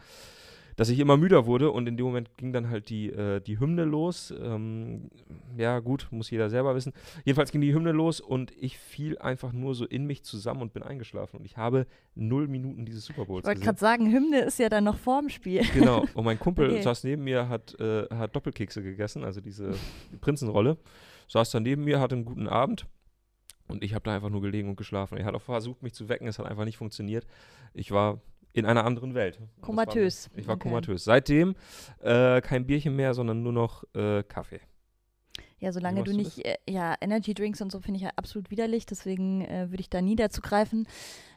dass 0.75 0.89
ich 0.89 0.99
immer 0.99 1.17
müder 1.17 1.45
wurde 1.45 1.71
und 1.71 1.87
in 1.87 1.97
dem 1.97 2.05
Moment 2.05 2.37
ging 2.37 2.53
dann 2.53 2.69
halt 2.69 2.89
die, 2.89 3.09
äh, 3.09 3.39
die 3.41 3.59
Hymne 3.59 3.85
los. 3.85 4.33
Ähm, 4.41 5.09
ja, 5.57 5.79
gut, 5.79 6.07
muss 6.11 6.29
jeder 6.29 6.49
selber 6.49 6.75
wissen. 6.75 6.93
Jedenfalls 7.25 7.51
ging 7.51 7.61
die 7.61 7.73
Hymne 7.73 7.91
los 7.91 8.19
und 8.19 8.51
ich 8.57 8.77
fiel 8.77 9.17
einfach 9.19 9.53
nur 9.53 9.75
so 9.75 9.85
in 9.85 10.05
mich 10.05 10.23
zusammen 10.23 10.61
und 10.61 10.73
bin 10.73 10.83
eingeschlafen. 10.83 11.37
Und 11.37 11.45
ich 11.45 11.57
habe 11.57 11.87
null 12.15 12.47
Minuten 12.47 12.85
dieses 12.85 13.05
Super 13.05 13.25
Bowls 13.25 13.43
Ich 13.43 13.47
wollte 13.47 13.61
gerade 13.61 13.79
sagen, 13.79 14.11
Hymne 14.11 14.41
ist 14.41 14.59
ja 14.59 14.69
dann 14.69 14.83
noch 14.83 14.97
vorm 14.97 15.29
Spiel. 15.29 15.61
Genau, 15.73 16.05
und 16.13 16.25
mein 16.25 16.39
Kumpel 16.39 16.69
Okay. 16.71 16.81
saß 16.81 17.03
neben 17.03 17.23
mir, 17.23 17.49
hat, 17.49 17.79
äh, 17.79 18.07
hat 18.09 18.35
Doppelkekse 18.35 18.81
gegessen, 18.81 19.23
also 19.23 19.41
diese 19.41 19.71
Prinzenrolle. 20.21 20.77
Saß 21.27 21.51
dann 21.51 21.63
neben 21.63 21.83
mir, 21.83 21.99
hatte 21.99 22.15
einen 22.15 22.25
guten 22.25 22.47
Abend 22.47 22.85
und 23.67 23.83
ich 23.83 23.93
habe 23.93 24.03
da 24.03 24.15
einfach 24.15 24.29
nur 24.29 24.41
gelegen 24.41 24.69
und 24.69 24.75
geschlafen. 24.75 25.17
Er 25.17 25.25
hat 25.25 25.33
auch 25.33 25.41
versucht, 25.41 25.81
mich 25.81 25.93
zu 25.93 26.09
wecken, 26.09 26.27
es 26.27 26.39
hat 26.39 26.45
einfach 26.45 26.65
nicht 26.65 26.77
funktioniert. 26.77 27.25
Ich 27.73 27.91
war 27.91 28.21
in 28.53 28.65
einer 28.65 28.85
anderen 28.85 29.13
Welt. 29.13 29.35
Das 29.35 29.41
war- 29.41 29.61
Komatös. 29.61 30.29
Ich 30.35 30.47
war 30.47 30.55
Okay. 30.55 30.67
komatös. 30.69 31.03
Seitdem 31.03 31.55
äh, 32.01 32.41
kein 32.41 32.65
Bierchen 32.65 32.95
mehr, 32.95 33.13
sondern 33.13 33.41
nur 33.43 33.53
noch 33.53 33.83
äh, 33.95 34.23
Kaffee. 34.23 34.59
Ja, 35.59 35.71
solange 35.71 36.03
du 36.03 36.11
nicht, 36.11 36.43
äh, 36.43 36.57
ja, 36.67 36.95
Energy 37.01 37.35
Drinks 37.35 37.61
und 37.61 37.71
so 37.71 37.79
finde 37.81 37.97
ich 37.97 38.03
ja 38.03 38.09
absolut 38.15 38.49
widerlich, 38.49 38.87
deswegen 38.87 39.41
äh, 39.45 39.69
würde 39.69 39.81
ich 39.81 39.91
da 39.91 40.01
nie 40.01 40.15
dazu 40.15 40.41
greifen. 40.41 40.87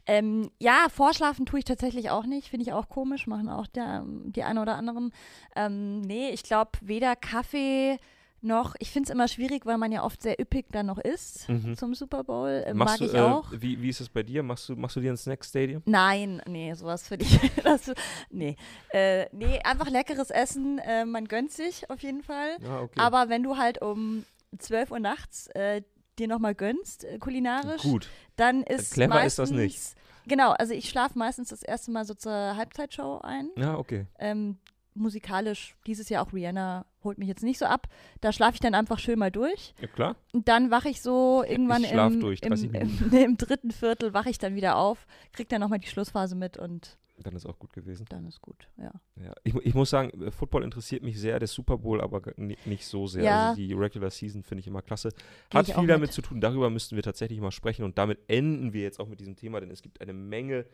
Ähm, 0.07 0.51
ja, 0.59 0.87
vorschlafen 0.91 1.45
tue 1.45 1.59
ich 1.59 1.65
tatsächlich 1.67 2.09
auch 2.09 2.25
nicht, 2.25 2.49
finde 2.49 2.65
ich 2.65 2.73
auch 2.73 2.89
komisch, 2.89 3.27
machen 3.27 3.51
auch 3.51 3.67
der, 3.67 4.03
die 4.07 4.43
einen 4.43 4.59
oder 4.59 4.77
anderen. 4.77 5.13
Ähm, 5.55 6.01
nee, 6.01 6.31
ich 6.31 6.43
glaube 6.43 6.71
weder 6.81 7.17
Kaffee 7.17 7.99
noch, 8.45 8.75
ich 8.79 8.91
finde 8.91 9.09
es 9.09 9.11
immer 9.11 9.29
schwierig, 9.29 9.67
weil 9.67 9.79
man 9.79 9.91
ja 9.93 10.03
oft 10.05 10.23
sehr 10.23 10.39
üppig 10.41 10.67
dann 10.71 10.87
noch 10.87 10.99
isst 10.99 11.49
Mhm. 11.49 11.77
zum 11.77 11.95
Super 11.95 12.25
Bowl, 12.25 12.63
äh, 12.67 12.75
Machst 12.75 13.01
mag 13.01 13.09
du, 13.11 13.15
ich 13.15 13.21
auch. 13.21 13.53
Äh, 13.53 13.63
wie, 13.63 13.83
wie 13.83 13.89
ist 13.89 14.01
es 14.01 14.09
bei 14.09 14.23
dir? 14.23 14.43
Machst 14.43 14.69
du, 14.69 14.77
machst 14.77 14.97
du 14.97 15.01
dir 15.01 15.13
ein 15.13 15.17
Snack 15.17 15.45
Stadium? 15.45 15.83
Nein, 15.87 16.41
nee, 16.47 16.73
sowas 16.75 17.07
für 17.09 17.19
dich. 17.19 17.39
das, 17.65 17.93
nee. 18.31 18.57
Äh, 18.93 19.27
nee, 19.33 19.59
einfach 19.65 19.89
leckeres 19.89 20.31
Essen, 20.31 20.79
äh, 20.79 21.05
man 21.05 21.27
gönnt 21.27 21.51
sich 21.53 21.89
auf 21.91 22.01
jeden 22.03 22.23
Fall. 22.23 22.57
Ja, 22.63 22.81
okay. 22.81 23.01
Aber 23.01 23.29
wenn 23.29 23.43
du 23.43 23.57
halt 23.57 23.81
um 23.83 24.25
12 24.59 24.91
Uhr 24.93 25.01
nachts 25.01 25.49
äh, 25.49 25.83
dir 26.19 26.29
nochmal 26.29 26.55
gönnst, 26.55 27.05
äh, 27.05 27.19
kulinarisch, 27.19 27.83
Gut. 27.83 28.09
dann 28.37 28.63
ist 28.63 28.93
Clever 28.95 29.17
ist 29.17 29.39
meistens, 29.39 29.51
das 29.51 29.59
nicht. 29.59 29.95
Genau, 30.27 30.53
also 30.53 30.73
ich 30.73 30.89
schlafe 30.89 31.19
meistens 31.19 31.49
das 31.49 31.63
erste 31.63 31.91
Mal 31.91 32.05
so 32.07 32.15
zur 32.15 32.33
Halbzeitshow 32.33 33.21
ein. 33.23 33.51
Ja, 33.57 33.77
okay. 33.77 34.07
Ähm, 34.19 34.59
musikalisch, 34.95 35.77
dieses 35.87 36.09
Jahr 36.09 36.27
auch 36.27 36.33
Rihanna 36.33 36.87
holt 37.03 37.19
mich 37.19 37.29
jetzt 37.29 37.43
nicht 37.43 37.59
so 37.59 37.67
ab. 37.67 37.89
Da 38.21 38.33
schlafe 38.33 38.55
ich 38.55 38.61
dann 38.61 38.75
einfach 38.75 38.99
schön 38.99 39.19
mal 39.19 39.31
durch. 39.31 39.75
Ja, 39.81 39.89
klar. 39.89 40.17
Und 40.33 40.49
dann 40.49 40.71
wache 40.71 40.89
ich 40.89 41.03
so 41.03 41.45
irgendwann 41.47 41.85
Ich 41.85 41.93
im, 41.93 42.21
durch, 42.21 42.41
im, 42.43 42.49
30 42.51 42.75
im, 42.75 43.13
im 43.13 43.37
dritten 43.37 43.71
Viertel 43.71 44.15
wache 44.15 44.31
ich 44.31 44.39
dann 44.39 44.55
wieder 44.55 44.77
auf, 44.77 45.07
krieg 45.33 45.49
dann 45.49 45.61
nochmal 45.61 45.81
die 45.81 45.89
Schlussphase 45.89 46.35
mit 46.37 46.57
und 46.57 46.97
Dann 47.23 47.37
ist 47.37 47.47
auch 47.47 47.59
gut 47.61 47.73
gewesen. 47.73 48.07
dann 48.09 48.27
ist 48.27 48.41
gut, 48.43 48.69
ja. 48.77 48.91
Ja, 49.17 49.33
ich, 49.45 49.55
ich 49.55 49.73
muss 49.75 49.91
sagen, 49.91 50.11
äh, 50.21 50.31
Football 50.33 50.65
interessiert 50.65 51.03
mich 51.05 51.19
sehr, 51.21 51.39
der 51.39 51.47
Super 51.47 51.79
Bowl 51.79 52.01
aber 52.01 52.21
nicht 52.37 52.85
so 52.87 53.07
sehr. 53.07 53.23
Ja. 53.23 53.49
Also 53.51 53.61
die 53.63 53.73
Regular 53.73 54.11
Season 54.11 54.43
finde 54.43 54.61
ich 54.61 54.67
immer 54.67 54.83
klasse. 54.83 55.11
Geh 55.49 55.59
Hat 55.59 55.67
viel 55.67 55.75
damit 55.87 56.09
mit. 56.09 56.13
zu 56.13 56.23
tun, 56.23 56.41
darüber 56.41 56.71
müssten 56.71 56.97
wir 56.97 57.05
tatsächlich 57.05 57.39
mal 57.41 57.53
sprechen 57.53 57.85
und 57.85 57.99
damit 57.99 58.19
enden 58.27 58.73
wir 58.73 58.83
jetzt 58.83 58.99
auch 58.99 59.07
mit 59.07 59.21
diesem 59.21 59.37
Thema, 59.37 59.61
denn 59.61 59.71
es 59.71 59.81
gibt 59.81 60.01
eine 60.01 60.13
Menge, 60.13 60.67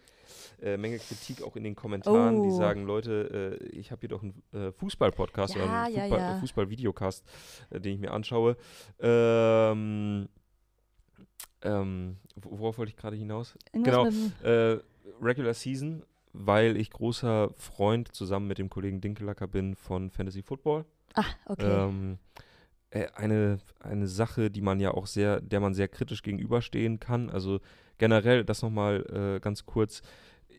äh, 0.62 0.78
Menge 0.78 0.98
Kritik 0.98 1.42
auch 1.42 1.56
in 1.56 1.62
den 1.64 1.74
Kommentaren, 1.76 2.42
die 2.42 2.48
Oh. 2.48 2.56
sagen, 2.56 2.84
Leute, 2.86 3.58
äh, 3.60 3.66
ich 3.78 3.90
habe 3.92 4.00
hier 4.00 4.08
doch 4.08 4.22
einen 4.22 4.42
äh, 4.54 4.72
Fußball-Podcast 4.72 5.56
Ja, 5.56 5.62
oder 5.64 5.82
einen 5.84 5.94
Fußball, 5.94 6.18
ja. 6.18 6.36
äh, 6.36 6.40
Fußball-Videocast, 6.40 7.24
äh, 7.68 7.80
den 7.80 7.94
ich 7.96 8.00
mir 8.00 8.12
anschaue. 8.12 8.56
Ähm, 8.98 10.28
ähm, 11.62 12.16
wo- 12.36 12.58
worauf 12.58 12.78
wollte 12.78 12.90
ich 12.90 12.96
gerade 12.96 13.16
hinaus? 13.16 13.56
Genau. 13.72 14.06
Irgendwas 14.06 14.14
dem- 14.42 14.46
Äh, 14.50 14.78
Regular 15.20 15.52
Season, 15.54 16.02
weil 16.32 16.76
ich 16.76 16.90
großer 16.90 17.50
Freund 17.56 18.14
zusammen 18.14 18.46
mit 18.48 18.58
dem 18.58 18.70
Kollegen 18.70 19.00
Dinkelacker 19.00 19.46
bin 19.48 19.74
von 19.74 20.10
Fantasy 20.10 20.42
Football. 20.42 20.84
Ah, 21.14 21.24
okay. 21.46 21.88
Ähm, 21.88 22.18
äh, 22.90 23.06
eine, 23.14 23.58
eine 23.80 24.06
Sache, 24.06 24.50
die 24.50 24.60
man 24.62 24.80
ja 24.80 24.92
auch 24.92 25.06
sehr, 25.06 25.40
der 25.40 25.60
man 25.60 25.74
sehr 25.74 25.88
kritisch 25.88 26.22
gegenüberstehen 26.22 27.00
kann. 27.00 27.30
Also 27.30 27.60
generell, 27.98 28.44
das 28.44 28.62
nochmal 28.62 29.36
äh, 29.36 29.40
ganz 29.40 29.66
kurz. 29.66 30.02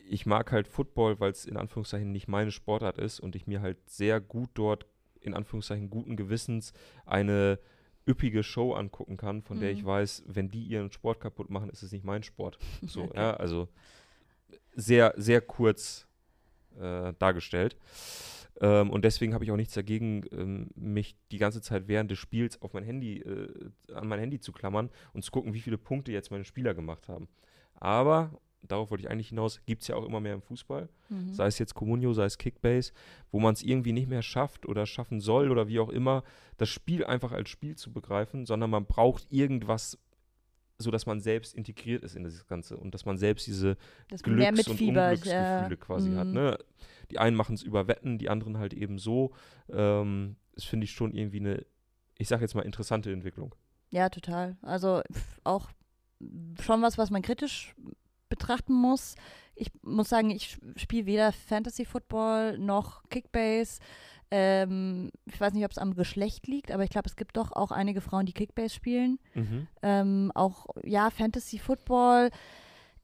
Ich 0.08 0.26
mag 0.26 0.52
halt 0.52 0.68
Football, 0.68 1.20
weil 1.20 1.30
es 1.30 1.44
in 1.46 1.56
Anführungszeichen 1.56 2.10
nicht 2.12 2.28
meine 2.28 2.50
Sportart 2.50 2.98
ist 2.98 3.20
und 3.20 3.34
ich 3.36 3.46
mir 3.46 3.60
halt 3.62 3.78
sehr 3.88 4.20
gut 4.20 4.50
dort 4.54 4.86
in 5.20 5.34
Anführungszeichen 5.34 5.88
guten 5.88 6.16
Gewissens 6.16 6.72
eine 7.06 7.58
üppige 8.08 8.42
Show 8.42 8.72
angucken 8.74 9.16
kann, 9.16 9.42
von 9.42 9.60
der 9.60 9.70
ich 9.70 9.82
Mhm. 9.82 9.86
weiß, 9.86 10.24
wenn 10.26 10.50
die 10.50 10.64
ihren 10.64 10.90
Sport 10.90 11.20
kaputt 11.20 11.48
machen, 11.50 11.70
ist 11.70 11.82
es 11.84 11.92
nicht 11.92 12.04
mein 12.04 12.24
Sport. 12.24 12.58
So, 12.84 13.02
Okay. 13.04 13.18
ja, 13.20 13.34
also 13.34 13.68
sehr, 14.74 15.14
sehr 15.16 15.40
kurz 15.40 16.06
äh, 16.80 17.12
dargestellt. 17.18 17.76
Ähm, 18.60 18.90
und 18.90 19.04
deswegen 19.04 19.34
habe 19.34 19.44
ich 19.44 19.50
auch 19.50 19.56
nichts 19.56 19.74
dagegen, 19.74 20.24
ähm, 20.32 20.70
mich 20.74 21.16
die 21.30 21.38
ganze 21.38 21.60
Zeit 21.62 21.88
während 21.88 22.10
des 22.10 22.18
Spiels 22.18 22.60
auf 22.62 22.74
mein 22.74 22.84
Handy, 22.84 23.18
äh, 23.18 23.70
an 23.94 24.06
mein 24.08 24.20
Handy 24.20 24.40
zu 24.40 24.52
klammern 24.52 24.90
und 25.12 25.24
zu 25.24 25.30
gucken, 25.32 25.54
wie 25.54 25.60
viele 25.60 25.78
Punkte 25.78 26.12
jetzt 26.12 26.30
meine 26.30 26.44
Spieler 26.44 26.74
gemacht 26.74 27.08
haben. 27.08 27.28
Aber, 27.74 28.30
darauf 28.62 28.90
wollte 28.90 29.02
ich 29.04 29.10
eigentlich 29.10 29.30
hinaus, 29.30 29.60
gibt 29.66 29.82
es 29.82 29.88
ja 29.88 29.96
auch 29.96 30.04
immer 30.06 30.20
mehr 30.20 30.34
im 30.34 30.42
Fußball, 30.42 30.88
Mhm. 31.08 31.32
sei 31.32 31.46
es 31.46 31.58
jetzt 31.58 31.74
Comunio, 31.74 32.12
sei 32.12 32.26
es 32.26 32.38
Kickbase, 32.38 32.92
wo 33.32 33.40
man 33.40 33.54
es 33.54 33.62
irgendwie 33.62 33.92
nicht 33.92 34.08
mehr 34.08 34.22
schafft 34.22 34.66
oder 34.66 34.86
schaffen 34.86 35.20
soll 35.20 35.50
oder 35.50 35.66
wie 35.66 35.80
auch 35.80 35.88
immer, 35.90 36.22
das 36.58 36.68
Spiel 36.68 37.04
einfach 37.04 37.32
als 37.32 37.48
Spiel 37.48 37.74
zu 37.76 37.92
begreifen, 37.92 38.46
sondern 38.46 38.70
man 38.70 38.86
braucht 38.86 39.26
irgendwas, 39.30 39.98
sodass 40.82 41.06
man 41.06 41.20
selbst 41.20 41.54
integriert 41.54 42.02
ist 42.02 42.16
in 42.16 42.24
das 42.24 42.46
Ganze 42.46 42.76
und 42.76 42.94
dass 42.94 43.04
man 43.04 43.16
selbst 43.16 43.46
diese 43.46 43.76
Dass 44.08 44.22
Glücks- 44.22 44.46
und 44.46 44.56
mitfiebert, 44.56 45.24
ja. 45.24 45.62
Unglücksgefühle 45.62 45.76
quasi 45.78 46.14
hat. 46.14 46.28
Mhm. 46.28 46.34
Ne? 46.34 46.58
Die 47.10 47.18
einen 47.18 47.36
machen 47.36 47.54
es 47.54 47.62
über 47.62 47.88
Wetten, 47.88 48.18
die 48.18 48.28
anderen 48.28 48.58
halt 48.58 48.74
eben 48.74 48.98
so. 48.98 49.32
Ähm, 49.70 50.36
das 50.54 50.64
finde 50.64 50.84
ich 50.84 50.92
schon 50.92 51.14
irgendwie 51.14 51.40
eine, 51.40 51.64
ich 52.18 52.28
sage 52.28 52.42
jetzt 52.42 52.54
mal, 52.54 52.62
interessante 52.62 53.12
Entwicklung. 53.12 53.54
Ja, 53.90 54.08
total. 54.08 54.56
Also 54.62 55.02
pf, 55.12 55.40
auch 55.44 55.70
schon 56.60 56.82
was, 56.82 56.98
was 56.98 57.10
man 57.10 57.22
kritisch 57.22 57.74
betrachten 58.28 58.72
muss. 58.72 59.14
Ich 59.54 59.70
muss 59.82 60.08
sagen, 60.08 60.30
ich 60.30 60.58
spiele 60.76 61.06
weder 61.06 61.32
Fantasy 61.32 61.84
Football 61.84 62.58
noch 62.58 63.06
Kickbase. 63.10 63.80
Ähm, 64.34 65.10
ich 65.26 65.38
weiß 65.38 65.52
nicht, 65.52 65.66
ob 65.66 65.72
es 65.72 65.78
am 65.78 65.94
Geschlecht 65.94 66.46
liegt, 66.46 66.72
aber 66.72 66.84
ich 66.84 66.88
glaube, 66.88 67.06
es 67.06 67.16
gibt 67.16 67.36
doch 67.36 67.52
auch 67.52 67.70
einige 67.70 68.00
Frauen, 68.00 68.24
die 68.24 68.32
Kickbase 68.32 68.74
spielen. 68.74 69.18
Mhm. 69.34 69.66
Ähm, 69.82 70.32
auch, 70.34 70.68
ja, 70.82 71.10
Fantasy 71.10 71.58
Football. 71.58 72.30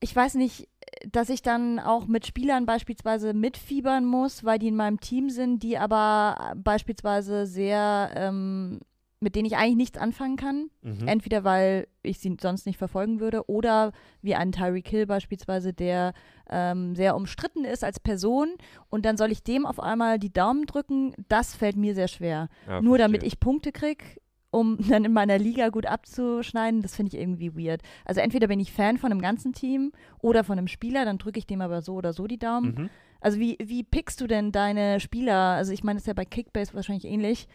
Ich 0.00 0.16
weiß 0.16 0.36
nicht, 0.36 0.68
dass 1.06 1.28
ich 1.28 1.42
dann 1.42 1.80
auch 1.80 2.06
mit 2.06 2.26
Spielern 2.26 2.64
beispielsweise 2.64 3.34
mitfiebern 3.34 4.06
muss, 4.06 4.42
weil 4.42 4.58
die 4.58 4.68
in 4.68 4.76
meinem 4.76 5.00
Team 5.00 5.28
sind, 5.28 5.62
die 5.62 5.76
aber 5.76 6.54
beispielsweise 6.56 7.44
sehr, 7.44 8.10
ähm, 8.16 8.80
mit 9.20 9.34
denen 9.34 9.46
ich 9.46 9.56
eigentlich 9.56 9.76
nichts 9.76 9.98
anfangen 9.98 10.36
kann. 10.36 10.70
Mhm. 10.82 11.08
Entweder 11.08 11.44
weil 11.44 11.88
ich 12.02 12.18
sie 12.20 12.36
sonst 12.40 12.66
nicht 12.66 12.78
verfolgen 12.78 13.20
würde 13.20 13.48
oder 13.48 13.92
wie 14.22 14.34
ein 14.34 14.52
Tyreek 14.52 14.88
Hill 14.88 15.06
beispielsweise, 15.06 15.72
der 15.72 16.12
ähm, 16.48 16.94
sehr 16.94 17.16
umstritten 17.16 17.64
ist 17.64 17.84
als 17.84 18.00
Person 18.00 18.50
und 18.90 19.04
dann 19.04 19.16
soll 19.16 19.32
ich 19.32 19.42
dem 19.42 19.66
auf 19.66 19.80
einmal 19.80 20.18
die 20.18 20.32
Daumen 20.32 20.66
drücken. 20.66 21.14
Das 21.28 21.54
fällt 21.54 21.76
mir 21.76 21.94
sehr 21.94 22.08
schwer. 22.08 22.48
Ja, 22.66 22.80
Nur 22.80 22.98
damit 22.98 23.22
ich 23.22 23.40
Punkte 23.40 23.72
kriege, 23.72 24.04
um 24.50 24.78
dann 24.88 25.04
in 25.04 25.12
meiner 25.12 25.38
Liga 25.38 25.68
gut 25.68 25.86
abzuschneiden, 25.86 26.82
das 26.82 26.94
finde 26.94 27.14
ich 27.14 27.20
irgendwie 27.20 27.56
weird. 27.56 27.82
Also 28.04 28.20
entweder 28.20 28.46
bin 28.46 28.60
ich 28.60 28.72
Fan 28.72 28.98
von 28.98 29.10
einem 29.10 29.20
ganzen 29.20 29.52
Team 29.52 29.92
oder 30.20 30.44
von 30.44 30.58
einem 30.58 30.68
Spieler, 30.68 31.04
dann 31.04 31.18
drücke 31.18 31.38
ich 31.38 31.46
dem 31.46 31.60
aber 31.60 31.82
so 31.82 31.94
oder 31.94 32.12
so 32.12 32.26
die 32.26 32.38
Daumen. 32.38 32.74
Mhm. 32.74 32.90
Also 33.20 33.40
wie, 33.40 33.58
wie 33.60 33.82
pickst 33.82 34.20
du 34.20 34.28
denn 34.28 34.52
deine 34.52 35.00
Spieler? 35.00 35.34
Also 35.34 35.72
ich 35.72 35.82
meine, 35.82 35.96
das 35.96 36.04
ist 36.04 36.08
ja 36.08 36.14
bei 36.14 36.24
Kickbase 36.24 36.72
wahrscheinlich 36.74 37.04
ähnlich. 37.04 37.48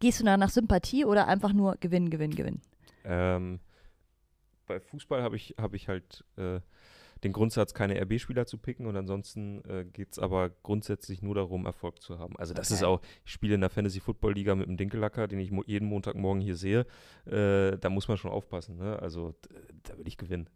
Gehst 0.00 0.20
du 0.20 0.24
da 0.24 0.36
nach 0.36 0.50
Sympathie 0.50 1.04
oder 1.04 1.28
einfach 1.28 1.52
nur 1.52 1.76
Gewinn, 1.78 2.10
Gewinn, 2.10 2.34
Gewinn? 2.34 2.60
Ähm, 3.04 3.60
bei 4.66 4.80
Fußball 4.80 5.22
habe 5.22 5.36
ich, 5.36 5.54
hab 5.58 5.74
ich 5.74 5.88
halt 5.88 6.24
äh, 6.36 6.60
den 7.22 7.32
Grundsatz, 7.32 7.74
keine 7.74 8.00
RB-Spieler 8.00 8.46
zu 8.46 8.56
picken 8.56 8.86
und 8.86 8.96
ansonsten 8.96 9.62
äh, 9.68 9.84
geht 9.84 10.12
es 10.12 10.18
aber 10.18 10.48
grundsätzlich 10.48 11.20
nur 11.20 11.34
darum, 11.34 11.66
Erfolg 11.66 12.00
zu 12.00 12.18
haben. 12.18 12.34
Also 12.38 12.54
das 12.54 12.68
Okay. 12.68 12.76
ist 12.76 12.82
auch, 12.84 13.00
ich 13.26 13.32
spiele 13.32 13.54
in 13.56 13.60
der 13.60 13.68
Fantasy-Football-Liga 13.70 14.54
mit 14.54 14.68
einem 14.68 14.78
Dinkellacker, 14.78 15.28
den 15.28 15.38
ich 15.38 15.50
mo 15.50 15.62
jeden 15.66 15.86
Montagmorgen 15.86 16.40
hier 16.40 16.56
sehe. 16.56 16.86
Äh, 17.26 17.76
da 17.78 17.90
muss 17.90 18.08
man 18.08 18.16
schon 18.16 18.30
aufpassen. 18.30 18.78
Ne? 18.78 18.98
Also 19.00 19.34
da 19.82 19.98
will 19.98 20.08
ich 20.08 20.16
gewinnen. 20.16 20.48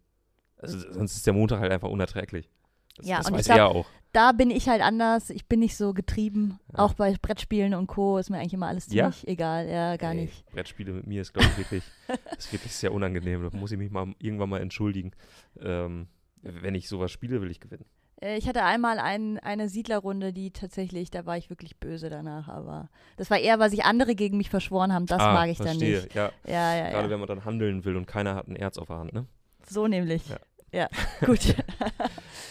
Also 0.57 0.79
sonst 0.91 1.15
ist 1.17 1.27
der 1.27 1.33
Montag 1.33 1.59
halt 1.59 1.71
einfach 1.71 1.89
unerträglich. 1.89 2.49
Das, 2.97 3.07
Ja, 3.07 3.17
das 3.17 3.27
und 3.27 3.33
ich 3.33 3.39
weiß 3.39 3.45
glaub, 3.45 3.57
er 3.57 3.67
auch. 3.69 3.85
Da 4.13 4.31
bin 4.31 4.49
ich 4.49 4.69
halt 4.69 4.81
anders. 4.81 5.29
Ich 5.29 5.45
bin 5.47 5.59
nicht 5.59 5.75
so 5.75 5.93
getrieben. 5.93 6.57
Ja. 6.71 6.79
Auch 6.79 6.93
bei 6.93 7.13
Brettspielen 7.21 7.73
und 7.73 7.87
Co. 7.87 8.17
ist 8.17 8.29
mir 8.29 8.37
eigentlich 8.37 8.53
immer 8.53 8.67
alles 8.67 8.85
Ja? 8.91 9.11
ziemlich 9.11 9.27
egal. 9.27 9.67
Ja, 9.67 9.97
gar 9.97 10.11
Ey, 10.13 10.21
nicht. 10.21 10.45
Brettspiele 10.51 10.93
mit 10.93 11.05
mir 11.05 11.21
ist, 11.21 11.33
glaube 11.33 11.49
ich, 11.49 11.57
wirklich, 11.57 11.83
ist 12.37 12.53
wirklich 12.53 12.73
sehr 12.73 12.93
unangenehm. 12.93 13.43
Da 13.51 13.57
muss 13.57 13.71
ich 13.73 13.77
mich 13.77 13.91
mal 13.91 14.13
irgendwann 14.19 14.47
mal 14.49 14.61
entschuldigen. 14.61 15.11
Ähm, 15.59 16.07
wenn 16.41 16.75
ich 16.75 16.87
sowas 16.87 17.11
spiele, 17.11 17.41
will 17.41 17.51
ich 17.51 17.59
gewinnen. 17.59 17.83
Äh, 18.21 18.37
Ich 18.37 18.47
hatte 18.47 18.63
einmal 18.63 18.99
ein, 18.99 19.37
eine 19.39 19.67
Siedlerrunde, 19.67 20.31
die 20.31 20.51
tatsächlich, 20.51 21.11
da 21.11 21.25
war 21.25 21.37
ich 21.37 21.49
wirklich 21.49 21.77
böse 21.77 22.09
danach. 22.09 22.47
Aber 22.47 22.87
das 23.17 23.29
war 23.29 23.37
eher, 23.39 23.59
weil 23.59 23.69
sich 23.69 23.83
andere 23.83 24.15
gegen 24.15 24.37
mich 24.37 24.49
verschworen 24.49 24.93
haben. 24.93 25.07
Das 25.07 25.19
Ah, 25.21 25.33
mag 25.33 25.49
ich 25.49 25.57
verstehe. 25.57 25.95
dann 25.95 26.03
nicht. 26.03 26.15
Ja, 26.15 26.31
Ja, 26.47 26.73
ja, 26.77 26.89
gerade 26.91 27.07
ja. 27.07 27.09
wenn 27.09 27.19
man 27.19 27.27
dann 27.27 27.43
handeln 27.43 27.83
will 27.83 27.97
und 27.97 28.05
keiner 28.05 28.35
hat 28.35 28.47
ein 28.47 28.55
Erz 28.55 28.77
auf 28.77 28.87
der 28.87 28.97
Hand, 28.99 29.11
ne? 29.11 29.25
So 29.67 29.87
nämlich. 29.87 30.29
Ja. 30.29 30.37
Ja, 30.75 30.89
gut. 31.25 31.55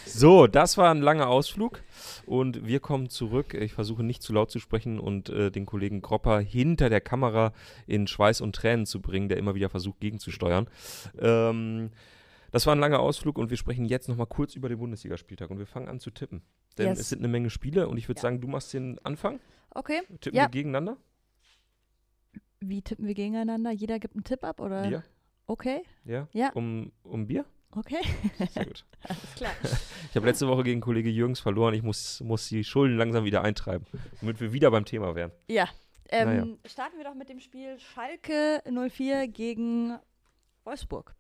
So, 0.06 0.46
das 0.46 0.78
war 0.78 0.92
ein 0.92 1.00
langer 1.02 1.26
Ausflug 1.28 1.82
und 2.24 2.64
wir 2.64 2.78
kommen 2.78 3.08
zurück. 3.10 3.52
Ich 3.52 3.72
versuche 3.72 4.04
nicht 4.04 4.22
zu 4.22 4.32
laut 4.32 4.48
zu 4.48 4.60
sprechen 4.60 5.00
und 5.00 5.28
äh, 5.28 5.50
den 5.50 5.66
Kollegen 5.66 6.02
Gropper 6.02 6.38
hinter 6.38 6.88
der 6.88 7.00
Kamera 7.00 7.52
in 7.88 8.06
Schweiß 8.06 8.40
und 8.40 8.54
Tränen 8.54 8.87
zu 8.87 9.02
bringen, 9.02 9.28
der 9.28 9.38
immer 9.38 9.56
wieder 9.56 9.70
versucht 9.70 9.98
gegenzusteuern. 9.98 10.68
Ähm, 11.18 11.90
das 12.52 12.64
war 12.66 12.76
ein 12.76 12.78
langer 12.78 13.00
Ausflug 13.00 13.38
und 13.38 13.50
wir 13.50 13.56
sprechen 13.56 13.87
jetzt 13.87 14.08
nochmal 14.08 14.28
kurz 14.28 14.54
über 14.54 14.68
den 14.68 14.78
Bundesligaspieltag 14.78 15.50
und 15.50 15.58
wir 15.58 15.66
fangen 15.66 15.88
an 15.88 15.98
zu 15.98 16.12
tippen. 16.12 16.42
Denn 16.78 16.87
Yes. 16.90 17.00
es 17.00 17.08
sind 17.08 17.18
eine 17.18 17.26
Menge 17.28 17.50
Spiele 17.50 17.88
und 17.88 17.96
ich 17.96 18.06
würde 18.08 18.18
Ja. 18.18 18.22
sagen, 18.22 18.40
du 18.40 18.46
machst 18.46 18.72
den 18.72 19.00
Anfang. 19.04 19.40
Okay. 19.70 20.02
Tippen 20.20 20.37
Ja. 20.37 20.44
wir 20.44 20.50
gegeneinander? 20.50 20.96
Wie 22.60 22.82
tippen 22.82 23.06
wir 23.08 23.14
gegeneinander? 23.14 23.72
Jeder 23.72 23.98
gibt 23.98 24.14
einen 24.14 24.22
Tipp 24.24 24.44
ab, 24.44 24.60
oder? 24.60 24.88
Ja. 24.88 25.02
Okay. 25.48 25.82
Ja? 26.04 26.28
Ja. 26.32 26.50
Um, 26.54 26.92
um 27.02 27.26
Bier? 27.26 27.44
Okay. 27.76 28.00
Sehr 28.50 28.66
gut. 28.66 28.84
Alles 29.02 29.34
klar. 29.37 29.52
Ich 30.10 30.16
habe 30.16 30.26
letzte 30.26 30.46
Woche 30.46 30.62
gegen 30.62 30.80
Kollege 30.80 31.10
Jürgens 31.10 31.40
verloren. 31.40 31.74
Ich 31.74 31.82
muss, 31.82 32.20
muss 32.20 32.48
die 32.48 32.62
Schulden 32.62 32.96
langsam 32.96 33.24
wieder 33.24 33.42
eintreiben, 33.42 33.84
damit 34.20 34.40
wir 34.40 34.52
wieder 34.52 34.70
beim 34.70 34.84
Thema 34.84 35.16
wären. 35.16 35.32
Ja. 35.48 35.68
Ähm, 36.08 36.28
Naja. 36.28 36.46
Starten 36.66 36.98
wir 36.98 37.04
doch 37.04 37.14
mit 37.16 37.28
dem 37.28 37.40
Spiel 37.40 37.76
Schalke 37.80 38.62
04 38.64 39.26
gegen 39.26 39.98
Wolfsburg. 40.62 41.16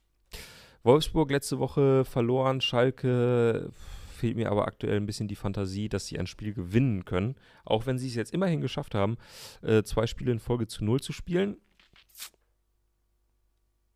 Wolfsburg 0.84 1.30
letzte 1.32 1.58
Woche 1.58 2.04
verloren, 2.04 2.60
Schalke 2.60 3.72
fehlt 4.14 4.36
mir 4.36 4.50
aber 4.50 4.66
aktuell 4.68 4.96
ein 4.96 5.06
bisschen 5.06 5.26
die 5.28 5.34
Fantasie, 5.34 5.88
dass 5.88 6.06
sie 6.06 6.18
ein 6.18 6.26
Spiel 6.28 6.54
gewinnen 6.54 7.04
können. 7.04 7.34
Auch 7.64 7.86
wenn 7.86 7.98
sie 7.98 8.06
es 8.06 8.14
jetzt 8.14 8.32
immerhin 8.32 8.60
geschafft 8.60 8.94
haben, 8.94 9.16
äh, 9.62 9.82
zwei 9.82 10.06
Spiele 10.06 10.30
in 10.30 10.38
Folge 10.38 10.68
zu 10.68 10.84
null 10.84 11.00
zu 11.00 11.12
spielen. 11.12 11.56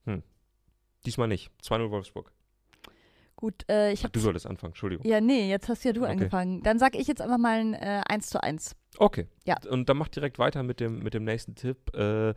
Hm. 0.06 0.22
Diesmal 1.06 1.28
nicht. 1.28 1.50
2-0 1.62 1.90
Wolfsburg. 1.90 2.32
Gut, 3.40 3.64
äh, 3.70 3.92
ich 3.92 4.02
habe. 4.02 4.10
du 4.10 4.18
solltest 4.18 4.46
anfangen, 4.48 4.72
Entschuldigung. 4.72 5.06
Ja, 5.06 5.20
nee, 5.20 5.48
jetzt 5.48 5.68
hast 5.68 5.84
ja 5.84 5.92
du 5.92 6.00
Okay. 6.02 6.10
angefangen. 6.10 6.60
Dann 6.64 6.80
sag 6.80 6.96
ich 6.96 7.06
jetzt 7.06 7.20
einfach 7.22 7.38
mal 7.38 7.60
ein 7.60 7.74
äh, 7.74 8.02
1 8.08 8.30
zu 8.30 8.42
1. 8.42 8.74
Okay. 8.98 9.28
Ja. 9.44 9.54
Und 9.70 9.88
dann 9.88 9.96
mach 9.96 10.08
direkt 10.08 10.40
weiter 10.40 10.64
mit 10.64 10.80
dem, 10.80 10.98
mit 11.04 11.14
dem 11.14 11.22
nächsten 11.22 11.54
Tipp. 11.54 11.94
Äh, 11.94 12.34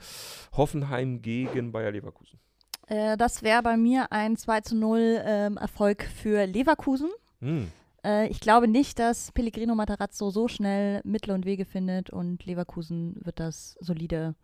Hoffenheim 0.56 1.24
gegen 1.24 1.72
Bayer 1.72 1.90
Leverkusen. 1.92 2.40
Äh, 2.86 3.18
das 3.18 3.42
wäre 3.42 3.64
bei 3.64 3.78
mir 3.78 4.12
ein 4.12 4.38
2 4.38 4.62
zu 4.62 4.76
0 4.76 5.22
ähm, 5.26 5.58
Erfolg 5.58 6.04
für 6.04 6.46
Leverkusen. 6.46 7.10
Hm. 7.40 7.72
Äh, 8.06 8.28
ich 8.28 8.40
glaube 8.40 8.68
nicht, 8.68 9.00
dass 9.00 9.32
Pellegrino 9.32 9.74
Matarazzo 9.74 10.30
so 10.30 10.48
schnell 10.48 11.02
Mittel 11.04 11.32
und 11.32 11.46
Wege 11.46 11.66
findet 11.66 12.12
und 12.12 12.46
Leverkusen 12.46 13.16
wird 13.26 13.40
das 13.40 13.76
solide 13.80 14.36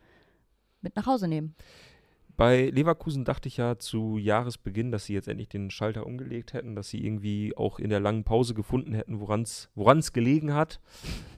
mit 0.82 0.96
nach 0.96 1.06
Hause 1.06 1.28
nehmen. 1.28 1.56
Bei 2.38 2.70
Leverkusen 2.70 3.26
dachte 3.26 3.48
ich 3.48 3.58
ja 3.58 3.80
zu 3.80 4.20
Jahresbeginn, 4.20 4.92
dass 4.92 5.06
sie 5.06 5.16
jetzt 5.16 5.28
endlich 5.28 5.50
den 5.50 5.72
Schalter 5.72 6.06
umgelegt 6.06 6.54
hätten, 6.54 6.76
dass 6.76 6.88
sie 6.88 7.04
irgendwie 7.04 7.58
auch 7.58 7.80
in 7.80 7.90
der 7.90 8.00
langen 8.00 8.24
Pause 8.24 8.54
gefunden 8.54 8.94
hätten, 8.94 9.20
woran 9.20 9.42
es 9.42 10.14
gelegen 10.14 10.54
hat. 10.54 10.80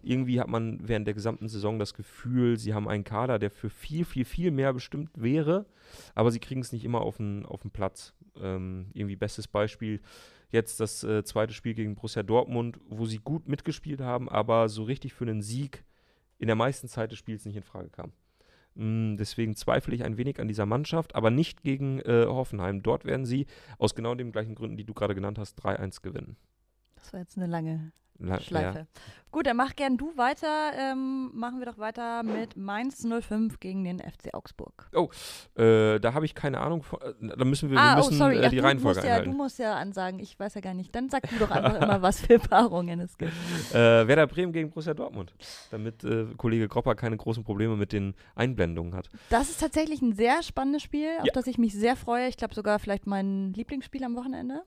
Irgendwie 0.03 0.41
hat 0.41 0.49
man 0.49 0.85
während 0.85 1.07
der 1.07 1.13
gesamten 1.13 1.47
Saison 1.47 1.79
das 1.79 1.93
Gefühl, 1.93 2.57
sie 2.59 2.73
haben 2.73 2.89
einen 2.89 3.05
Kader, 3.05 3.39
der 3.39 3.49
für 3.49 3.69
viel, 3.69 4.03
viel, 4.03 4.25
viel 4.25 4.51
mehr 4.51 4.73
bestimmt 4.73 5.11
wäre, 5.15 5.65
aber 6.15 6.31
sie 6.31 6.39
kriegen 6.39 6.59
es 6.59 6.73
nicht 6.73 6.83
immer 6.83 6.99
auf 6.99 7.15
den, 7.15 7.45
auf 7.45 7.61
den 7.61 7.71
Platz. 7.71 8.13
Ähm, 8.35 8.87
irgendwie 8.93 9.15
bestes 9.15 9.47
Beispiel 9.47 10.01
jetzt 10.51 10.81
das 10.81 11.05
äh, 11.05 11.23
zweite 11.23 11.53
Spiel 11.53 11.75
gegen 11.75 11.95
Borussia 11.95 12.23
Dortmund, 12.23 12.77
wo 12.89 13.05
sie 13.05 13.19
gut 13.19 13.47
mitgespielt 13.47 14.01
haben, 14.01 14.27
aber 14.27 14.67
so 14.67 14.83
richtig 14.83 15.13
für 15.13 15.23
einen 15.23 15.41
Sieg 15.41 15.85
in 16.39 16.47
der 16.47 16.57
meisten 16.57 16.89
Zeit 16.89 17.13
des 17.13 17.19
Spiels 17.19 17.45
nicht 17.45 17.55
in 17.55 17.63
Frage 17.63 17.89
kam. 17.89 18.11
Mm, 18.75 19.15
Deswegen 19.17 19.55
zweifle 19.55 19.95
ich 19.95 20.03
ein 20.03 20.17
wenig 20.17 20.39
an 20.39 20.47
dieser 20.47 20.65
Mannschaft, 20.65 21.15
aber 21.15 21.31
nicht 21.31 21.63
gegen 21.63 21.99
äh, 21.99 22.25
Hoffenheim. 22.27 22.81
Dort 22.83 23.05
werden 23.05 23.25
sie 23.25 23.45
aus 23.77 23.95
genau 23.95 24.15
den 24.15 24.31
gleichen 24.31 24.55
Gründen, 24.55 24.77
die 24.77 24.85
du 24.85 24.93
gerade 24.93 25.15
genannt 25.15 25.37
hast, 25.37 25.59
3-1 25.63 26.01
gewinnen. 26.01 26.37
Das 26.95 27.13
war 27.13 27.19
jetzt 27.19 27.37
eine 27.37 27.47
lange 27.47 27.91
La 28.19 28.39
Schleife. 28.39 28.87
Gut, 29.31 29.45
dann 29.45 29.57
mach 29.57 29.75
gern 29.75 29.95
du 29.95 30.17
weiter. 30.17 30.71
Ähm, 30.75 31.29
machen 31.35 31.59
wir 31.59 31.67
doch 31.67 31.77
weiter 31.77 32.23
mit 32.23 32.57
Mainz 32.57 33.05
05 33.07 33.59
gegen 33.59 33.83
den 33.83 33.99
FC 33.99 34.33
Augsburg. 34.33 34.89
Ja. 34.91 35.63
Äh, 35.63 35.99
da 35.99 36.15
habe 36.15 36.25
ich 36.25 36.33
keine 36.33 36.59
Ahnung. 36.59 36.81
Von, 36.81 36.99
äh, 37.01 37.37
da 37.37 37.45
müssen 37.45 37.69
wir, 37.69 37.75
wir 37.77 37.81
ah, 37.81 37.95
müssen 37.97 38.15
oh, 38.15 38.17
sorry. 38.17 38.37
äh, 38.37 38.45
Ach, 38.45 38.49
die 38.49 38.57
du, 38.57 38.63
Reihenfolge 38.63 39.01
musst 39.01 39.07
ja, 39.07 39.21
du 39.21 39.31
musst 39.31 39.59
ja 39.59 39.75
ansagen. 39.75 40.19
Ich 40.19 40.39
weiß 40.39 40.55
ja 40.55 40.61
gar 40.61 40.73
nicht. 40.73 40.95
Dann 40.95 41.09
sag 41.09 41.29
du 41.29 41.37
doch 41.37 41.51
einfach 41.51 41.79
immer, 41.79 42.01
was 42.01 42.21
für 42.21 42.39
Paarungen 42.39 42.99
es 43.01 43.17
gibt. 43.17 43.33
Äh, 43.69 44.07
Werder 44.07 44.25
Bremen 44.25 44.51
gegen 44.51 44.69
Borussia 44.69 44.93
Dortmund. 44.93 45.33
Damit 45.69 46.03
äh, 46.03 46.25
Kollege 46.37 46.67
Gropper 46.67 46.95
keine 46.95 47.17
großen 47.17 47.43
Probleme 47.43 47.75
mit 47.75 47.93
den 47.93 48.15
Einblendungen 48.35 48.95
hat. 48.95 49.09
Das 49.29 49.49
ist 49.49 49.59
tatsächlich 49.59 50.01
ein 50.01 50.13
sehr 50.13 50.41
spannendes 50.41 50.81
Spiel, 50.81 51.09
auf 51.19 51.25
Ja. 51.25 51.33
das 51.33 51.45
ich 51.45 51.57
mich 51.57 51.73
sehr 51.73 51.95
freue. 51.95 52.27
Ich 52.27 52.37
glaube 52.37 52.55
sogar 52.55 52.79
vielleicht 52.79 53.05
mein 53.05 53.53
Lieblingsspiel 53.53 54.03
am 54.03 54.15
Wochenende. 54.15 54.63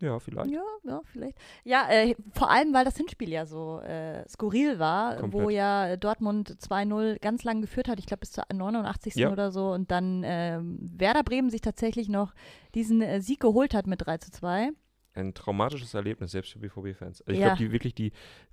Ja, 0.00 0.18
vielleicht. 0.20 0.50
Ja, 0.50 0.62
ja, 0.84 1.00
vielleicht. 1.12 1.36
Ja, 1.64 1.88
äh, 1.90 2.14
vor 2.32 2.50
allem, 2.50 2.72
weil 2.72 2.84
das 2.84 2.96
Hinspiel 2.96 3.30
ja 3.30 3.46
so 3.46 3.80
äh, 3.80 4.26
skurril 4.28 4.78
war, 4.78 5.16
wo 5.16 5.20
Komplett. 5.38 5.50
ja 5.56 5.96
Dortmund 5.96 6.50
2-0 6.60 7.18
ganz 7.20 7.42
lang 7.42 7.60
geführt 7.62 7.88
hat, 7.88 7.98
ich 7.98 8.06
glaube 8.06 8.20
bis 8.20 8.30
zur 8.32 8.44
89. 8.52 9.16
Ja. 9.16 9.32
oder 9.32 9.50
so, 9.50 9.72
und 9.72 9.90
dann 9.90 10.22
ähm, 10.24 10.78
Werder 10.96 11.24
Bremen 11.24 11.50
sich 11.50 11.62
tatsächlich 11.62 12.08
noch 12.08 12.32
diesen 12.76 13.02
äh, 13.02 13.20
Sieg 13.20 13.40
geholt 13.40 13.74
hat 13.74 13.86
mit 13.88 14.06
3 14.06 14.18
zu 14.18 14.30
2. 14.30 14.70
Ein 15.14 15.34
traumatisches 15.34 15.94
Erlebnis, 15.94 16.30
selbst 16.30 16.52
für 16.52 16.60
BVB-Fans. 16.60 17.22
Also 17.22 17.32
ich 17.32 17.38
Ja. 17.40 17.46
glaube, 17.46 17.58
die 17.58 17.72
wirklich 17.72 17.94
die, 17.96 18.12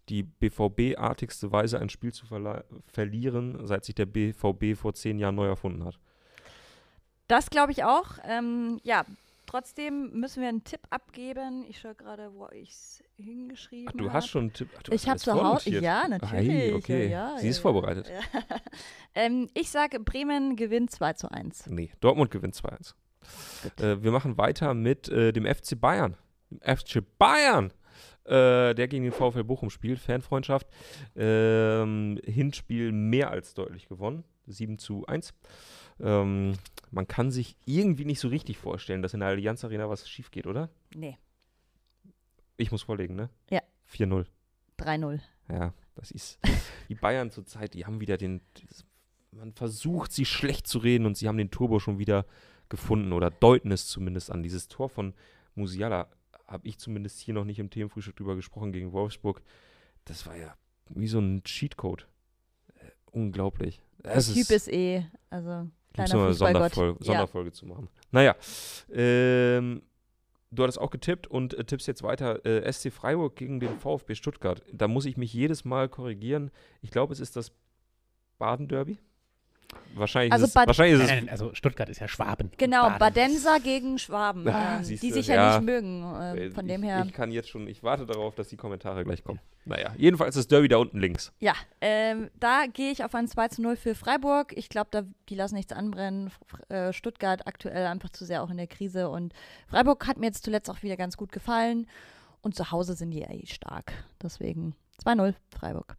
die 0.09 0.23
BVB-artigste 0.23 1.51
Weise, 1.51 1.77
ein 1.79 1.89
Spiel 1.89 2.11
zu 2.11 2.25
verlieren, 2.87 3.67
seit 3.67 3.85
sich 3.85 3.93
der 3.93 4.07
BVB 4.07 4.75
vor 4.75 4.95
zehn 4.95 5.19
Jahren 5.19 5.35
neu 5.35 5.45
erfunden 5.45 5.83
hat. 5.85 5.99
Das 7.27 7.49
glaube 7.51 7.71
ich 7.71 7.83
auch. 7.83 8.17
Ähm, 8.23 8.79
ja, 8.83 9.03
trotzdem 9.45 10.11
müssen 10.19 10.41
wir 10.41 10.49
einen 10.49 10.63
Tipp 10.63 10.81
abgeben. 10.89 11.65
Ich 11.69 11.79
schaue 11.79 11.95
gerade, 11.95 12.33
wo 12.33 12.47
ich 12.51 12.69
es 12.69 13.03
hingeschrieben 13.17 13.87
habe. 13.89 13.97
du 13.97 14.11
hast 14.13 14.27
schon 14.27 14.41
einen 14.43 14.53
Tipp. 14.53 14.69
Ach, 14.77 14.89
Ich 14.91 15.07
habe 15.07 15.19
zu 15.19 15.33
Hause. 15.33 15.69
Ja, 15.69 16.03
Ei, 16.03 16.07
natürlich. 16.07 16.73
okay. 16.73 17.09
Ja, 17.09 17.37
Sie 17.37 17.47
ist 17.47 17.57
ja, 17.57 17.61
vorbereitet. 17.61 18.11
Ähm, 19.17 19.47
ich 19.53 19.69
sage, 19.71 20.01
Bremen 20.01 20.57
gewinnt 20.57 20.91
2 20.91 21.13
zu 21.13 21.31
1. 21.31 21.67
Nee, 21.67 21.89
Dortmund 22.01 22.31
gewinnt 22.31 22.53
2-1. 22.53 22.93
Äh, 23.81 24.03
wir 24.03 24.11
machen 24.11 24.37
weiter 24.37 24.73
mit 24.73 25.07
äh, 25.07 25.31
dem 25.31 25.45
FC 25.45 25.79
Bayern. 25.79 26.17
Dem 26.51 26.59
FC 26.59 27.01
Bayern! 27.17 27.71
Äh, 28.25 28.73
der 28.73 28.87
gegen 28.89 29.03
den 29.03 29.13
VfL 29.13 29.43
Bochum 29.43 29.69
spielt, 29.69 29.99
Fanfreundschaft. 29.99 30.67
Ähm, 31.15 32.19
Hinspiel 32.25 32.91
mehr 32.91 33.29
als 33.29 33.53
deutlich 33.53 33.87
gewonnen. 33.87 34.25
7 34.47 34.79
zu 34.79 35.05
1. 35.05 35.33
Ähm, 35.99 36.53
man 36.91 37.07
kann 37.07 37.31
sich 37.31 37.55
irgendwie 37.65 38.05
nicht 38.05 38.19
so 38.19 38.27
richtig 38.27 38.57
vorstellen, 38.57 39.01
dass 39.01 39.13
in 39.13 39.19
der 39.21 39.29
Allianz 39.29 39.63
Arena 39.63 39.89
was 39.89 40.09
schief 40.09 40.31
geht, 40.31 40.47
oder? 40.47 40.69
Nee, 40.93 41.17
Ich 42.57 42.71
muss 42.71 42.83
vorlegen, 42.83 43.15
ne? 43.15 43.29
Ja. 43.49 43.61
4-0. 43.91 44.25
3-0. 44.79 45.19
Ja, 45.49 45.73
das 45.95 46.11
ist. 46.11 46.39
Die 46.89 46.95
Bayern 46.95 47.31
zurzeit, 47.31 47.73
die 47.73 47.85
haben 47.85 47.99
wieder 47.99 48.17
den. 48.17 48.41
Man 49.31 49.53
versucht, 49.53 50.13
sie 50.13 50.25
schlecht 50.25 50.67
zu 50.67 50.79
reden 50.79 51.05
und 51.05 51.17
sie 51.17 51.27
haben 51.27 51.37
den 51.37 51.51
Turbo 51.51 51.79
schon 51.79 51.99
wieder 51.99 52.25
gefunden 52.69 53.11
oder 53.11 53.29
deuten 53.29 53.71
es 53.71 53.87
zumindest 53.87 54.31
an. 54.31 54.43
Dieses 54.43 54.67
Tor 54.69 54.87
von 54.87 55.13
Musiala 55.55 56.07
habe 56.47 56.67
ich 56.67 56.77
zumindest 56.77 57.19
hier 57.19 57.33
noch 57.33 57.43
nicht 57.43 57.59
im 57.59 57.69
Themenfrühstück 57.69 58.15
drüber 58.15 58.35
gesprochen 58.35 58.71
gegen 58.71 58.93
Wolfsburg. 58.93 59.41
Das 60.05 60.25
war 60.25 60.37
ja 60.37 60.55
wie 60.89 61.07
so 61.07 61.19
ein 61.19 61.43
Cheatcode. 61.43 62.07
Äh, 62.75 62.91
unglaublich. 63.11 63.81
Es 64.03 64.31
Typ 64.33 64.49
ist 64.51 64.71
eh, 64.71 65.05
also 65.29 65.69
Kleiner 65.95 66.13
noch 66.13 66.21
eine 66.21 66.29
Fußballgott. 66.31 66.73
Sonderfolge, 66.73 66.99
Ja. 66.99 67.05
Sonderfolge 67.05 67.51
zu 67.51 67.65
machen. 67.65 67.89
Naja, 68.11 68.35
ähm, 68.93 69.81
du 70.51 70.63
hattest 70.63 70.79
auch 70.79 70.91
getippt 70.91 71.27
und 71.27 71.53
äh, 71.53 71.63
tippst 71.63 71.87
jetzt 71.87 72.03
weiter 72.03 72.45
äh, 72.45 72.71
SC 72.71 72.91
Freiburg 72.91 73.35
gegen 73.35 73.59
den 73.59 73.79
VfB 73.79 74.15
Stuttgart. 74.15 74.61
Da 74.71 74.87
muss 74.87 75.05
ich 75.05 75.17
mich 75.17 75.33
jedes 75.33 75.65
Mal 75.65 75.89
korrigieren. 75.89 76.51
Ich 76.81 76.91
glaube, 76.91 77.13
es 77.13 77.19
ist 77.19 77.35
das 77.35 77.51
Baden-Derby. 78.37 78.97
Wahrscheinlich, 79.93 80.33
Also 80.33 80.43
ist, 80.45 80.49
es, 80.49 80.53
Bad- 80.53 80.67
wahrscheinlich 80.67 81.01
ist 81.01 81.09
es. 81.23 81.29
also 81.29 81.53
Stuttgart 81.53 81.87
ist 81.89 81.99
ja 82.01 82.07
Schwaben. 82.09 82.51
Genau, 82.57 82.83
Baden. 82.83 82.99
Badenser 82.99 83.59
gegen 83.61 83.97
Schwaben, 83.97 84.45
Ah, 84.49 84.77
ähm, 84.77 84.83
die 84.83 85.11
sich 85.11 85.27
ja, 85.27 85.35
ja. 85.35 85.57
nicht 85.59 85.65
mögen. 85.65 86.03
Äh, 86.03 86.51
von 86.51 86.65
ich, 86.65 86.71
dem 86.73 86.83
her. 86.83 87.03
Ich 87.05 87.13
kann 87.13 87.31
jetzt 87.31 87.49
schon, 87.49 87.67
ich 87.67 87.81
warte 87.81 88.05
darauf, 88.05 88.35
dass 88.35 88.49
die 88.49 88.57
Kommentare 88.57 89.05
gleich 89.05 89.23
kommen. 89.23 89.39
Naja, 89.63 89.93
jedenfalls 89.97 90.35
das 90.35 90.47
Derby 90.47 90.67
da 90.67 90.77
unten 90.77 90.99
links. 90.99 91.31
Ja, 91.39 91.53
ähm, 91.81 92.29
da 92.39 92.65
gehe 92.71 92.91
ich 92.91 93.03
auf 93.05 93.15
ein 93.15 93.27
2 93.27 93.47
zu 93.47 93.61
0 93.61 93.77
für 93.77 93.95
Freiburg. 93.95 94.51
Ich 94.57 94.67
glaube, 94.69 94.89
da, 94.91 95.03
die 95.29 95.35
lassen 95.35 95.55
nichts 95.55 95.71
anbrennen. 95.71 96.27
F 96.27 96.39
äh, 96.69 96.91
Stuttgart 96.93 97.47
aktuell 97.47 97.85
einfach 97.87 98.09
zu 98.09 98.25
sehr 98.25 98.43
auch 98.43 98.49
in 98.49 98.57
der 98.57 98.67
Krise. 98.67 99.09
Und 99.09 99.33
Freiburg 99.67 100.05
hat 100.07 100.17
mir 100.17 100.25
jetzt 100.27 100.43
zuletzt 100.43 100.69
auch 100.69 100.83
wieder 100.83 100.97
ganz 100.97 101.15
gut 101.15 101.31
gefallen. 101.31 101.87
Und 102.41 102.53
zu 102.55 102.69
Hause 102.71 102.93
sind 102.95 103.11
die 103.11 103.19
ja 103.21 103.31
eh 103.31 103.45
stark. 103.47 103.93
Deswegen 104.21 104.75
2-0 105.03 105.33
Freiburg. 105.57 105.97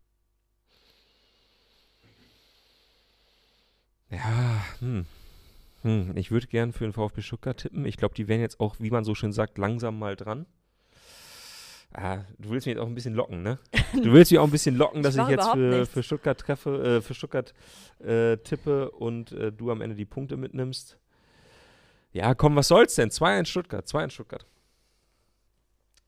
Ja, 4.11 4.65
hm. 4.81 5.07
Hm, 5.83 6.17
ich 6.17 6.31
würde 6.31 6.47
gern 6.47 6.73
für 6.73 6.85
den 6.85 6.93
VfB 6.93 7.23
Stuttgart 7.23 7.57
tippen. 7.57 7.85
Ich 7.85 7.97
glaube, 7.97 8.15
die 8.15 8.29
wären 8.29 8.41
jetzt 8.41 8.61
auch, 8.61 8.77
wie 8.79 8.91
man 8.91 9.05
so 9.05 9.15
schön 9.15 9.33
sagt, 9.33 9.59
langsam 9.59 9.99
mal 9.99 10.17
dran. 10.17 10.47
Ah, 11.93 12.25
du 12.39 12.51
willst 12.51 12.67
mich 12.67 12.75
jetzt 12.75 12.83
auch 12.83 12.89
ein 12.89 12.95
bisschen 12.95 13.15
locken, 13.15 13.43
ne? 13.43 13.59
Du 13.95 14.13
willst 14.13 14.31
mich 14.31 14.39
auch 14.39 14.45
ein 14.45 14.51
bisschen 14.51 14.77
locken, 14.77 15.03
dass 15.03 15.17
Ich 15.17 15.23
ich, 15.23 15.29
jetzt 15.29 15.49
für, 15.49 15.87
für 15.87 16.03
Stuttgart 16.03 16.39
treffe, 16.39 16.97
äh, 16.97 17.01
für 17.01 17.15
Stuttgart 17.15 17.55
äh, 18.01 18.37
tippe 18.39 18.91
und 18.91 19.33
äh, 19.33 19.53
du 19.53 19.71
am 19.71 19.81
Ende 19.81 19.97
die 19.97 20.05
Punkte 20.05 20.37
mitnimmst. 20.37 20.99
Ja, 22.13 22.35
komm, 22.35 22.57
was 22.57 22.69
soll's 22.69 22.97
denn? 22.97 23.11
2-1 23.11 23.47
Stuttgart, 23.47 23.87
2-1 23.87 24.11
Stuttgart. 24.11 24.47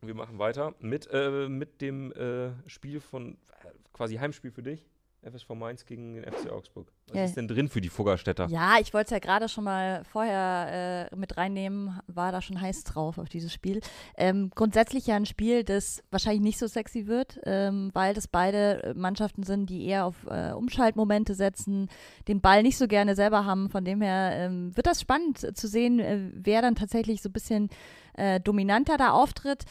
Wir 0.01 0.15
machen 0.15 0.39
weiter 0.39 0.75
mit, 0.81 1.09
äh, 1.11 1.49
mit 1.49 1.81
dem 1.81 2.13
äh, 2.13 2.51
Spiel 2.69 3.01
von, 3.01 3.35
äh, 3.63 3.69
quasi 3.93 4.17
Heimspiel 4.17 4.51
für 4.51 4.63
dich. 4.63 4.85
FSV 5.23 5.51
Mainz 5.51 5.85
gegen 5.85 6.15
den 6.15 6.25
FC 6.25 6.51
Augsburg. 6.51 6.93
Was 7.09 7.17
Ja. 7.17 7.25
ist 7.25 7.37
denn 7.37 7.49
drin 7.49 7.69
für 7.69 7.81
die 7.81 7.89
Fuggerstädter? 7.89 8.47
Ja, 8.49 8.77
ich 8.81 8.95
wollte 8.95 9.07
es 9.07 9.11
ja 9.11 9.19
gerade 9.19 9.49
schon 9.49 9.65
mal 9.65 10.05
vorher 10.05 11.09
äh, 11.13 11.17
mit 11.17 11.37
reinnehmen, 11.37 12.01
war 12.07 12.31
da 12.33 12.41
schon 12.41 12.61
heiß 12.61 12.85
drauf 12.85 13.19
auf 13.19 13.29
dieses 13.29 13.53
Spiel. 13.53 13.81
Ähm, 14.17 14.51
grundsätzlich 14.55 15.07
ja 15.07 15.17
ein 15.17 15.27
Spiel, 15.27 15.65
das 15.65 16.03
wahrscheinlich 16.11 16.43
nicht 16.43 16.59
so 16.59 16.67
sexy 16.67 17.07
wird, 17.07 17.41
ähm, 17.45 17.91
weil 17.95 18.15
das 18.15 18.29
beide 18.29 18.93
Mannschaften 18.97 19.43
sind, 19.43 19.71
die 19.71 19.87
eher 19.87 20.05
auf 20.07 20.17
äh, 20.29 20.53
Umschaltmomente 20.53 21.35
setzen, 21.35 21.89
den 22.29 22.41
Ball 22.41 22.63
nicht 22.63 22.79
so 22.79 22.87
gerne 22.87 23.15
selber 23.17 23.45
haben. 23.45 23.71
Von 23.71 23.85
dem 23.85 24.01
her 24.01 24.31
ähm, 24.35 24.77
wird 24.77 24.87
das 24.87 25.01
spannend 25.01 25.57
zu 25.57 25.67
sehen, 25.69 25.99
äh, 25.99 26.31
wer 26.33 26.63
dann 26.63 26.75
tatsächlich 26.77 27.23
so 27.23 27.29
ein 27.29 27.33
bisschen 27.33 27.69
äh, 28.15 28.41
dominanter 28.41 28.97
da 28.97 29.11
auftritt. 29.11 29.65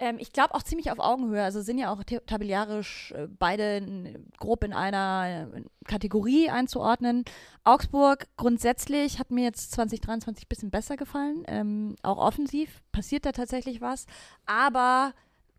Ähm, 0.00 0.16
ich 0.18 0.32
glaube 0.32 0.54
auch 0.54 0.62
ziemlich 0.62 0.90
auf 0.90 0.98
Augenhöhe. 0.98 1.42
Also 1.42 1.60
sind 1.60 1.76
ja 1.78 1.92
auch 1.92 2.02
ta- 2.02 2.20
tabellarisch 2.26 3.12
äh, 3.12 3.28
beide 3.28 4.18
grob 4.38 4.64
in 4.64 4.72
einer 4.72 5.50
äh, 5.54 5.62
Kategorie 5.84 6.48
einzuordnen. 6.48 7.24
Augsburg 7.64 8.26
grundsätzlich 8.36 9.18
hat 9.18 9.30
mir 9.30 9.44
jetzt 9.44 9.72
2023 9.72 10.46
ein 10.46 10.48
bisschen 10.48 10.70
besser 10.70 10.96
gefallen. 10.96 11.44
Ähm, 11.46 11.96
auch 12.02 12.16
offensiv 12.16 12.82
passiert 12.92 13.26
da 13.26 13.32
tatsächlich 13.32 13.80
was. 13.82 14.06
Aber 14.46 15.12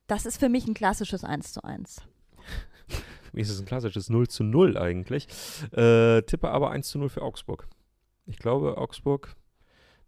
das 0.07 0.25
ist 0.25 0.39
für 0.39 0.49
mich 0.49 0.67
ein 0.67 0.73
klassisches 0.73 1.23
1 1.23 1.53
zu 1.53 1.63
1. 1.63 2.01
Mir 3.33 3.41
ist 3.41 3.49
es 3.49 3.59
ein 3.61 3.65
klassisches 3.65 4.09
0 4.09 4.27
zu 4.27 4.43
0 4.43 4.77
eigentlich. 4.77 5.27
Äh, 5.71 6.23
tippe 6.23 6.49
aber 6.49 6.71
1 6.71 6.89
zu 6.89 6.97
0 6.97 7.09
für 7.09 7.21
Augsburg. 7.21 7.67
Ich 8.25 8.39
glaube, 8.39 8.77
Augsburg, 8.77 9.35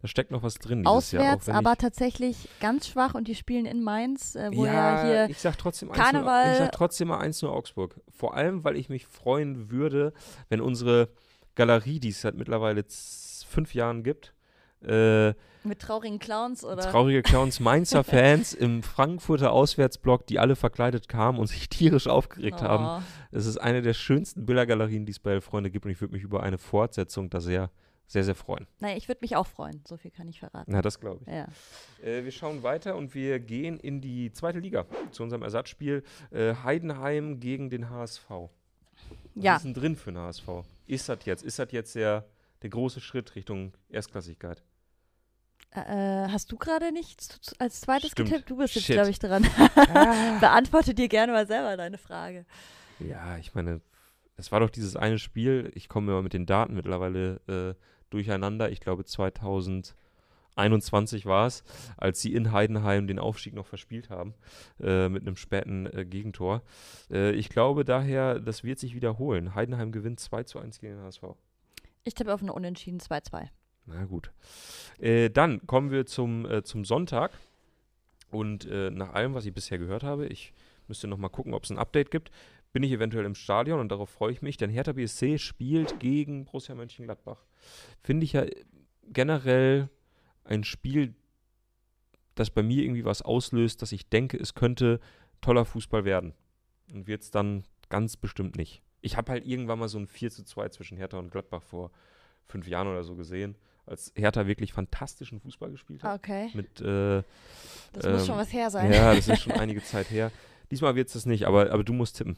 da 0.04 0.10
steckt 0.10 0.32
noch 0.32 0.44
was 0.44 0.56
drin 0.56 0.84
Jahr. 0.84 0.92
Auswärts 0.92 1.48
wenn 1.48 1.56
aber 1.56 1.72
ich, 1.72 1.78
tatsächlich 1.78 2.50
ganz 2.60 2.90
schwach 2.90 3.14
und 3.14 3.30
die 3.30 3.36
spielen 3.36 3.66
in 3.66 3.82
Mainz, 3.82 4.36
äh, 4.36 4.50
wo 4.54 4.66
ja, 4.66 4.74
ja, 4.74 5.04
hier 5.06 5.30
ich 5.30 5.40
sag 5.40 5.58
trotzdem 5.58 5.92
1 5.92 5.98
Karneval- 5.98 6.52
Ich 6.52 6.58
sag 6.58 6.74
trotzdem 6.74 7.08
mal 7.08 7.20
1 7.20 7.42
0 7.42 7.50
Augsburg. 7.50 7.96
Vor 8.10 8.36
allem, 8.36 8.66
weil 8.66 8.76
ich 8.76 8.90
mich 8.90 9.08
freuen 9.08 9.72
würde, 9.72 10.12
wenn 10.50 10.60
unsere 10.60 11.08
Galerie, 11.56 12.02
die 12.02 12.10
es 12.10 12.20
seit 12.20 12.36
mittlerweile 12.36 12.84
fünf 13.48 13.74
Jahren 13.74 14.04
gibt, 14.04 14.34
äh, 14.86 15.34
mit 15.64 15.80
traurigen 15.80 16.20
Clowns 16.20 16.66
oder. 16.66 16.82
traurige 16.82 17.22
Clowns 17.22 17.62
Mainzer 17.62 18.04
Fans 18.04 18.54
im 18.54 18.84
Frankfurter 18.84 19.54
Auswärtsblock, 19.54 20.28
die 20.28 20.38
alle 20.38 20.58
verkleidet 20.58 21.08
kamen 21.08 21.40
und 21.40 21.48
sich 21.48 21.70
tierisch 21.70 22.08
aufgeregt 22.08 22.62
haben. 22.62 23.02
Oh. 23.02 23.04
Es 23.32 23.46
ist 23.46 23.56
eine 23.56 23.82
der 23.82 23.94
schönsten 23.94 24.46
Bildergalerien, 24.46 25.06
die 25.06 25.14
es 25.14 25.20
bei 25.20 25.40
Freunde 25.40 25.72
gibt 25.72 25.86
und 25.86 25.92
ich 25.92 26.02
würde 26.02 26.14
mich 26.14 26.24
über 26.24 26.44
eine 26.44 26.58
Fortsetzung 26.58 27.30
da 27.30 27.40
sehr, 27.40 27.70
sehr, 28.08 28.24
sehr 28.24 28.36
freuen. 28.36 28.68
Naja, 28.80 28.96
ich 28.98 29.08
würde 29.08 29.20
mich 29.22 29.36
auch 29.36 29.48
freuen. 29.48 29.82
So 29.88 29.98
viel 29.98 30.12
kann 30.12 30.28
ich 30.28 30.40
verraten. 30.40 30.72
Na, 30.72 30.82
das 30.82 31.00
glaube 31.00 31.24
ich. 31.26 31.34
Ja. 31.34 31.48
Äh, 32.04 32.24
wir 32.24 32.32
schauen 32.32 32.64
weiter 32.64 32.96
und 32.96 33.16
wir 33.16 33.40
gehen 33.40 33.80
in 33.80 34.02
die 34.02 34.32
zweite 34.32 34.60
Liga 34.60 34.86
zu 35.12 35.24
unserem 35.24 35.42
Ersatzspiel 35.42 36.04
äh, 36.32 36.54
Heidenheim 36.64 37.40
gegen 37.40 37.70
den 37.70 37.90
HSV. 37.90 38.30
Was 38.30 38.50
ja. 39.36 39.56
ist 39.56 39.64
denn 39.64 39.74
drin 39.74 39.96
für 39.96 40.12
den 40.12 40.20
HSV? 40.20 40.48
Ist 40.86 41.10
das 41.10 41.26
jetzt? 41.26 41.44
Ist 41.44 41.60
das 41.60 41.72
jetzt 41.72 41.96
der, 41.96 42.26
der 42.62 42.70
große 42.70 43.02
Schritt 43.02 43.36
Richtung 43.36 43.74
Erstklassigkeit? 43.90 44.64
Äh, 45.72 46.28
hast 46.30 46.52
du 46.52 46.58
gerade 46.58 46.92
nichts 46.92 47.40
als 47.58 47.82
zweites 47.82 48.12
Stimmt. 48.12 48.30
getippt? 48.30 48.50
Du 48.50 48.58
bist 48.58 48.76
jetzt, 48.76 48.88
glaube 48.88 49.10
ich, 49.10 49.18
dran. 49.18 49.42
Beantworte 50.40 50.94
dir 50.94 51.08
gerne 51.08 51.32
mal 51.32 51.48
selber 51.48 51.76
deine 51.78 51.98
Frage. 51.98 52.46
Ja, 53.00 53.38
ich 53.38 53.56
meine, 53.56 53.82
es 54.36 54.52
war 54.52 54.60
doch 54.60 54.70
dieses 54.70 54.96
eine 54.96 55.18
Spiel, 55.20 55.72
ich 55.76 55.90
komme 55.90 56.12
immer 56.12 56.22
mit 56.22 56.34
den 56.34 56.46
Daten 56.46 56.74
mittlerweile 56.74 57.40
äh, 57.48 57.74
durcheinander. 58.10 58.72
Ich 58.72 58.80
glaube 58.80 59.06
2021 59.06 61.26
war 61.26 61.48
es, 61.48 61.64
als 61.98 62.22
sie 62.22 62.34
in 62.34 62.52
Heidenheim 62.52 63.08
den 63.08 63.20
Aufstieg 63.20 63.54
noch 63.54 63.68
verspielt 63.68 64.10
haben, 64.10 64.34
äh, 64.80 65.10
mit 65.10 65.24
einem 65.24 65.36
späten 65.36 65.86
äh, 65.88 66.06
Gegentor. 66.06 66.64
Äh, 67.12 67.34
ich 67.34 67.50
glaube 67.50 67.86
daher, 67.86 68.40
das 68.40 68.64
wird 68.64 68.80
sich 68.80 68.96
wiederholen. 68.96 69.56
Heidenheim 69.56 69.92
gewinnt 69.92 70.20
2 70.20 70.44
zu 70.44 70.60
1 70.60 70.80
gegen 70.80 70.96
den 70.96 71.04
HSV. 71.04 71.24
Ich 72.04 72.16
tippe 72.16 72.34
auf 72.34 72.42
eine 72.42 72.54
Unentschieden 72.54 73.00
2-2. 73.00 73.48
Na 73.86 74.06
gut. 74.06 74.32
Äh, 75.00 75.30
dann 75.30 75.68
kommen 75.68 75.92
wir 75.92 76.06
zum, 76.06 76.46
äh, 76.46 76.64
zum 76.64 76.86
Sonntag. 76.86 77.32
Und 78.32 78.66
nach 78.66 79.14
allem, 79.14 79.36
was 79.36 79.46
ich 79.46 79.54
bisher 79.54 79.78
gehört 79.78 80.02
habe, 80.02 80.26
ich 80.26 80.56
müsste 80.88 81.08
noch 81.08 81.20
mal 81.20 81.30
gucken, 81.30 81.54
ob 81.54 81.66
es 81.66 81.70
ein 81.70 81.78
Update 81.78 82.10
gibt, 82.10 82.32
bin 82.74 82.84
ich 82.84 82.92
eventuell 82.92 83.26
im 83.26 83.36
Stadion 83.36 83.80
und 83.80 83.90
darauf 83.90 84.10
freue 84.10 84.32
ich 84.34 84.42
mich, 84.42 84.58
denn 84.58 84.70
Hertha 84.70 84.94
BSC 84.94 85.38
spielt 85.38 86.00
gegen 86.00 86.46
Borussia 86.46 86.76
Mönchengladbach. 86.76 87.46
Finde 88.02 88.26
ich 88.26 88.34
ja 88.34 88.46
generell 89.08 89.90
ein 90.44 90.64
Spiel, 90.64 91.14
das 92.36 92.50
bei 92.50 92.64
mir 92.64 92.84
irgendwie 92.84 93.06
was 93.06 93.22
auslöst, 93.22 93.82
dass 93.82 93.92
ich 93.92 94.10
denke, 94.10 94.38
es 94.38 94.56
könnte 94.56 95.00
toller 95.40 95.66
Fußball 95.66 96.04
werden. 96.04 96.34
Und 96.92 97.08
wird 97.08 97.22
es 97.22 97.32
dann 97.32 97.64
ganz 97.90 98.18
bestimmt 98.18 98.58
nicht. 98.58 98.82
Ich 99.02 99.18
habe 99.18 99.32
halt 99.32 99.46
irgendwann 99.46 99.80
mal 99.80 99.88
so 99.88 100.00
ein 100.00 100.08
4 100.08 100.32
zu 100.32 100.44
2 100.44 100.70
zwischen 100.70 100.98
Hertha 100.98 101.18
und 101.18 101.32
Gladbach 101.32 101.62
vor 101.62 101.92
fünf 102.48 102.68
Jahren 102.68 102.88
oder 102.88 103.04
so 103.04 103.16
gesehen, 103.16 103.56
als 103.86 104.12
Hertha 104.16 104.48
wirklich 104.48 104.74
fantastischen 104.74 105.40
Fußball 105.40 105.70
gespielt 105.72 106.04
hat. 106.04 106.20
Okay. 106.20 106.50
Mit, 106.54 106.82
äh, 106.82 107.22
Das 107.94 108.06
muss 108.06 108.22
ähm, 108.22 108.26
schon 108.26 108.38
was 108.38 108.52
her 108.52 108.70
sein. 108.70 108.92
ja, 108.92 109.14
das 109.14 109.28
ist 109.28 109.42
schon 109.44 109.54
einige 109.54 109.84
Zeit 109.84 110.10
her. 110.10 110.32
Diesmal 110.72 110.96
wird 110.96 111.08
es 111.08 111.14
das 111.14 111.26
nicht, 111.26 111.46
aber, 111.46 111.72
aber 111.72 111.84
du 111.84 111.94
musst 111.94 112.18
tippen. 112.18 112.36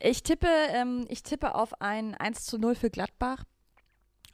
Ich 0.00 0.22
tippe, 0.22 0.48
ähm, 0.70 1.06
ich 1.08 1.22
tippe 1.22 1.54
auf 1.54 1.80
ein 1.80 2.14
1 2.14 2.44
zu 2.44 2.58
0 2.58 2.74
für 2.74 2.90
Gladbach. 2.90 3.44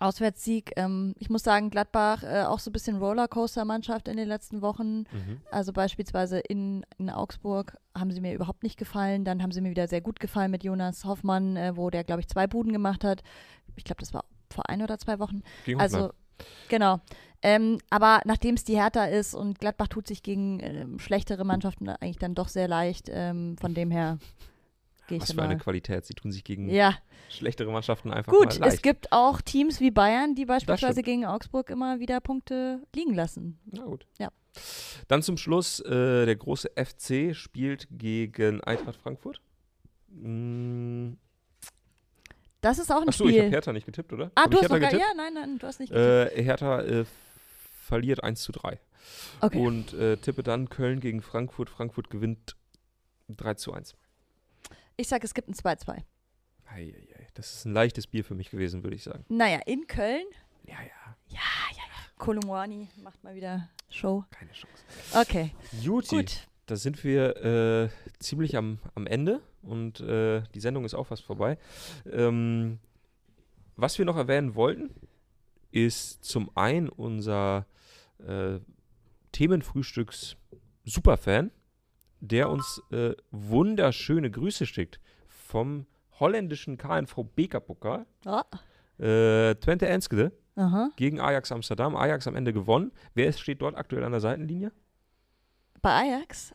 Auswärtssieg. 0.02 0.72
Ähm, 0.76 1.14
ich 1.18 1.30
muss 1.30 1.44
sagen, 1.44 1.70
Gladbach 1.70 2.24
äh, 2.24 2.42
auch 2.42 2.58
so 2.58 2.70
ein 2.70 2.72
bisschen 2.72 2.96
Rollercoaster-Mannschaft 2.96 4.08
in 4.08 4.16
den 4.16 4.28
letzten 4.28 4.60
Wochen. 4.60 5.00
Mhm. 5.00 5.40
Also 5.50 5.72
beispielsweise 5.72 6.40
in, 6.40 6.84
in 6.98 7.08
Augsburg 7.08 7.76
haben 7.96 8.10
sie 8.10 8.20
mir 8.20 8.34
überhaupt 8.34 8.64
nicht 8.64 8.78
gefallen. 8.78 9.24
Dann 9.24 9.42
haben 9.42 9.52
sie 9.52 9.60
mir 9.60 9.70
wieder 9.70 9.88
sehr 9.88 10.00
gut 10.00 10.18
gefallen 10.20 10.50
mit 10.50 10.64
Jonas 10.64 11.04
Hoffmann, 11.04 11.56
äh, 11.56 11.76
wo 11.76 11.88
der, 11.88 12.04
glaube 12.04 12.20
ich, 12.20 12.28
zwei 12.28 12.46
Buden 12.46 12.72
gemacht 12.72 13.04
hat. 13.04 13.22
Ich 13.76 13.84
glaube, 13.84 14.00
das 14.00 14.12
war 14.12 14.24
vor 14.52 14.68
ein 14.68 14.82
oder 14.82 14.98
zwei 14.98 15.18
Wochen. 15.18 15.42
Gegen 15.64 15.80
Also, 15.80 16.10
genau. 16.68 17.00
Ähm, 17.40 17.78
aber 17.90 18.20
nachdem 18.24 18.54
es 18.54 18.64
die 18.64 18.76
Hertha 18.76 19.04
ist 19.04 19.34
und 19.34 19.58
Gladbach 19.58 19.88
tut 19.88 20.06
sich 20.06 20.22
gegen 20.22 20.60
ähm, 20.60 20.98
schlechtere 20.98 21.44
Mannschaften 21.44 21.88
eigentlich 21.88 22.18
dann 22.18 22.34
doch 22.34 22.48
sehr 22.48 22.68
leicht, 22.68 23.08
ähm, 23.10 23.56
von 23.58 23.74
dem 23.74 23.90
her 23.90 24.18
gehe 25.09 25.20
Was 25.20 25.32
für 25.32 25.42
eine. 25.42 25.57
Qualität. 25.59 26.05
Sie 26.07 26.14
tun 26.14 26.32
sich 26.32 26.44
gegen 26.44 26.68
Ja, 26.68 26.96
schlechtere 27.28 27.70
Mannschaften 27.70 28.11
einfach 28.12 28.32
gut. 28.32 28.46
mal 28.46 28.59
leicht. 28.59 28.74
Es 28.76 28.82
gibt 28.82 29.12
auch 29.12 29.40
Teams 29.40 29.80
wie 29.80 29.90
Bayern, 29.90 30.34
die 30.34 30.44
beispielsweise 30.46 31.03
gegen 31.03 31.24
Augsburg 31.26 31.70
immer 31.70 31.98
wieder 32.00 32.20
Punkte 32.20 32.82
liegen 32.94 33.14
lassen. 33.14 33.59
Na 33.70 33.84
gut. 33.84 34.07
Ja. 34.18 34.28
Dann 35.09 35.22
zum 35.22 35.36
Schluss, 35.38 35.80
äh, 35.80 36.26
der 36.26 36.36
große 36.36 36.70
FC 36.76 37.34
spielt 37.34 37.88
gegen 37.90 38.61
Eintracht 38.62 38.96
Frankfurt. 38.96 39.40
Mm, 40.09 41.12
Das 42.61 42.78
ist 42.78 42.92
auch 42.92 43.00
ein 43.03 43.09
Achso, 43.09 43.24
ich 43.24 43.30
habe 43.32 43.40
Spiel. 43.44 43.50
Hertha 43.50 43.72
nicht 43.72 43.86
getippt, 43.86 44.12
oder? 44.12 44.30
ah, 44.34 44.42
Hab 44.44 44.50
du 44.50 44.59
hast 44.59 44.68
noch 44.68 44.78
Hertha 44.78 44.90
getippt? 44.90 45.03
ja, 45.03 45.14
nein, 45.16 45.34
nein, 45.34 45.59
du 45.59 45.66
hast 45.66 45.80
nicht 45.80 45.90
getippt. 45.92 46.36
Äh, 46.36 46.42
Hertha 46.44 46.82
äh, 46.82 47.05
verliert 47.80 48.22
1 48.22 48.42
zu 48.42 48.53
3. 48.53 48.78
okay. 49.40 49.59
Und 49.59 49.94
äh, 49.94 50.16
tippe 50.18 50.42
dann 50.42 50.68
Köln 50.68 51.00
gegen 51.00 51.22
Frankfurt. 51.22 51.70
Frankfurt 51.70 52.11
gewinnt 52.11 52.55
3 53.30 53.55
zu 53.55 53.72
1. 53.72 53.96
Ich 55.03 55.09
sage, 55.09 55.24
es 55.26 55.34
gibt 55.34 55.48
ein 55.48 55.55
2-2. 55.55 56.00
Eieiei. 56.64 57.26
Das 57.34 57.53
ist 57.53 57.64
ein 57.64 57.72
leichtes 57.72 58.07
Bier 58.07 58.22
für 58.22 58.36
mich 58.36 58.50
gewesen, 58.50 58.84
würde 58.84 58.94
ich 58.94 59.03
sagen. 59.03 59.24
Naja, 59.28 59.59
in 59.66 59.88
Köln. 59.88 60.24
Ja, 60.64 60.76
ja, 60.80 61.16
Ja, 61.26 61.40
ja, 61.72 61.76
ja. 61.76 61.82
Kolumwani 62.18 62.86
macht 63.03 63.24
mal 63.24 63.34
wieder 63.34 63.68
Show. 63.90 64.24
keine 64.30 64.53
Chance. 64.53 64.84
Okay, 65.12 65.50
Juti, 65.80 66.14
gut. 66.18 66.46
da 66.66 66.76
sind 66.76 67.03
wir 67.03 67.36
äh, 67.44 67.88
ziemlich 68.20 68.57
am, 68.57 68.78
am 68.94 69.09
Ende 69.09 69.40
und 69.62 69.98
äh, 69.98 70.44
die 70.55 70.61
Sendung 70.61 70.84
ist 70.84 70.94
auch 70.94 71.09
fast 71.09 71.24
vorbei. 71.24 71.59
Ähm, 72.09 72.78
was 73.74 73.98
wir 73.98 74.05
noch 74.05 74.16
erwähnen 74.16 74.55
wollten, 74.55 74.94
ist 75.72 76.22
zum 76.24 76.57
einen 76.57 76.88
unser 76.88 77.66
äh, 78.24 78.61
Themenfrühstücks 79.32 80.36
Superfan, 80.84 81.50
der 82.22 82.48
uns 82.48 82.80
äh, 82.92 83.14
wunderschöne 83.32 84.30
Grüße 84.30 84.64
schickt 84.64 85.00
vom 85.26 85.86
holländischen 86.20 86.78
KNV 86.78 87.24
Bekerpokal. 87.34 88.06
Ah, 88.24 88.44
Äh, 88.98 89.56
Twente 89.56 89.88
Enskede 89.88 90.30
aha. 90.54 90.90
gegen 90.96 91.20
Ajax 91.20 91.50
Amsterdam. 91.50 91.96
Ajax 91.96 92.26
am 92.28 92.36
Ende 92.36 92.52
gewonnen. 92.52 92.92
Wer 93.14 93.32
steht 93.32 93.60
dort 93.60 93.76
aktuell 93.76 94.04
an 94.04 94.12
der 94.12 94.20
Seitenlinie? 94.20 94.70
Bei 95.80 95.90
Ajax? 96.02 96.54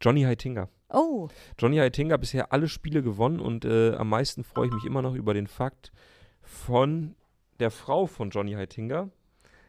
Johnny 0.00 0.22
Heitinga. 0.22 0.68
Oh, 0.90 1.28
Johnny 1.58 1.76
Heitinga 1.78 2.16
bisher 2.16 2.52
alle 2.52 2.68
Spiele 2.68 3.02
gewonnen 3.02 3.40
und 3.40 3.64
äh, 3.64 3.94
am 3.94 4.08
meisten 4.08 4.44
freue 4.44 4.68
ich 4.68 4.72
mich 4.72 4.84
immer 4.84 5.02
noch 5.02 5.14
über 5.14 5.34
den 5.34 5.46
Fakt 5.46 5.92
von 6.42 7.14
der 7.58 7.70
Frau 7.70 8.06
von 8.06 8.30
Johnny 8.30 8.52
Heitinga, 8.52 9.08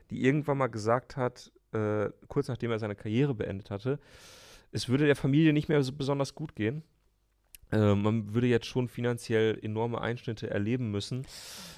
die 0.10 0.24
irgendwann 0.26 0.58
mal 0.58 0.68
gesagt 0.68 1.16
hat, 1.18 1.52
äh, 1.76 2.10
kurz 2.28 2.48
nachdem 2.48 2.72
er 2.72 2.80
seine 2.80 2.96
Karriere 2.96 3.36
beendet 3.36 3.70
hatte, 3.70 4.00
es 4.72 4.90
würde 4.90 5.06
der 5.06 5.16
Familie 5.16 5.54
nicht 5.54 5.70
mehr 5.70 5.82
so 5.84 5.94
besonders 5.94 6.36
gut 6.36 6.56
gehen. 6.56 6.84
Äh, 7.72 7.96
man 7.96 8.34
würde 8.34 8.48
jetzt 8.48 8.68
schon 8.68 8.88
finanziell 8.88 9.60
enorme 9.62 10.02
Einschnitte 10.02 10.50
erleben 10.50 10.92
müssen, 10.92 11.26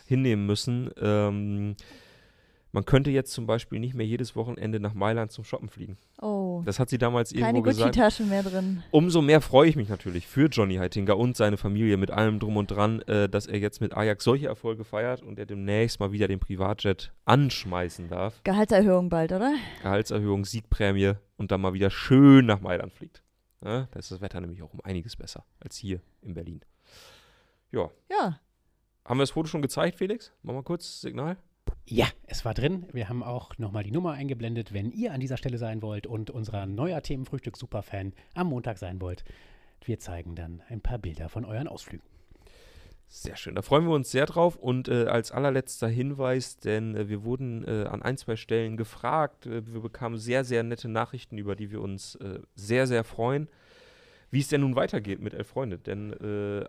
hinnehmen 0.05 0.45
müssen. 0.45 0.89
Ähm, 0.97 1.75
man 2.71 2.85
könnte 2.85 3.11
jetzt 3.11 3.31
zum 3.31 3.47
Beispiel 3.47 3.79
nicht 3.79 3.95
mehr 3.95 4.05
jedes 4.05 4.35
Wochenende 4.35 4.79
nach 4.79 4.93
Mailand 4.93 5.31
zum 5.31 5.43
Shoppen 5.43 5.69
fliegen. 5.69 5.97
oh. 6.21 6.46
Das 6.65 6.79
hat 6.79 6.89
sie 6.89 6.97
damals 6.97 7.31
Keine 7.31 7.47
irgendwo 7.47 7.61
gesagt. 7.63 7.95
Gucci-Taschen 7.95 8.29
mehr 8.29 8.43
drin. 8.43 8.83
Umso 8.91 9.21
mehr 9.21 9.41
freue 9.41 9.69
ich 9.69 9.75
mich 9.75 9.89
natürlich 9.89 10.27
für 10.27 10.47
Johnny 10.47 10.75
Heitinga 10.75 11.13
und 11.13 11.35
seine 11.37 11.57
Familie 11.57 11.97
mit 11.97 12.11
allem 12.11 12.39
drum 12.39 12.57
und 12.57 12.71
dran, 12.71 13.01
äh, 13.03 13.27
dass 13.29 13.45
er 13.47 13.59
jetzt 13.59 13.81
mit 13.81 13.95
Ajax 13.95 14.23
solche 14.23 14.47
Erfolge 14.47 14.83
feiert 14.83 15.21
und 15.21 15.39
er 15.39 15.45
demnächst 15.45 15.99
mal 15.99 16.11
wieder 16.11 16.27
den 16.27 16.39
Privatjet 16.39 17.11
anschmeißen 17.25 18.09
darf. 18.09 18.41
Gehaltserhöhung 18.43 19.09
bald, 19.09 19.31
oder? 19.31 19.53
Gehaltserhöhung, 19.81 20.45
Siegprämie 20.45 21.13
und 21.37 21.51
dann 21.51 21.61
mal 21.61 21.73
wieder 21.73 21.89
schön 21.89 22.45
nach 22.45 22.61
Mailand 22.61 22.93
fliegt. 22.93 23.23
Ja, 23.63 23.87
da 23.91 23.99
ist 23.99 24.11
das 24.11 24.21
Wetter 24.21 24.39
nämlich 24.39 24.61
auch 24.61 24.73
um 24.73 24.81
einiges 24.83 25.15
besser 25.15 25.43
als 25.59 25.75
hier 25.77 25.99
in 26.21 26.33
Berlin. 26.35 26.61
Ja, 27.71 27.89
Ja. 28.09 28.39
haben 29.03 29.17
wir 29.17 29.23
das 29.23 29.31
Foto 29.31 29.47
schon 29.47 29.61
gezeigt, 29.61 29.97
Felix? 29.97 30.31
Machen 30.43 30.57
wir 30.57 30.63
kurz 30.63 31.01
Signal. 31.01 31.37
Ja, 31.89 32.07
es 32.25 32.43
war 32.43 32.53
drin. 32.53 32.85
Wir 32.91 33.07
haben 33.07 33.23
auch 33.23 33.57
nochmal 33.57 33.83
die 33.83 33.91
Nummer 33.91 34.11
eingeblendet, 34.11 34.73
wenn 34.73 34.91
ihr 34.91 35.13
an 35.13 35.21
dieser 35.21 35.37
Stelle 35.37 35.57
sein 35.57 35.81
wollt 35.81 36.05
und 36.05 36.29
unserer 36.29 36.65
neuer 36.65 37.01
Themenfrühstück-Superfan 37.01 38.11
am 38.33 38.47
Montag 38.47 38.77
sein 38.77 38.99
wollt. 38.99 39.23
Wir 39.85 39.97
zeigen 39.97 40.35
dann 40.35 40.61
ein 40.67 40.81
paar 40.81 40.97
Bilder 40.97 41.29
von 41.29 41.45
euren 41.45 41.69
Ausflügen. 41.69 42.05
Sehr 43.07 43.37
schön, 43.37 43.55
da 43.55 43.61
freuen 43.61 43.85
wir 43.85 43.95
uns 43.95 44.11
sehr 44.11 44.25
drauf. 44.25 44.57
Und 44.57 44.89
äh, 44.89 45.05
als 45.05 45.31
allerletzter 45.31 45.87
Hinweis, 45.87 46.57
denn 46.57 46.93
äh, 46.93 47.07
wir 47.07 47.23
wurden 47.23 47.63
äh, 47.65 47.85
an 47.85 48.01
ein, 48.01 48.17
zwei 48.17 48.35
Stellen 48.35 48.75
gefragt. 48.75 49.45
Äh, 49.45 49.65
wir 49.73 49.79
bekamen 49.79 50.17
sehr, 50.17 50.43
sehr 50.43 50.63
nette 50.63 50.89
Nachrichten, 50.89 51.37
über 51.37 51.55
die 51.55 51.71
wir 51.71 51.79
uns 51.79 52.15
äh, 52.15 52.39
sehr, 52.53 52.85
sehr 52.87 53.05
freuen, 53.05 53.47
wie 54.29 54.41
es 54.41 54.49
denn 54.49 54.59
nun 54.59 54.75
weitergeht 54.75 55.21
mit 55.21 55.33
Elf 55.33 55.47
Freunde. 55.47 55.77
Denn 55.77 56.11
äh, 56.11 56.65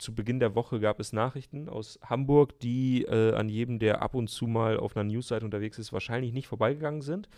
zu 0.00 0.14
Beginn 0.14 0.40
der 0.40 0.54
Woche 0.54 0.80
gab 0.80 0.98
es 0.98 1.12
Nachrichten 1.12 1.68
aus 1.68 1.98
Hamburg, 2.02 2.58
die 2.60 3.02
äh, 3.02 3.34
an 3.34 3.48
jedem, 3.48 3.78
der 3.78 4.02
ab 4.02 4.14
und 4.14 4.28
zu 4.28 4.46
mal 4.46 4.78
auf 4.78 4.96
einer 4.96 5.04
Newsseite 5.04 5.44
unterwegs 5.44 5.78
ist, 5.78 5.92
wahrscheinlich 5.92 6.32
nicht 6.32 6.48
vorbeigegangen 6.48 7.02
sind. 7.02 7.28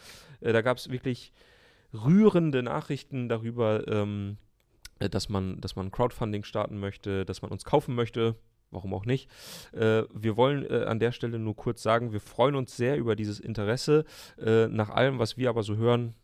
Äh, 0.40 0.52
da 0.52 0.62
gab 0.62 0.76
es 0.76 0.90
wirklich 0.90 1.32
rührende 1.92 2.62
Nachrichten 2.62 3.28
darüber, 3.28 3.86
ähm, 3.88 4.36
äh, 5.00 5.08
dass 5.08 5.28
man, 5.28 5.60
dass 5.60 5.76
man 5.76 5.90
Crowdfunding 5.90 6.44
starten 6.44 6.78
möchte, 6.78 7.24
dass 7.24 7.42
man 7.42 7.50
uns 7.50 7.64
kaufen 7.64 7.94
möchte, 7.94 8.36
warum 8.70 8.94
auch 8.94 9.04
nicht. 9.04 9.28
Äh, 9.72 10.04
wir 10.14 10.36
wollen 10.36 10.64
äh, 10.64 10.84
an 10.84 11.00
der 11.00 11.12
Stelle 11.12 11.38
nur 11.38 11.56
kurz 11.56 11.82
sagen, 11.82 12.12
wir 12.12 12.20
freuen 12.20 12.54
uns 12.54 12.76
sehr 12.76 12.96
über 12.96 13.16
dieses 13.16 13.40
Interesse. 13.40 14.04
Nach 14.36 14.90
allem, 14.90 15.18
was 15.18 15.36
wir 15.36 15.48
aber 15.48 15.62
so 15.62 15.76
hören, 15.76 16.14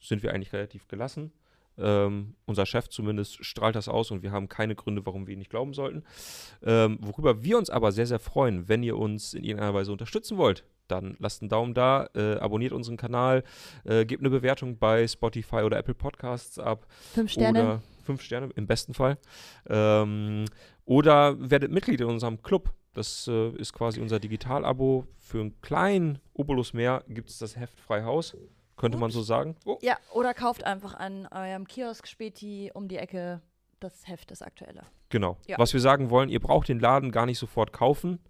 sind 0.00 0.22
wir 0.22 0.32
eigentlich 0.32 0.52
relativ 0.52 0.88
gelassen. 0.88 1.32
Ähm, 1.80 2.34
unser 2.46 2.66
Chef 2.66 2.88
zumindest 2.88 3.44
strahlt 3.44 3.76
das 3.76 3.88
aus 3.88 4.10
und 4.10 4.22
wir 4.22 4.32
haben 4.32 4.48
keine 4.48 4.74
Gründe, 4.74 5.04
warum 5.06 5.26
wir 5.26 5.32
ihn 5.34 5.38
nicht 5.38 5.50
glauben 5.50 5.74
sollten. 5.74 6.04
Ähm, 6.62 6.98
worüber 7.00 7.42
wir 7.42 7.58
uns 7.58 7.70
aber 7.70 7.92
sehr, 7.92 8.06
sehr 8.06 8.18
freuen, 8.18 8.68
wenn 8.68 8.82
ihr 8.82 8.96
uns 8.96 9.34
in 9.34 9.44
irgendeiner 9.44 9.74
Weise 9.74 9.92
unterstützen 9.92 10.36
wollt, 10.36 10.64
dann 10.88 11.16
lasst 11.18 11.42
einen 11.42 11.48
Daumen 11.48 11.74
da, 11.74 12.08
äh, 12.14 12.36
abonniert 12.36 12.72
unseren 12.72 12.96
Kanal, 12.96 13.44
äh, 13.84 14.04
gebt 14.04 14.22
eine 14.22 14.30
Bewertung 14.30 14.78
bei 14.78 15.06
Spotify 15.06 15.62
oder 15.62 15.78
Apple 15.78 15.94
Podcasts 15.94 16.58
ab. 16.58 16.86
Fünf 17.14 17.30
Sterne. 17.30 17.62
Oder 17.62 17.82
fünf 18.02 18.22
Sterne 18.22 18.50
im 18.56 18.66
besten 18.66 18.94
Fall. 18.94 19.18
Ähm, 19.68 20.46
oder 20.84 21.36
werdet 21.38 21.70
Mitglied 21.70 22.00
in 22.00 22.08
unserem 22.08 22.42
Club. 22.42 22.72
Das 22.92 23.28
äh, 23.28 23.50
ist 23.50 23.72
quasi 23.72 24.00
unser 24.00 24.18
Digital-Abo. 24.18 25.06
Für 25.16 25.40
einen 25.40 25.60
kleinen 25.60 26.18
Obolus 26.34 26.72
mehr 26.72 27.04
gibt 27.08 27.30
es 27.30 27.38
das 27.38 27.56
Heft 27.56 27.78
frei 27.78 28.02
Könnte 28.80 28.96
man 28.96 29.10
so 29.10 29.20
sagen. 29.20 29.56
Oh. 29.66 29.76
Ja, 29.82 29.98
oder 30.10 30.32
kauft 30.32 30.64
einfach 30.64 30.94
an 30.94 31.26
eurem 31.26 31.68
Kiosk 31.68 32.08
Späti 32.08 32.70
um 32.72 32.88
die 32.88 32.96
Ecke 32.96 33.42
das 33.78 34.08
Heft, 34.08 34.30
das 34.30 34.40
aktuelle. 34.40 34.84
Genau. 35.10 35.36
Ja. 35.46 35.58
Was 35.58 35.74
wir 35.74 35.80
sagen 35.80 36.08
wollen, 36.08 36.30
ihr 36.30 36.40
braucht 36.40 36.68
den 36.68 36.80
Laden 36.80 37.10
gar 37.10 37.26
nicht 37.26 37.38
sofort 37.38 37.74
kaufen, 37.74 38.20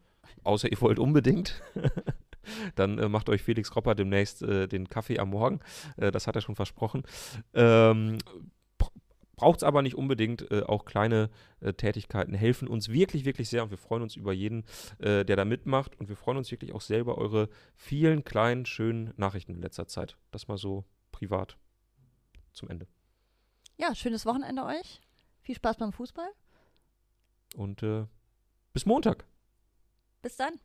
außer 0.43 0.69
ihr 0.69 0.81
wollt 0.81 0.99
unbedingt. 0.99 1.63
Dann 2.75 2.99
äh, 2.99 3.09
macht 3.09 3.29
euch 3.29 3.45
Felix 3.45 3.77
Ropper 3.77 3.95
demnächst 3.95 4.43
äh, 4.43 4.67
den 4.67 4.89
Kaffee 4.89 5.21
am 5.21 5.31
Morgen. 5.31 5.61
Äh, 5.97 6.11
das 6.11 6.27
hat 6.27 6.35
er 6.35 6.43
schon 6.43 6.57
versprochen. 6.57 7.05
Ähm, 7.55 8.19
Braucht 9.41 9.61
es 9.61 9.63
aber 9.63 9.81
nicht 9.81 9.95
unbedingt. 9.95 10.51
Äh, 10.51 10.65
auch 10.65 10.85
kleine 10.85 11.31
äh, 11.61 11.73
Tätigkeiten 11.73 12.35
helfen 12.35 12.69
uns 12.69 12.91
wirklich, 12.91 13.25
wirklich 13.25 13.49
sehr 13.49 13.63
und 13.63 13.71
wir 13.71 13.79
freuen 13.79 14.03
uns 14.03 14.15
über 14.15 14.35
jeden, 14.35 14.65
äh, 14.99 15.25
der 15.25 15.35
da 15.37 15.47
mitmacht. 15.47 15.99
Und 15.99 16.11
wir 16.11 16.17
freuen 16.17 16.37
uns 16.37 16.51
wirklich 16.51 16.75
auch 16.75 16.83
sehr 16.83 17.01
über 17.01 17.17
eure 17.17 17.49
vielen 17.75 18.23
kleinen, 18.23 18.67
schönen 18.67 19.15
Nachrichten 19.17 19.55
in 19.55 19.63
letzter 19.63 19.87
Zeit. 19.87 20.19
Das 20.31 20.47
mal 20.47 20.59
so 20.59 20.85
privat 21.11 21.57
zum 22.53 22.69
Ende. 22.69 22.87
Ja, 23.79 23.95
schönes 23.95 24.27
Wochenende 24.27 24.63
euch. 24.67 25.01
Viel 25.41 25.55
Spaß 25.55 25.79
beim 25.79 25.95
Fußball. 25.95 26.31
Und 27.57 27.83
äh, 27.83 28.05
bis 28.75 28.85
Montag. 28.85 29.25
Bis 30.21 30.37
dann. 30.37 30.61